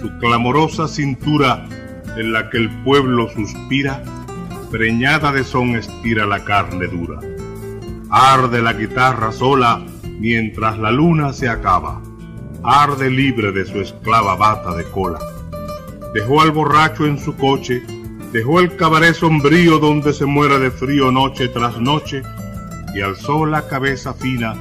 su 0.00 0.16
clamorosa 0.18 0.86
cintura 0.86 1.66
en 2.16 2.32
la 2.32 2.50
que 2.50 2.58
el 2.58 2.70
pueblo 2.82 3.28
suspira, 3.30 4.02
preñada 4.70 5.32
de 5.32 5.44
son 5.44 5.76
estira 5.76 6.26
la 6.26 6.44
carne 6.44 6.86
dura. 6.86 7.20
Arde 8.10 8.62
la 8.62 8.72
guitarra 8.72 9.32
sola 9.32 9.84
mientras 10.18 10.78
la 10.78 10.90
luna 10.90 11.32
se 11.32 11.48
acaba, 11.48 12.00
arde 12.62 13.10
libre 13.10 13.52
de 13.52 13.64
su 13.64 13.80
esclava 13.80 14.36
bata 14.36 14.74
de 14.74 14.84
cola. 14.84 15.18
Dejó 16.14 16.40
al 16.40 16.50
borracho 16.50 17.06
en 17.06 17.18
su 17.18 17.36
coche, 17.36 17.82
dejó 18.32 18.60
el 18.60 18.76
cabaret 18.76 19.14
sombrío 19.14 19.78
donde 19.78 20.12
se 20.12 20.26
muere 20.26 20.58
de 20.58 20.70
frío 20.70 21.10
noche 21.10 21.48
tras 21.48 21.78
noche 21.80 22.22
y 22.94 23.00
alzó 23.00 23.46
la 23.46 23.68
cabeza 23.68 24.14
fina, 24.14 24.54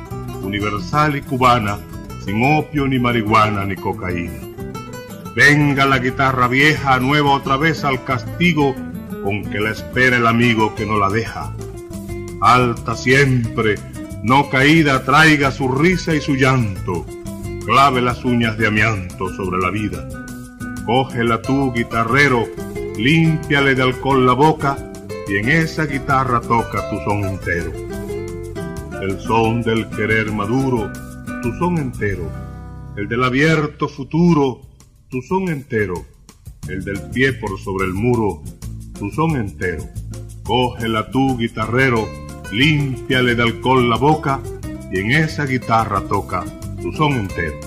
universal 0.43 1.15
y 1.15 1.21
cubana, 1.21 1.77
sin 2.25 2.57
opio 2.57 2.87
ni 2.87 2.99
marihuana 2.99 3.65
ni 3.65 3.75
cocaína. 3.75 4.46
Venga 5.37 5.85
la 5.85 5.99
guitarra 5.99 6.47
vieja, 6.47 6.99
nueva 6.99 7.29
otra 7.29 7.57
vez 7.57 7.83
al 7.83 8.03
castigo, 8.03 8.73
con 9.23 9.43
que 9.43 9.59
la 9.59 9.69
espera 9.69 10.17
el 10.17 10.25
amigo 10.25 10.73
que 10.73 10.83
no 10.83 10.97
la 10.97 11.09
deja. 11.09 11.53
Alta 12.41 12.95
siempre, 12.95 13.75
no 14.23 14.49
caída, 14.49 15.03
traiga 15.03 15.51
su 15.51 15.71
risa 15.71 16.15
y 16.15 16.21
su 16.21 16.33
llanto, 16.33 17.05
clave 17.67 18.01
las 18.01 18.25
uñas 18.25 18.57
de 18.57 18.65
amianto 18.65 19.31
sobre 19.35 19.59
la 19.59 19.69
vida. 19.69 20.09
Cógela 20.87 21.39
tú, 21.43 21.71
guitarrero, 21.71 22.47
límpiale 22.97 23.75
de 23.75 23.83
alcohol 23.83 24.25
la 24.25 24.33
boca, 24.33 24.75
y 25.27 25.35
en 25.35 25.49
esa 25.49 25.85
guitarra 25.85 26.41
toca 26.41 26.89
tu 26.89 26.97
son 27.07 27.23
entero. 27.25 27.71
El 29.03 29.19
son 29.19 29.61
del 29.61 29.87
querer 29.89 30.31
maduro, 30.31 30.91
tu 31.43 31.53
son 31.59 31.77
entero, 31.77 32.27
el 32.95 33.07
del 33.07 33.23
abierto 33.23 33.87
futuro, 33.87 34.66
tu 35.09 35.21
son 35.21 35.47
entero, 35.47 36.05
el 36.67 36.83
del 36.83 37.01
pie 37.11 37.31
por 37.31 37.57
sobre 37.59 37.85
el 37.85 37.93
muro, 37.93 38.43
tu 38.99 39.09
son 39.11 39.37
entero. 39.37 39.83
Cógela 40.43 41.09
tú, 41.11 41.37
guitarrero, 41.37 42.07
límpiale 42.51 43.35
de 43.35 43.43
alcohol 43.43 43.89
la 43.89 43.95
boca 43.95 44.41
y 44.91 44.99
en 44.99 45.11
esa 45.11 45.45
guitarra 45.45 46.01
toca 46.01 46.43
tu 46.81 46.91
son 46.91 47.13
entero. 47.13 47.57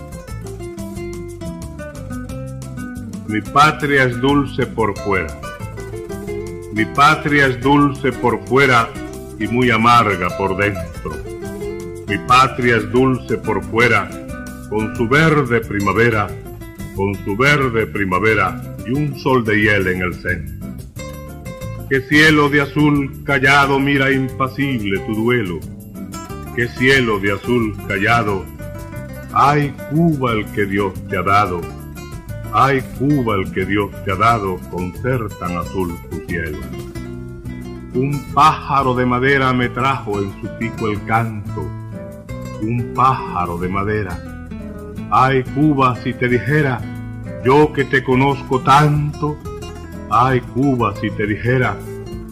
Mi 3.26 3.40
patria 3.40 4.04
es 4.04 4.20
dulce 4.20 4.66
por 4.66 4.98
fuera, 4.98 5.40
mi 6.74 6.84
patria 6.84 7.46
es 7.46 7.60
dulce 7.60 8.12
por 8.12 8.44
fuera 8.46 8.90
y 9.38 9.46
muy 9.46 9.70
amarga 9.70 10.36
por 10.36 10.56
dentro. 10.58 11.12
Mi 12.06 12.18
patria 12.26 12.76
es 12.76 12.90
dulce 12.90 13.38
por 13.38 13.64
fuera, 13.64 14.10
con 14.68 14.94
su 14.96 15.08
verde 15.08 15.60
primavera 15.60 16.28
con 17.00 17.14
su 17.24 17.34
verde 17.34 17.86
primavera 17.86 18.60
y 18.86 18.90
un 18.90 19.18
sol 19.18 19.42
de 19.42 19.58
hiel 19.58 19.86
en 19.86 20.02
el 20.02 20.12
centro. 20.12 20.68
Qué 21.88 22.02
cielo 22.02 22.50
de 22.50 22.60
azul 22.60 23.24
callado 23.24 23.80
mira 23.80 24.12
impasible 24.12 24.98
tu 25.06 25.14
duelo, 25.14 25.60
qué 26.54 26.68
cielo 26.68 27.18
de 27.18 27.32
azul 27.32 27.74
callado, 27.88 28.44
ay 29.32 29.74
Cuba 29.88 30.32
el 30.32 30.44
que 30.52 30.66
Dios 30.66 30.92
te 31.08 31.16
ha 31.16 31.22
dado, 31.22 31.62
ay 32.52 32.82
Cuba 32.98 33.36
el 33.36 33.50
que 33.50 33.64
Dios 33.64 33.88
te 34.04 34.12
ha 34.12 34.16
dado 34.16 34.58
con 34.70 34.94
ser 35.00 35.26
tan 35.38 35.56
azul 35.56 35.96
tu 36.10 36.18
cielo. 36.28 36.58
Un 37.94 38.22
pájaro 38.34 38.94
de 38.94 39.06
madera 39.06 39.54
me 39.54 39.70
trajo 39.70 40.20
en 40.20 40.30
su 40.42 40.58
pico 40.58 40.88
el 40.88 41.02
canto, 41.06 41.62
un 42.60 42.92
pájaro 42.94 43.56
de 43.56 43.68
madera 43.70 44.30
Ay, 45.12 45.42
Cuba, 45.42 45.96
si 46.04 46.12
te 46.14 46.28
dijera, 46.28 46.80
yo 47.44 47.72
que 47.72 47.84
te 47.84 48.04
conozco 48.04 48.60
tanto, 48.60 49.38
ay, 50.10 50.40
Cuba, 50.40 50.94
si 51.00 51.10
te 51.10 51.26
dijera, 51.26 51.76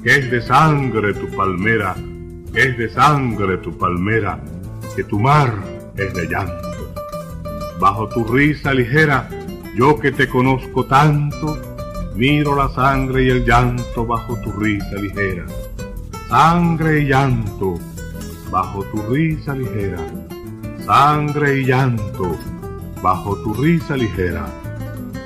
que 0.02 0.16
es 0.16 0.30
de 0.30 0.42
sangre 0.42 1.14
tu 1.14 1.28
palmera, 1.34 1.94
que 2.52 2.62
es 2.62 2.78
de 2.78 2.88
sangre 2.90 3.58
tu 3.58 3.76
palmera, 3.76 4.38
que 4.94 5.04
tu 5.04 5.18
mar 5.18 5.54
es 5.96 6.12
de 6.12 6.26
llanto. 6.26 6.92
Bajo 7.80 8.08
tu 8.08 8.24
risa 8.24 8.74
ligera, 8.74 9.28
yo 9.74 9.98
que 9.98 10.12
te 10.12 10.28
conozco 10.28 10.84
tanto, 10.84 11.56
miro 12.14 12.54
la 12.54 12.68
sangre 12.68 13.24
y 13.24 13.30
el 13.30 13.44
llanto 13.44 14.04
bajo 14.04 14.36
tu 14.42 14.52
risa 14.52 14.96
ligera. 14.96 15.46
Sangre 16.28 17.00
y 17.00 17.06
llanto, 17.06 17.78
bajo 18.50 18.82
tu 18.84 19.02
risa 19.10 19.54
ligera. 19.54 19.98
Sangre 20.84 21.60
y 21.60 21.64
llanto, 21.64 22.36
bajo 23.02 23.36
tu 23.42 23.54
risa 23.54 23.96
ligera, 23.96 24.46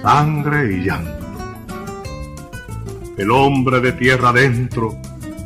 sangre 0.03 0.74
y 0.74 0.84
llanto. 0.84 1.26
El 3.16 3.30
hombre 3.30 3.80
de 3.80 3.92
tierra 3.92 4.30
adentro 4.30 4.96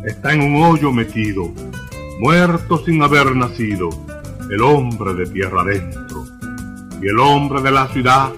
está 0.06 0.32
en 0.32 0.40
un 0.40 0.62
hoyo 0.62 0.92
metido, 0.92 1.52
muerto 2.20 2.82
sin 2.84 3.02
haber 3.02 3.36
nacido, 3.36 3.90
el 4.50 4.62
hombre 4.62 5.12
de 5.12 5.26
tierra 5.26 5.60
adentro. 5.60 6.24
Y 7.02 7.08
el 7.08 7.18
hombre 7.18 7.60
de 7.60 7.70
la 7.70 7.86
ciudad, 7.88 8.32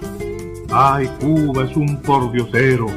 ay, 0.71 1.09
Cuba 1.21 1.63
es 1.63 1.75
un 1.77 2.01
pordiosero, 2.01 2.87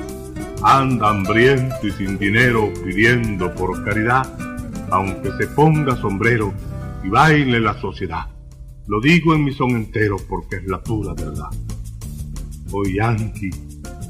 anda 0.64 1.10
hambriento 1.10 1.76
y 1.86 1.92
sin 1.92 2.18
dinero 2.18 2.72
pidiendo 2.84 3.54
por 3.54 3.84
caridad, 3.84 4.26
aunque 4.90 5.30
se 5.38 5.46
ponga 5.46 5.94
sombrero 5.96 6.52
y 7.04 7.08
baile 7.08 7.60
la 7.60 7.80
sociedad. 7.80 8.26
Lo 8.88 9.00
digo 9.00 9.32
en 9.32 9.44
mi 9.44 9.52
son 9.52 9.70
entero 9.70 10.16
porque 10.28 10.56
es 10.56 10.66
la 10.66 10.82
pura 10.82 11.14
verdad. 11.14 11.50
Hoy 12.74 12.94
Yankee, 12.94 13.50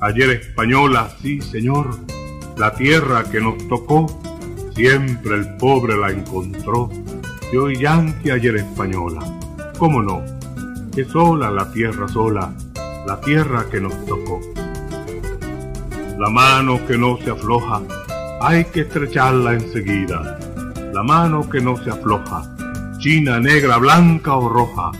ayer 0.01 0.31
española, 0.31 1.11
sí 1.21 1.41
señor, 1.41 1.99
la 2.57 2.73
tierra 2.73 3.25
que 3.25 3.41
nos 3.41 3.59
tocó, 3.67 4.07
siempre 4.77 5.35
el 5.35 5.57
pobre 5.57 5.97
la 5.97 6.13
encontró. 6.13 6.89
Y 7.53 7.57
hoy 7.57 7.77
Yankee, 7.77 8.31
ayer 8.31 8.55
española, 8.55 9.21
¿cómo 9.79 10.01
no? 10.01 10.23
Que 10.95 11.05
sola 11.05 11.51
la 11.51 11.73
tierra 11.73 12.07
sola, 12.07 12.55
la 13.05 13.21
tierra 13.21 13.67
que 13.69 13.81
nos 13.81 14.07
tocó. 14.07 14.41
La 16.17 16.31
mano 16.31 16.87
que 16.87 16.97
no 16.97 17.19
se 17.19 17.31
afloja, 17.31 17.83
hay 18.41 18.67
que 18.67 18.83
estrecharla 18.83 19.55
enseguida. 19.55 20.39
La 20.93 21.03
mano 21.03 21.51
que 21.51 21.61
no 21.61 21.77
se 21.83 21.91
afloja, 21.91 22.45
China 22.99 23.41
negra, 23.41 23.79
blanca 23.79 24.37
o 24.37 24.49
roja, 24.49 24.93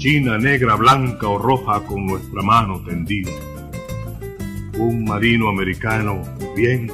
China 0.00 0.38
negra, 0.38 0.76
blanca 0.76 1.28
o 1.28 1.36
roja 1.36 1.84
con 1.84 2.06
nuestra 2.06 2.40
mano 2.40 2.80
tendida. 2.80 3.32
Un 4.78 5.04
marino 5.04 5.50
americano, 5.50 6.22
bien, 6.56 6.90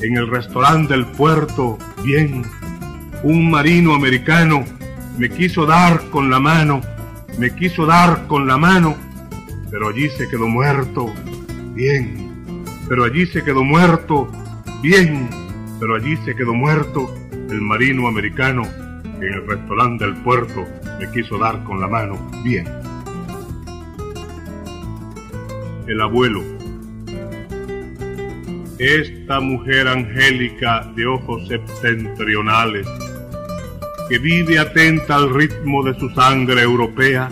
en 0.00 0.16
el 0.16 0.26
restaurante 0.26 0.94
del 0.94 1.06
puerto, 1.06 1.78
bien. 2.02 2.42
Un 3.22 3.48
marino 3.48 3.94
americano 3.94 4.64
me 5.16 5.30
quiso 5.30 5.66
dar 5.66 6.10
con 6.10 6.28
la 6.28 6.40
mano, 6.40 6.80
me 7.38 7.54
quiso 7.54 7.86
dar 7.86 8.26
con 8.26 8.48
la 8.48 8.56
mano, 8.56 8.96
pero 9.70 9.90
allí 9.90 10.08
se 10.08 10.28
quedó 10.28 10.48
muerto, 10.48 11.14
bien. 11.74 12.28
Pero 12.88 13.04
allí 13.04 13.26
se 13.26 13.44
quedó 13.44 13.62
muerto, 13.62 14.28
bien. 14.82 15.28
Pero 15.78 15.94
allí 15.94 16.16
se 16.24 16.34
quedó 16.34 16.54
muerto 16.54 17.14
el 17.30 17.60
marino 17.60 18.08
americano 18.08 18.64
en 19.20 19.34
el 19.34 19.46
restaurante 19.46 20.04
del 20.04 20.16
puerto 20.16 20.64
me 20.98 21.10
quiso 21.10 21.38
dar 21.38 21.62
con 21.64 21.80
la 21.80 21.88
mano 21.88 22.30
bien. 22.44 22.66
El 25.86 26.00
abuelo. 26.00 26.42
Esta 28.78 29.40
mujer 29.40 29.88
angélica 29.88 30.86
de 30.94 31.06
ojos 31.06 31.48
septentrionales, 31.48 32.86
que 34.08 34.18
vive 34.18 34.58
atenta 34.58 35.16
al 35.16 35.32
ritmo 35.32 35.82
de 35.82 35.98
su 35.98 36.10
sangre 36.10 36.62
europea, 36.62 37.30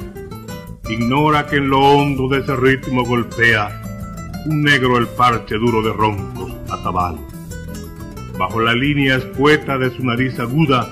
ignora 0.89 1.47
que 1.47 1.57
en 1.57 1.68
lo 1.68 1.80
hondo 1.80 2.28
de 2.28 2.41
ese 2.41 2.57
ritmo 2.57 3.05
golpea 3.05 3.80
un 4.47 4.62
negro 4.62 4.99
el 4.99 5.07
parche 5.09 5.57
duro 5.57 5.82
de 5.82 5.93
roncos 5.93 6.53
atabalos. 6.70 7.20
Bajo 8.39 8.61
la 8.61 8.74
línea 8.74 9.16
escueta 9.16 9.78
de 9.78 9.91
su 9.91 10.05
nariz 10.05 10.39
aguda, 10.39 10.89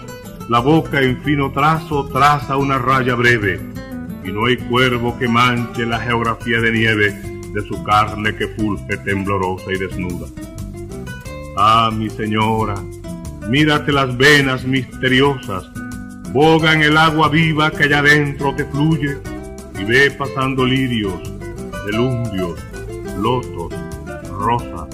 la 0.49 0.59
boca 0.59 1.01
en 1.01 1.23
fino 1.23 1.53
trazo 1.53 2.09
traza 2.09 2.57
una 2.57 2.79
raya 2.79 3.15
breve, 3.15 3.61
y 4.25 4.33
no 4.33 4.47
hay 4.47 4.57
cuervo 4.57 5.19
que 5.19 5.29
manche 5.29 5.87
la 5.87 5.99
geografía 6.01 6.61
de 6.61 6.73
nieve 6.73 7.11
de 7.53 7.63
su 7.63 7.83
carne 7.85 8.35
que 8.35 8.49
fulge 8.49 8.97
temblorosa 8.99 9.73
y 9.73 9.79
desnuda. 9.79 10.27
Ah, 11.57 11.91
mi 11.93 12.09
señora, 12.09 12.75
mírate 13.49 13.93
las 13.93 14.17
venas 14.17 14.65
misteriosas, 14.65 15.71
boga 16.33 16.73
en 16.73 16.83
el 16.83 16.97
agua 16.97 17.29
viva 17.29 17.71
que 17.71 17.85
allá 17.85 17.99
adentro 17.99 18.55
te 18.55 18.65
fluye, 18.65 19.19
y 19.79 19.85
ve 19.85 20.11
pasando 20.11 20.65
lirios, 20.65 21.21
delumbios, 21.87 22.59
lotos, 23.19 23.73
rosas, 24.31 24.89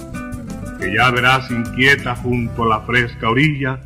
que 0.79 0.93
ya 0.93 1.11
verás 1.11 1.49
inquieta 1.51 2.15
junto 2.15 2.63
a 2.63 2.67
la 2.67 2.81
fresca 2.81 3.29
orilla, 3.29 3.79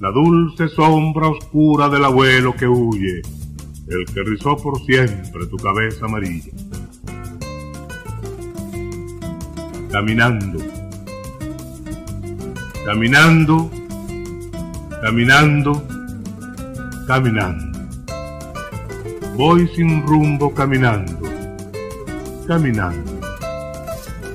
la 0.00 0.12
dulce 0.12 0.68
sombra 0.68 1.28
oscura 1.28 1.88
del 1.88 2.04
abuelo 2.04 2.54
que 2.54 2.68
huye, 2.68 3.20
el 3.88 4.06
que 4.06 4.22
rizó 4.22 4.56
por 4.56 4.80
siempre 4.84 5.46
tu 5.46 5.56
cabeza 5.56 6.04
amarilla. 6.04 6.52
Caminando, 9.90 10.58
caminando, 12.84 13.70
caminando, 15.02 15.82
caminando. 17.08 17.78
Voy 19.36 19.66
sin 19.74 20.06
rumbo 20.06 20.54
caminando, 20.54 21.28
caminando. 22.46 23.20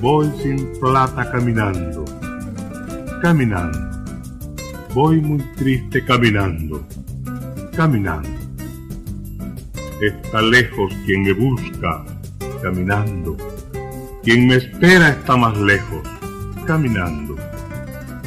Voy 0.02 0.30
sin 0.42 0.78
plata 0.78 1.30
caminando, 1.30 2.04
caminando. 3.22 3.93
Voy 4.94 5.20
muy 5.20 5.40
triste 5.56 6.04
caminando, 6.04 6.86
caminando. 7.74 8.28
Está 10.00 10.40
lejos 10.40 10.94
quien 11.04 11.24
me 11.24 11.32
busca, 11.32 12.04
caminando. 12.62 13.36
Quien 14.22 14.46
me 14.46 14.54
espera 14.54 15.08
está 15.08 15.36
más 15.36 15.58
lejos, 15.58 16.08
caminando. 16.64 17.34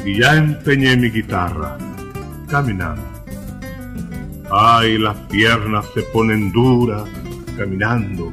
Y 0.04 0.20
ya 0.20 0.36
empeñé 0.36 0.94
mi 0.98 1.08
guitarra, 1.08 1.78
caminando. 2.48 3.02
Ay, 4.50 4.98
las 4.98 5.16
piernas 5.30 5.86
se 5.94 6.02
ponen 6.02 6.52
duras, 6.52 7.08
caminando. 7.56 8.30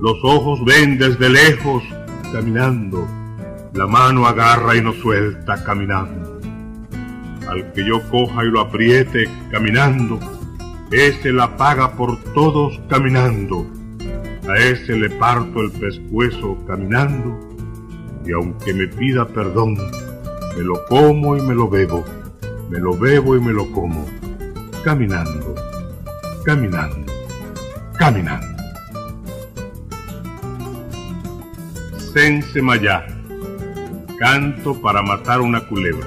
Los 0.00 0.16
ojos 0.24 0.64
ven 0.64 0.98
desde 0.98 1.30
lejos, 1.30 1.84
caminando. 2.32 3.06
La 3.74 3.86
mano 3.86 4.26
agarra 4.26 4.74
y 4.74 4.82
no 4.82 4.92
suelta, 4.94 5.62
caminando. 5.62 6.21
Al 7.52 7.72
que 7.72 7.84
yo 7.84 8.02
coja 8.10 8.44
y 8.44 8.50
lo 8.50 8.60
apriete, 8.60 9.28
caminando 9.50 10.18
ese 10.92 11.32
la 11.32 11.56
paga 11.56 11.92
por 11.92 12.22
todos 12.34 12.78
caminando, 12.88 13.66
a 14.46 14.58
ese 14.58 14.94
le 14.94 15.08
parto 15.08 15.62
el 15.62 15.72
pescuezo 15.72 16.58
caminando, 16.66 17.40
y 18.26 18.32
aunque 18.32 18.74
me 18.74 18.86
pida 18.88 19.26
perdón, 19.26 19.78
me 20.54 20.62
lo 20.62 20.84
como 20.86 21.34
y 21.36 21.40
me 21.40 21.54
lo 21.54 21.68
bebo, 21.68 22.04
me 22.68 22.78
lo 22.78 22.94
bebo 22.94 23.36
y 23.36 23.40
me 23.40 23.54
lo 23.54 23.72
como, 23.72 24.06
caminando, 24.84 25.54
caminando, 26.44 27.10
caminando. 27.96 28.62
Sense 32.12 32.60
Mayá, 32.60 33.06
canto 34.18 34.78
para 34.82 35.00
matar 35.00 35.40
una 35.40 35.66
culebra. 35.66 36.06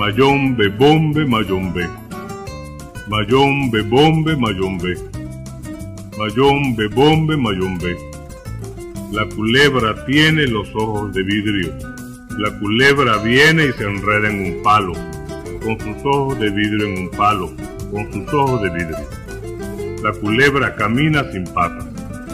Mayombe, 0.00 0.70
bombe, 0.70 1.26
mayombe 1.26 1.86
Mayombe, 3.06 3.82
bombe, 3.82 4.34
mayombe. 4.34 4.94
Mayombe, 6.16 6.88
bombe, 6.88 7.36
mayombe. 7.36 7.98
La 9.12 9.26
culebra 9.26 10.06
tiene 10.06 10.46
los 10.46 10.74
ojos 10.74 11.12
de 11.12 11.22
vidrio. 11.22 11.74
La 12.38 12.50
culebra 12.58 13.18
viene 13.18 13.66
y 13.66 13.72
se 13.72 13.84
enreda 13.84 14.30
en 14.30 14.54
un 14.54 14.62
palo, 14.62 14.94
con 15.62 15.78
sus 15.78 16.02
ojos 16.06 16.40
de 16.40 16.48
vidrio 16.48 16.86
en 16.86 16.98
un 17.02 17.10
palo, 17.10 17.54
con 17.90 18.10
sus 18.10 18.32
ojos 18.32 18.62
de 18.62 18.70
vidrio. 18.70 19.06
La 20.02 20.12
culebra 20.12 20.76
camina 20.76 21.30
sin 21.30 21.44
patas. 21.44 21.86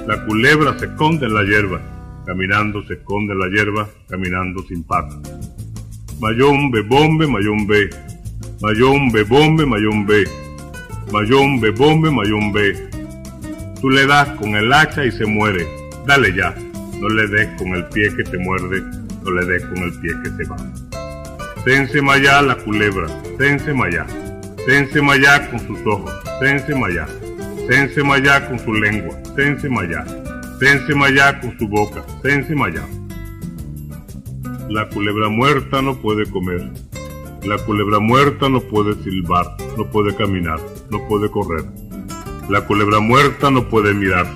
La 0.07 0.25
culebra 0.25 0.79
se 0.79 0.85
esconde 0.87 1.27
en 1.27 1.35
la 1.35 1.43
hierba. 1.43 1.81
Caminando 2.27 2.85
se 2.85 2.93
esconde 2.95 3.33
en 3.33 3.41
la 3.41 3.49
hierba, 3.49 3.89
caminando 4.09 4.63
sin 4.69 4.85
patas. 4.85 5.19
Mayombe, 6.19 6.81
bombe, 6.83 7.27
mayombe. 7.27 7.91
Mayombe, 8.63 9.23
bombe, 9.25 9.67
mayombe. 9.67 10.25
Mayombe, 11.13 11.71
bombe, 11.71 12.11
mayombe. 12.11 12.89
Tú 13.81 13.91
le 13.91 14.07
das 14.07 14.29
con 14.39 14.57
el 14.57 14.73
hacha 14.73 15.05
y 15.05 15.13
se 15.13 15.27
muere. 15.27 15.67
Dale 16.07 16.35
ya. 16.35 16.55
No 17.01 17.09
le 17.11 17.29
des 17.29 17.49
con 17.59 17.75
el 17.75 17.85
pie 17.87 18.09
que 18.17 18.25
te 18.25 18.39
muerde. 18.39 18.81
No 19.23 19.31
le 19.31 19.45
des 19.45 19.63
con 19.67 19.79
el 19.79 19.93
pie 20.01 20.11
que 20.25 20.31
te 20.31 20.45
va. 20.45 20.57
Sense 21.65 22.01
Mayá 22.01 22.41
la 22.41 22.55
culebra. 22.57 23.09
Sense 23.39 23.75
Mayá. 23.75 24.07
Sense 24.67 25.03
Mayá 25.03 25.51
con 25.51 25.61
sus 25.61 25.79
ojos. 25.87 26.11
Sense 26.41 26.75
Mayá. 26.75 27.07
Sense 27.69 28.03
Mayá 28.03 28.49
con 28.49 28.59
su 28.59 28.73
lengua. 28.73 29.15
Sense 29.37 29.69
Mayá. 29.69 30.07
Sense 30.61 30.95
Mayá 30.95 31.39
con 31.41 31.59
su 31.59 31.69
boca. 31.69 32.03
Sense 32.23 32.55
Mayá. 32.55 32.83
La 34.69 34.89
culebra 34.89 35.29
muerta 35.29 35.81
no 35.81 35.97
puede 35.97 36.29
comer. 36.29 36.73
La 37.45 37.57
culebra 37.59 38.01
muerta 38.01 38.49
no 38.49 38.61
puede 38.61 39.01
silbar, 39.05 39.57
no 39.79 39.89
puede 39.89 40.17
caminar, 40.17 40.59
no 40.91 41.07
puede 41.07 41.31
correr. 41.31 41.65
La 42.49 42.67
culebra 42.67 42.99
muerta 42.99 43.49
no 43.49 43.69
puede 43.69 43.95
mirar. 43.95 44.27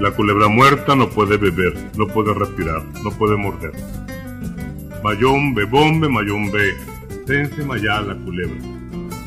La 0.00 0.10
culebra 0.12 0.48
muerta 0.48 0.96
no 0.96 1.10
puede 1.10 1.36
beber, 1.36 1.74
no 1.98 2.06
puede 2.06 2.32
respirar, 2.32 2.82
no 3.04 3.10
puede 3.10 3.36
morder. 3.36 3.72
Mayombe, 5.04 5.66
bombe, 5.66 6.08
mayombe, 6.08 6.72
sense 7.26 7.62
mayá 7.62 8.00
la 8.00 8.14
culebra. 8.14 8.56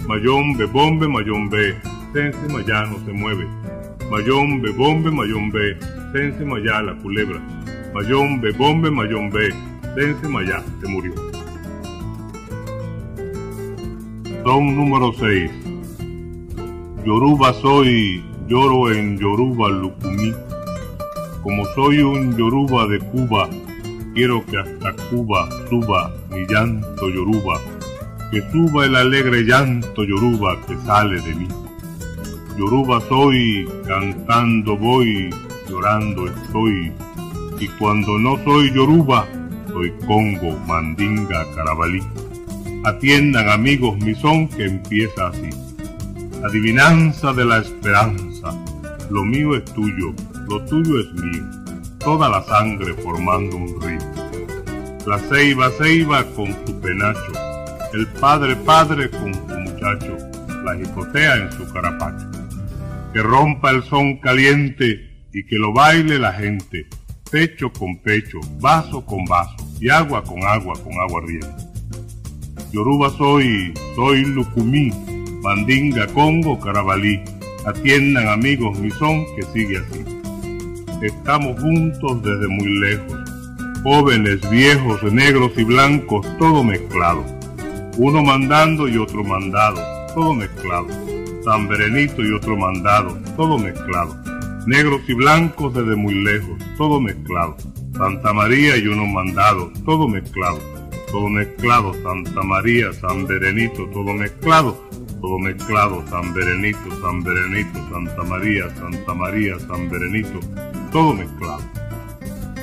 Mayombe, 0.08 0.66
bombe, 0.66 1.08
mayombe, 1.08 1.76
sense 2.14 2.40
mayá 2.52 2.88
no 2.88 2.98
se 3.06 3.14
mueve. 3.14 3.48
Mayombe, 4.10 4.72
bombe, 4.72 5.12
mayombe, 5.12 5.78
sense 6.14 6.44
mayá 6.44 6.82
la 6.82 6.96
culebra. 6.96 7.40
Mayombe, 7.94 8.52
bombe, 8.54 8.90
mayombe, 8.90 9.54
sense 9.96 10.28
mayá 10.28 10.64
se 10.80 10.88
murió. 10.88 11.14
Son 14.44 14.76
número 14.76 15.14
6. 15.20 15.52
Yoruba 17.06 17.54
soy, 17.54 18.24
lloro 18.48 18.92
en 18.92 19.18
Yoruba 19.18 19.70
Lucumí. 19.70 20.34
Como 21.44 21.66
soy 21.76 22.02
un 22.02 22.38
Yoruba 22.38 22.88
de 22.88 23.00
Cuba, 23.00 23.50
quiero 24.14 24.46
que 24.46 24.58
hasta 24.58 24.94
Cuba 25.10 25.50
suba 25.70 26.14
mi 26.32 26.46
llanto 26.46 27.10
Yoruba, 27.10 27.60
que 28.32 28.42
suba 28.52 28.86
el 28.86 28.96
alegre 28.96 29.44
llanto 29.44 30.04
Yoruba 30.04 30.58
que 30.68 30.78
sale 30.86 31.20
de 31.22 31.36
mí. 31.36 31.48
Yoruba 32.58 33.02
soy, 33.10 33.68
cantando 33.88 34.78
voy, 34.78 35.30
llorando 35.68 36.28
estoy, 36.28 36.92
y 37.60 37.68
cuando 37.80 38.20
no 38.20 38.38
soy 38.44 38.72
Yoruba, 38.74 39.26
soy 39.72 39.92
Congo, 40.06 40.58
Mandinga, 40.68 41.46
Carabalí. 41.56 42.02
Atiendan 42.84 43.50
amigos 43.50 43.98
mi 43.98 44.14
son 44.16 44.48
que 44.48 44.66
empieza 44.66 45.28
así. 45.28 45.50
Adivinanza 46.44 47.34
de 47.34 47.46
la 47.46 47.60
esperanza. 47.60 48.50
Lo 49.10 49.24
mío 49.24 49.56
es 49.56 49.66
tuyo, 49.66 50.14
lo 50.50 50.64
tuyo 50.66 51.00
es 51.00 51.14
mío. 51.14 51.44
Toda 52.00 52.30
la 52.30 52.44
sangre 52.44 52.94
formando 52.96 53.58
un 53.58 53.82
río. 53.82 54.00
La 55.06 55.20
ceiba 55.20 55.70
ceiba 55.78 56.24
con 56.36 56.48
su 56.66 56.80
penacho. 56.82 57.32
El 57.94 58.08
padre 58.20 58.56
padre 58.56 59.10
con 59.10 59.34
su 59.34 59.60
muchacho. 59.60 60.18
La 60.64 60.76
jicotea 60.76 61.36
en 61.36 61.52
su 61.52 61.72
carapacho. 61.72 62.30
Que 63.14 63.22
rompa 63.22 63.72
el 63.72 63.84
son 63.84 64.18
caliente 64.18 65.28
y 65.34 65.46
que 65.46 65.58
lo 65.58 65.74
baile 65.74 66.18
la 66.18 66.34
gente. 66.34 66.88
Pecho 67.32 67.72
con 67.72 67.98
pecho, 68.00 68.40
vaso 68.60 69.06
con 69.06 69.24
vaso 69.24 69.56
y 69.80 69.90
agua 69.90 70.22
con 70.22 70.44
agua 70.44 70.74
con 70.84 70.92
agua 71.00 71.22
riendo. 71.26 71.48
Yoruba 72.74 73.10
soy, 73.12 73.74
soy 73.96 74.26
Lucumí, 74.26 74.92
Mandinga, 75.42 76.08
Congo, 76.08 76.60
Carabalí. 76.60 77.22
Atiendan 77.66 78.28
amigos 78.28 78.78
mi 78.80 78.92
son 78.92 79.26
que 79.36 79.44
sigue 79.54 79.78
así. 79.78 80.04
Estamos 81.02 81.58
juntos 81.62 82.22
desde 82.22 82.50
muy 82.50 82.80
lejos, 82.80 83.18
jóvenes, 83.82 84.42
viejos, 84.50 85.02
negros 85.04 85.54
y 85.56 85.64
blancos, 85.64 86.28
todo 86.38 86.66
mezclado. 86.66 87.24
Uno 87.98 88.22
mandando 88.24 88.90
y 88.90 88.98
otro 88.98 89.24
mandado, 89.24 89.82
todo 90.14 90.34
mezclado. 90.34 90.88
San 91.46 91.70
Berenito 91.70 92.22
y 92.24 92.34
otro 92.34 92.58
mandado, 92.58 93.18
todo 93.38 93.58
mezclado. 93.58 94.21
Negros 94.68 95.02
y 95.08 95.14
blancos 95.14 95.74
desde 95.74 95.96
muy 95.96 96.24
lejos, 96.24 96.58
todo 96.78 97.00
mezclado. 97.00 97.58
Santa 97.98 98.34
María 98.34 98.78
y 98.78 98.88
uno 98.88 99.06
mandado, 99.06 99.72
todo 99.86 100.08
mezclado 100.08 100.60
todo 101.12 101.28
mezclado, 101.28 101.94
Santa 102.04 102.42
María, 102.42 102.94
San 102.94 103.28
Berenito, 103.28 103.86
todo 103.88 104.14
mezclado, 104.14 104.82
todo 105.20 105.38
mezclado, 105.40 106.04
San 106.08 106.34
Berenito, 106.34 106.90
San 107.02 107.22
Berenito, 107.22 107.80
Santa 107.92 108.24
María, 108.24 108.70
Santa 108.76 109.14
María, 109.14 109.60
San 109.60 109.90
Berenito, 109.90 110.40
todo 110.92 111.14
mezclado. 111.14 111.64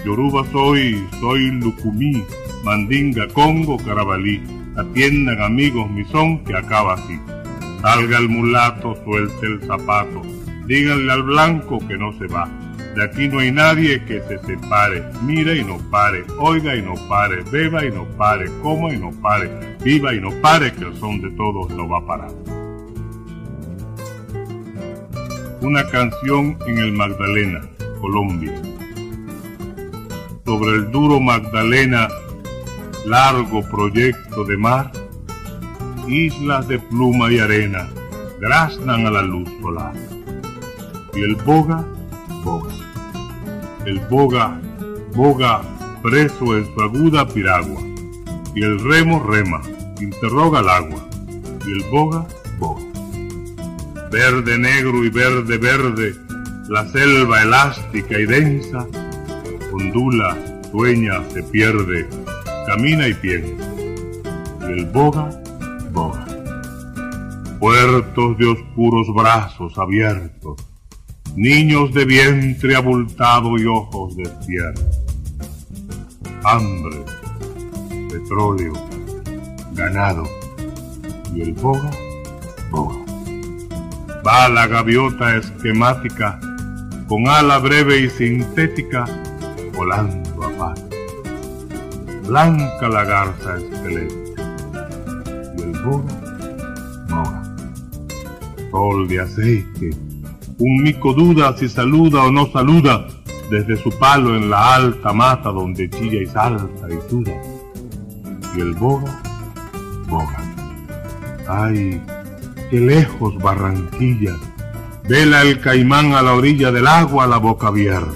Yoruba 0.04 0.46
soy, 0.50 1.06
soy 1.20 1.50
Lucumí, 1.50 2.24
Mandinga, 2.64 3.28
Congo, 3.28 3.76
Carabalí. 3.76 4.40
Atiendan 4.76 5.42
amigos 5.42 5.90
mi 5.90 6.04
son 6.06 6.42
que 6.44 6.56
acaba 6.56 6.94
así. 6.94 7.18
Salga 7.82 8.18
el 8.18 8.28
mulato, 8.28 8.96
suelte 9.04 9.46
el 9.46 9.60
zapato. 9.66 10.22
Díganle 10.68 11.10
al 11.10 11.22
blanco 11.22 11.78
que 11.88 11.96
no 11.96 12.12
se 12.18 12.26
va. 12.26 12.46
De 12.94 13.02
aquí 13.02 13.26
no 13.26 13.38
hay 13.38 13.50
nadie 13.50 14.04
que 14.04 14.20
se 14.28 14.38
separe. 14.40 15.02
Mire 15.22 15.56
y 15.56 15.64
no 15.64 15.78
pare, 15.90 16.24
oiga 16.38 16.76
y 16.76 16.82
no 16.82 16.92
pare, 17.08 17.42
beba 17.50 17.86
y 17.86 17.90
no 17.90 18.04
pare, 18.18 18.50
coma 18.62 18.92
y 18.92 18.98
no 18.98 19.10
pare, 19.22 19.48
viva 19.82 20.12
y 20.12 20.20
no 20.20 20.30
pare, 20.42 20.70
que 20.74 20.84
el 20.84 20.94
son 20.98 21.22
de 21.22 21.30
todos 21.30 21.70
no 21.70 21.88
va 21.88 21.98
a 22.00 22.06
parar. 22.06 22.30
Una 25.62 25.88
canción 25.88 26.58
en 26.66 26.76
el 26.76 26.92
Magdalena, 26.92 27.62
Colombia. 28.02 28.52
Sobre 30.44 30.76
el 30.76 30.90
duro 30.90 31.18
Magdalena, 31.18 32.08
largo 33.06 33.62
proyecto 33.70 34.44
de 34.44 34.58
mar, 34.58 34.92
islas 36.06 36.68
de 36.68 36.78
pluma 36.78 37.32
y 37.32 37.38
arena 37.38 37.88
graznan 38.38 39.06
a 39.06 39.10
la 39.10 39.22
luz 39.22 39.48
solar. 39.62 40.17
Y 41.14 41.20
el 41.20 41.34
boga, 41.36 41.84
boga. 42.44 42.72
El 43.84 44.00
boga, 44.10 44.60
boga, 45.14 45.62
preso 46.02 46.56
en 46.56 46.66
su 46.74 46.80
aguda 46.80 47.26
piragua. 47.28 47.80
Y 48.54 48.62
el 48.62 48.78
remo 48.80 49.22
rema, 49.22 49.60
interroga 50.00 50.60
el 50.60 50.68
agua. 50.68 51.08
Y 51.66 51.72
el 51.72 51.90
boga, 51.90 52.26
boga. 52.58 52.82
Verde, 54.10 54.58
negro 54.58 55.04
y 55.04 55.10
verde, 55.10 55.58
verde, 55.58 56.14
la 56.68 56.86
selva 56.88 57.42
elástica 57.42 58.18
y 58.18 58.26
densa, 58.26 58.86
ondula, 59.72 60.36
sueña, 60.70 61.22
se 61.30 61.42
pierde, 61.42 62.06
camina 62.66 63.08
y 63.08 63.14
piensa. 63.14 63.64
Y 64.62 64.72
el 64.72 64.86
boga, 64.86 65.30
boga. 65.92 66.26
Puertos 67.58 68.38
de 68.38 68.46
oscuros 68.46 69.06
brazos 69.14 69.76
abiertos, 69.78 70.56
niños 71.38 71.94
de 71.94 72.04
vientre 72.04 72.74
abultado 72.74 73.56
y 73.58 73.64
ojos 73.64 74.16
despiertos. 74.16 74.84
Hambre, 76.42 77.04
petróleo, 78.10 78.72
ganado 79.72 80.24
y 81.32 81.42
el 81.42 81.52
boga, 81.52 81.90
boga. 82.72 82.96
Va 84.26 84.48
la 84.48 84.66
gaviota 84.66 85.36
esquemática 85.36 86.40
con 87.08 87.28
ala 87.28 87.58
breve 87.58 88.00
y 88.00 88.10
sintética 88.10 89.04
volando 89.74 90.44
a 90.44 90.50
paz. 90.58 90.84
Blanca 92.26 92.88
la 92.88 93.04
garza 93.04 93.58
esquelética 93.58 94.56
y 95.56 95.62
el 95.62 95.82
boga, 95.84 96.20
boga. 97.08 97.56
Sol 98.72 99.06
de 99.06 99.20
aceite, 99.20 100.07
un 100.58 100.82
mico 100.82 101.12
duda 101.12 101.56
si 101.56 101.68
saluda 101.68 102.24
o 102.24 102.32
no 102.32 102.50
saluda 102.50 103.06
desde 103.50 103.76
su 103.76 103.90
palo 103.90 104.36
en 104.36 104.50
la 104.50 104.74
alta 104.74 105.12
mata 105.12 105.50
donde 105.50 105.88
chilla 105.88 106.22
y 106.22 106.26
salta 106.26 106.88
y 106.88 107.10
suda. 107.10 107.32
Y 108.56 108.60
el 108.60 108.74
boga, 108.74 109.22
boga. 110.08 110.44
Ay, 111.48 112.02
qué 112.70 112.80
lejos 112.80 113.38
Barranquilla, 113.38 114.34
vela 115.08 115.42
el 115.42 115.60
caimán 115.60 116.12
a 116.12 116.22
la 116.22 116.34
orilla 116.34 116.70
del 116.72 116.86
agua 116.86 117.26
la 117.26 117.38
boca 117.38 117.68
abierta. 117.68 118.12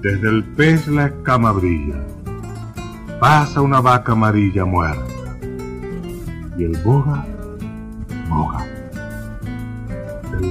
Desde 0.00 0.28
el 0.28 0.44
pez 0.44 0.86
la 0.88 1.06
escama 1.06 1.52
brilla, 1.52 2.04
pasa 3.18 3.60
una 3.60 3.80
vaca 3.80 4.12
amarilla 4.12 4.64
muerta. 4.64 5.38
Y 6.58 6.64
el 6.64 6.76
boga, 6.84 7.24
boga. 8.28 8.71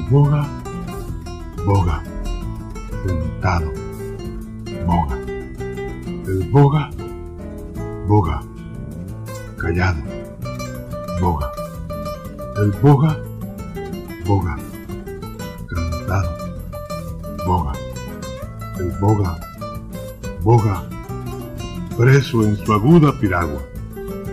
Boga, 0.09 0.45
boga, 1.65 2.03
sentado, 3.05 3.71
boga. 4.85 5.17
El 6.27 6.49
boga, 6.51 6.89
boga, 8.07 8.41
callado, 9.57 10.01
boga. 11.21 11.51
El 12.57 12.71
boga, 12.81 13.17
boga, 14.25 14.57
cantado, 15.69 16.37
boga. 17.45 17.73
El 18.79 18.91
boga, 18.99 19.39
boga, 20.41 20.83
preso 21.97 22.43
en 22.43 22.57
su 22.57 22.73
aguda 22.73 23.17
piragua. 23.17 23.61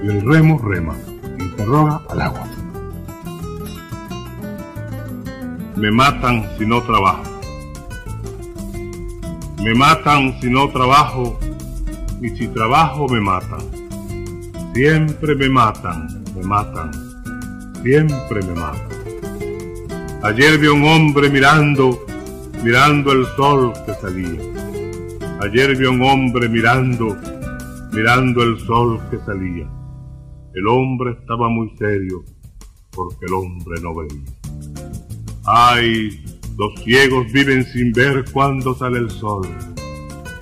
Y 0.03 0.09
el 0.09 0.23
remo 0.23 0.59
rema, 0.59 0.97
interroga 1.39 2.03
al 2.09 2.21
agua. 2.23 2.48
Me 5.79 5.93
matan 5.93 6.45
si 6.59 6.67
no 6.67 6.83
trabajo. 6.83 7.23
Me 9.63 9.75
matan 9.77 10.41
si 10.41 10.51
no 10.51 10.69
trabajo, 10.71 11.39
y 12.21 12.31
si 12.31 12.49
trabajo 12.49 13.07
me 13.09 13.21
matan. 13.21 13.61
Siempre 14.75 15.37
me 15.37 15.49
matan, 15.49 16.25
me 16.35 16.43
matan, 16.43 16.91
siempre 17.85 18.43
me 18.43 18.55
matan. 18.55 18.99
Ayer 20.25 20.59
vi 20.59 20.67
a 20.67 20.73
un 20.73 20.85
hombre 20.85 21.31
mirando, 21.31 22.05
mirando 22.65 23.13
el 23.13 23.25
sol 23.37 23.73
que 23.87 23.95
salía. 23.95 24.41
Ayer 25.43 25.77
vi 25.77 25.87
a 25.87 25.91
un 25.91 26.03
hombre 26.03 26.49
mirando, 26.49 27.17
mirando 27.93 28.43
el 28.43 28.59
sol 28.67 29.01
que 29.13 29.19
salía. 29.19 29.71
El 30.55 30.67
hombre 30.67 31.13
estaba 31.13 31.49
muy 31.49 31.71
serio, 31.79 32.25
porque 32.91 33.27
el 33.27 33.35
hombre 33.35 33.81
no 33.81 33.95
veía. 33.95 34.48
Ay, 35.51 36.23
los 36.59 36.75
ciegos 36.85 37.33
viven 37.33 37.65
sin 37.65 37.91
ver 37.93 38.23
cuándo 38.35 38.75
sale 38.75 38.99
el 38.99 39.11
sol, 39.11 39.49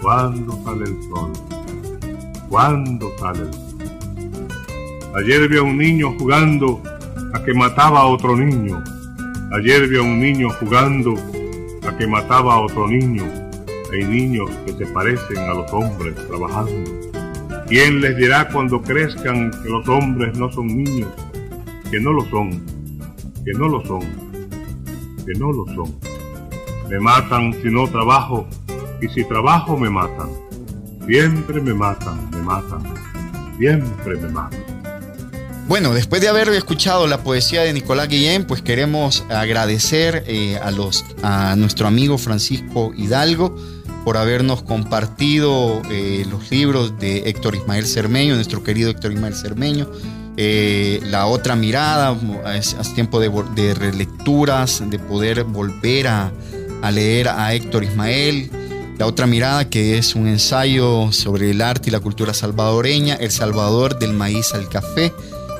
cuándo 0.03 0.61
sale 0.65 0.83
el 0.83 1.01
sol, 1.05 1.33
cuándo 2.49 3.13
sale 3.17 3.43
el 3.43 3.55
sol. 3.55 4.49
Ayer 5.15 5.49
vi 5.49 5.59
a 5.59 5.63
un 5.63 5.79
niño 5.79 6.13
jugando 6.19 6.83
a 7.35 7.45
que 7.45 7.55
mataba 7.55 8.01
a 8.01 8.07
otro 8.07 8.37
niño. 8.37 8.83
Ayer 9.53 9.87
vi 9.87 9.97
a 9.97 10.03
un 10.03 10.19
niño 10.19 10.51
jugando 10.59 11.15
a 11.89 11.97
que 11.97 12.07
mataba 12.09 12.55
a 12.55 12.61
otro 12.63 12.89
niño. 12.89 13.23
Hay 13.93 14.03
niños 14.03 14.51
que 14.67 14.73
se 14.73 14.87
parecen 14.87 15.39
a 15.39 15.55
los 15.55 15.73
hombres 15.73 16.17
trabajando. 16.27 16.91
¿Quién 17.69 18.01
les 18.01 18.17
dirá 18.17 18.49
cuando 18.49 18.83
crezcan 18.83 19.53
que 19.63 19.69
los 19.69 19.89
hombres 19.89 20.37
no 20.37 20.51
son 20.51 20.67
niños? 20.67 21.13
Que 21.93 22.01
no 22.01 22.13
lo 22.13 22.29
son, 22.29 22.51
que 23.45 23.53
no 23.53 23.69
lo 23.69 23.87
son, 23.87 24.26
que 25.27 25.39
no 25.39 25.53
lo 25.53 25.67
son. 25.75 25.95
Me 26.89 27.01
matan 27.01 27.53
si 27.63 27.69
no 27.69 27.89
trabajo 27.89 28.47
y 29.03 29.09
si 29.09 29.25
trabajo 29.25 29.77
me 29.77 29.91
matan. 29.91 30.31
Siempre 31.07 31.61
me 31.61 31.75
matan, 31.75 32.31
me 32.31 32.43
matan, 32.43 32.83
siempre 33.59 34.17
me 34.17 34.29
matan. 34.29 34.77
Bueno, 35.69 35.93
después 35.95 36.23
de 36.23 36.29
haber 36.29 36.49
escuchado 36.51 37.09
la 37.09 37.25
poesía 37.25 37.63
de 37.63 37.73
Nicolás 37.73 38.09
Guillén, 38.09 38.47
pues 38.47 38.63
queremos 38.63 39.25
agradecer 39.29 40.23
eh, 40.29 40.59
a, 40.63 40.71
los, 40.71 41.05
a 41.25 41.57
nuestro 41.57 41.89
amigo 41.89 42.19
Francisco 42.19 42.93
Hidalgo 42.97 43.57
por 44.05 44.17
habernos 44.17 44.63
compartido 44.63 45.83
eh, 45.91 46.25
los 46.31 46.53
libros 46.53 46.97
de 47.01 47.29
Héctor 47.29 47.57
Ismael 47.57 47.85
Cermeño, 47.85 48.37
nuestro 48.37 48.63
querido 48.63 48.91
Héctor 48.91 49.11
Ismael 49.11 49.35
Cermeño. 49.35 49.91
Eh, 50.39 51.01
la 51.05 51.27
otra 51.27 51.57
mirada, 51.57 52.17
es, 52.55 52.77
tiempo 52.95 53.21
de, 53.21 53.31
de, 53.55 53.75
relecturas, 53.75 54.83
de 54.89 54.99
poder 54.99 55.45
volver 55.45 56.09
a, 56.09 56.33
leer 56.93 57.29
a 57.29 57.55
Héctor 57.55 57.85
Ismael. 57.85 58.51
La 58.99 59.07
otra 59.07 59.27
mirada, 59.27 59.69
que 59.69 59.99
es 59.99 60.15
un 60.15 60.27
ensayo 60.27 61.11
sobre 61.13 61.51
el 61.51 61.61
arte 61.61 61.89
y 61.89 61.93
la 61.93 62.01
cultura 62.01 62.33
salvadoreña, 62.33 63.15
El 63.15 63.31
Salvador 63.31 63.99
del 63.99 64.13
maíz 64.13 64.55
al 64.55 64.69
café, 64.69 65.13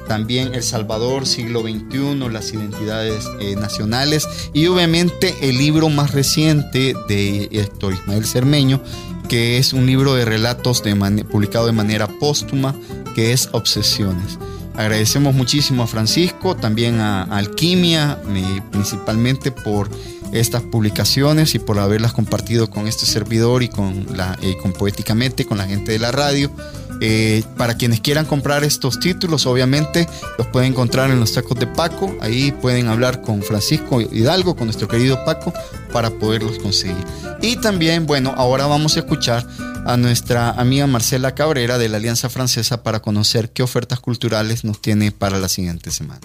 también 0.09 0.55
El 0.55 0.63
Salvador, 0.63 1.27
siglo 1.27 1.63
XXI, 1.63 2.31
las 2.31 2.53
identidades 2.53 3.29
eh, 3.41 3.57
nacionales 3.57 4.27
y 4.55 4.67
obviamente 4.69 5.35
el 5.43 5.59
libro 5.59 5.89
más 5.91 6.13
reciente 6.13 6.95
de 7.09 7.49
Héctor 7.51 7.95
Ismael 7.95 8.25
Cermeño, 8.25 8.81
que 9.29 9.59
es 9.59 9.73
un 9.73 9.85
libro 9.87 10.15
de 10.15 10.25
relatos 10.25 10.83
publicado 11.31 11.67
de 11.67 11.73
manera 11.73 12.07
póstuma, 12.07 12.75
que 13.15 13.33
es 13.33 13.49
Obsesiones. 13.53 14.39
Agradecemos 14.77 15.35
muchísimo 15.35 15.83
a 15.83 15.87
Francisco, 15.87 16.55
también 16.55 17.01
a, 17.01 17.23
Alquimia, 17.23 18.19
principalmente 18.71 19.51
por 19.51 19.89
estas 20.33 20.63
publicaciones 20.63 21.55
y 21.55 21.59
por 21.59 21.79
haberlas 21.79 22.13
compartido 22.13 22.69
con 22.69 22.87
este 22.87 23.07
servidor 23.07 23.63
y 23.63 23.69
con, 23.69 24.07
eh, 24.43 24.57
con 24.61 24.73
Poéticamente, 24.73 25.47
con 25.47 25.59
la 25.59 25.67
gente 25.67 25.93
de 25.93 25.99
la 25.99 26.13
radio. 26.13 26.51
Eh, 27.01 27.43
para 27.59 27.77
quienes 27.77 28.01
quieran 28.01 28.25
comprar 28.25 28.65
estos 28.65 28.99
títulos, 28.99 29.47
obviamente 29.47 30.09
los 30.39 30.47
pueden 30.47 30.73
encontrar 30.73 31.11
en 31.11 31.21
los 31.21 31.33
tacos 31.33 31.59
de 31.59 31.67
Paco. 31.67 32.17
Ahí 32.21 32.53
pueden 32.53 32.89
hablar 32.89 33.21
con 33.21 33.43
Francisco 33.43 34.01
Hidalgo, 34.01 34.57
con 34.57 34.67
nuestro 34.67 34.89
querido 34.89 35.23
Paco, 35.25 35.53
para 35.93 36.11
poderlos 36.11 36.59
conseguir. 36.59 37.05
Y 37.43 37.57
también, 37.57 38.07
bueno, 38.07 38.33
ahora 38.37 38.67
vamos 38.67 38.97
a 38.97 39.01
escuchar 39.01 39.47
a 39.87 39.97
nuestra 39.97 40.51
amiga 40.51 40.87
Marcela 40.87 41.35
Cabrera 41.35 41.79
de 41.79 41.89
la 41.89 41.99
Alianza 41.99 42.29
Francesa 42.29 42.83
para 42.83 43.01
conocer 43.01 43.51
qué 43.51 43.63
ofertas 43.63 44.01
culturales 44.01 44.65
nos 44.65 44.83
tiene 44.83 45.13
para 45.13 45.39
la 45.39 45.49
siguiente 45.49 45.93
semana. 45.93 46.21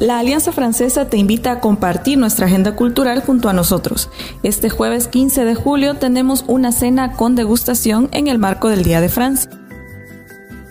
La 0.00 0.18
Alianza 0.18 0.52
Francesa 0.52 1.08
te 1.08 1.18
invita 1.18 1.52
a 1.52 1.60
compartir 1.60 2.18
nuestra 2.18 2.46
agenda 2.46 2.74
cultural 2.74 3.22
junto 3.22 3.48
a 3.48 3.52
nosotros. 3.52 4.10
Este 4.42 4.68
jueves 4.68 5.06
15 5.06 5.44
de 5.44 5.54
julio 5.54 5.94
tenemos 5.94 6.44
una 6.48 6.72
cena 6.72 7.12
con 7.12 7.36
degustación 7.36 8.08
en 8.12 8.26
el 8.26 8.38
marco 8.38 8.70
del 8.70 8.82
Día 8.82 9.00
de 9.00 9.08
Francia. 9.08 9.50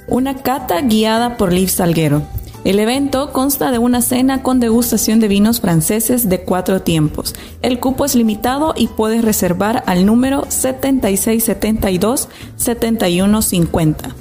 Una 0.07 0.35
cata 0.41 0.81
guiada 0.81 1.37
por 1.37 1.53
Liv 1.53 1.69
Salguero. 1.69 2.27
El 2.63 2.79
evento 2.79 3.33
consta 3.33 3.71
de 3.71 3.77
una 3.77 4.01
cena 4.01 4.41
con 4.41 4.61
degustación 4.61 5.19
de 5.19 5.27
vinos 5.27 5.59
franceses 5.59 6.29
de 6.29 6.41
cuatro 6.41 6.81
tiempos. 6.81 7.35
El 7.61 7.81
cupo 7.81 8.05
es 8.05 8.15
limitado 8.15 8.73
y 8.77 8.87
puedes 8.87 9.23
reservar 9.23 9.83
al 9.85 10.05
número 10.05 10.45
7672 10.47 12.29
7150. 12.55 14.15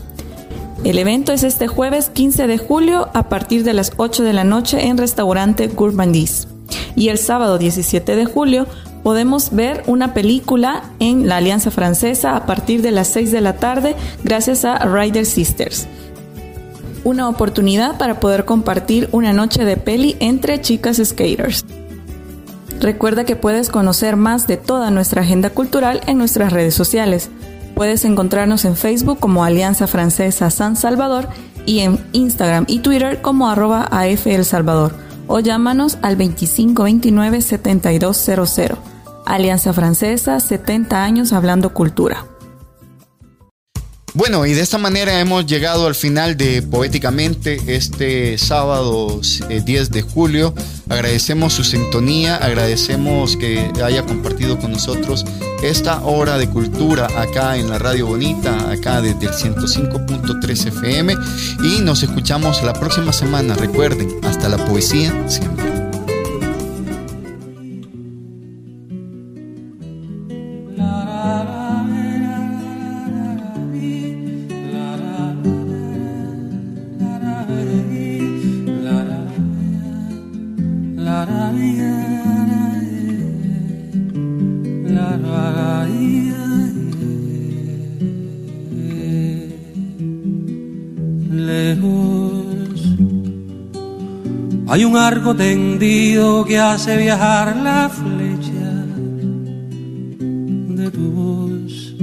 El 0.83 0.99
evento 0.99 1.33
es 1.33 1.45
este 1.45 1.69
jueves 1.69 2.09
15 2.09 2.49
de 2.49 2.59
julio 2.59 3.09
a 3.15 3.29
partir 3.29 3.63
de 3.63 3.75
las 3.75 3.93
8 3.97 4.25
de 4.25 4.33
la 4.33 4.43
noche 4.43 4.89
en 4.89 4.99
restaurante 4.99 5.69
Gourmandise. 5.69 6.49
Y 6.97 7.11
el 7.11 7.19
sábado 7.19 7.59
17 7.59 8.17
de 8.17 8.25
julio 8.25 8.67
podemos 9.05 9.53
ver 9.53 9.85
una 9.87 10.15
película 10.15 10.83
en 10.99 11.29
la 11.29 11.37
Alianza 11.37 11.71
Francesa 11.71 12.35
a 12.35 12.47
partir 12.47 12.83
de 12.83 12.91
las 12.91 13.07
6 13.09 13.31
de 13.31 13.41
la 13.41 13.57
tarde 13.59 13.95
gracias 14.25 14.65
a 14.65 14.79
Rider 14.85 15.27
Sisters. 15.27 15.87
Una 17.05 17.29
oportunidad 17.29 17.99
para 17.99 18.21
poder 18.21 18.45
compartir 18.45 19.09
una 19.13 19.33
noche 19.33 19.65
de 19.65 19.77
peli 19.77 20.17
entre 20.21 20.61
chicas 20.61 21.01
skaters. 21.05 21.65
Recuerda 22.81 23.25
que 23.25 23.37
puedes 23.37 23.69
conocer 23.69 24.17
más 24.17 24.47
de 24.47 24.57
toda 24.57 24.91
nuestra 24.91 25.23
agenda 25.23 25.51
cultural 25.51 26.01
en 26.07 26.19
nuestras 26.19 26.53
redes 26.53 26.75
sociales. 26.75 27.31
Puedes 27.75 28.05
encontrarnos 28.05 28.65
en 28.65 28.77
Facebook 28.77 29.19
como 29.19 29.45
Alianza 29.45 29.87
Francesa 29.87 30.51
San 30.51 30.77
Salvador 30.77 31.29
y 31.67 31.81
en 31.81 31.99
Instagram 32.13 32.65
y 32.69 32.81
Twitter 32.81 33.21
como 33.23 33.49
arroba 33.49 33.85
AF 33.85 34.27
El 34.27 34.45
Salvador 34.45 34.95
o 35.27 35.41
llámanos 35.41 35.99
al 36.03 36.19
2529-7200. 36.19 38.77
Alianza 39.25 39.73
Francesa, 39.73 40.41
70 40.41 41.03
años 41.03 41.33
hablando 41.33 41.73
cultura. 41.73 42.27
Bueno, 44.15 44.45
y 44.45 44.53
de 44.53 44.61
esta 44.61 44.77
manera 44.77 45.21
hemos 45.21 45.47
llegado 45.47 45.87
al 45.87 45.95
final 45.95 46.37
de 46.37 46.61
Poéticamente 46.61 47.59
este 47.67 48.37
sábado 48.37 49.21
10 49.21 49.43
eh, 49.49 49.91
de 49.91 50.03
julio. 50.03 50.55
Agradecemos 50.91 51.55
su 51.55 51.65
sintonía, 51.65 52.37
agradecemos 52.37 53.39
que 53.39 53.71
haya 53.83 54.03
compartido 54.03 54.59
con 54.59 54.73
nosotros 54.73 55.25
esta 55.63 56.03
hora 56.03 56.37
de 56.37 56.47
cultura 56.47 57.09
acá 57.17 57.57
en 57.57 57.71
la 57.71 57.79
Radio 57.79 58.07
Bonita, 58.07 58.71
acá 58.71 59.01
desde 59.01 59.27
el 59.27 59.33
105.3 59.33 60.67
FM. 60.67 61.17
Y 61.65 61.81
nos 61.81 62.03
escuchamos 62.03 62.63
la 62.63 62.75
próxima 62.75 63.15
semana. 63.15 63.55
Recuerden, 63.55 64.11
hasta 64.25 64.51
la 64.51 64.59
poesía 64.59 65.27
siempre. 65.27 65.82
Hay 94.73 94.85
un 94.87 94.97
arco 94.97 95.37
tendido 95.37 96.47
que 96.47 96.59
hace 96.59 96.97
viajar 96.97 97.55
la 97.57 97.91
flecha 97.91 98.87
de 100.19 100.91
tu 100.91 101.11
voz. 101.11 101.95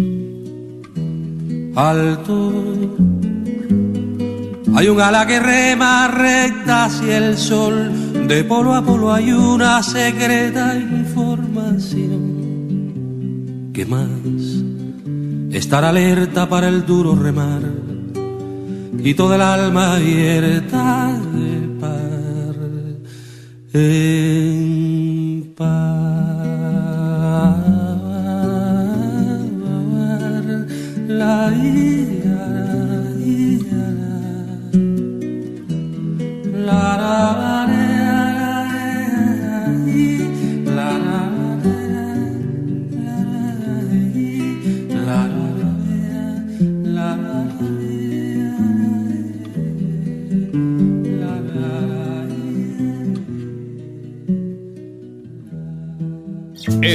Alto. 1.76 2.54
Hay 4.76 4.88
un 4.88 5.02
ala 5.02 5.26
que 5.26 5.40
rema 5.40 6.10
recta 6.10 6.86
hacia 6.86 7.18
el 7.18 7.40
sol. 7.40 7.92
De 8.28 8.44
polo 8.44 8.76
a 8.76 8.84
polo 8.84 9.12
hay 9.12 9.32
una 9.32 9.82
secreta 9.82 10.76
información. 10.76 12.12
¿Qué 13.74 13.84
más? 13.88 14.08
Estar 15.52 15.84
alerta 15.84 16.48
para 16.48 16.68
el 16.68 16.86
duro 16.86 17.16
remar 17.16 17.64
y 19.04 19.16
toda 19.16 19.38
el 19.38 19.42
alma 19.42 19.96
abierta 19.96 21.20
en 23.74 25.54
paz. 25.56 25.70
La 31.08 31.52
ira, 31.54 32.19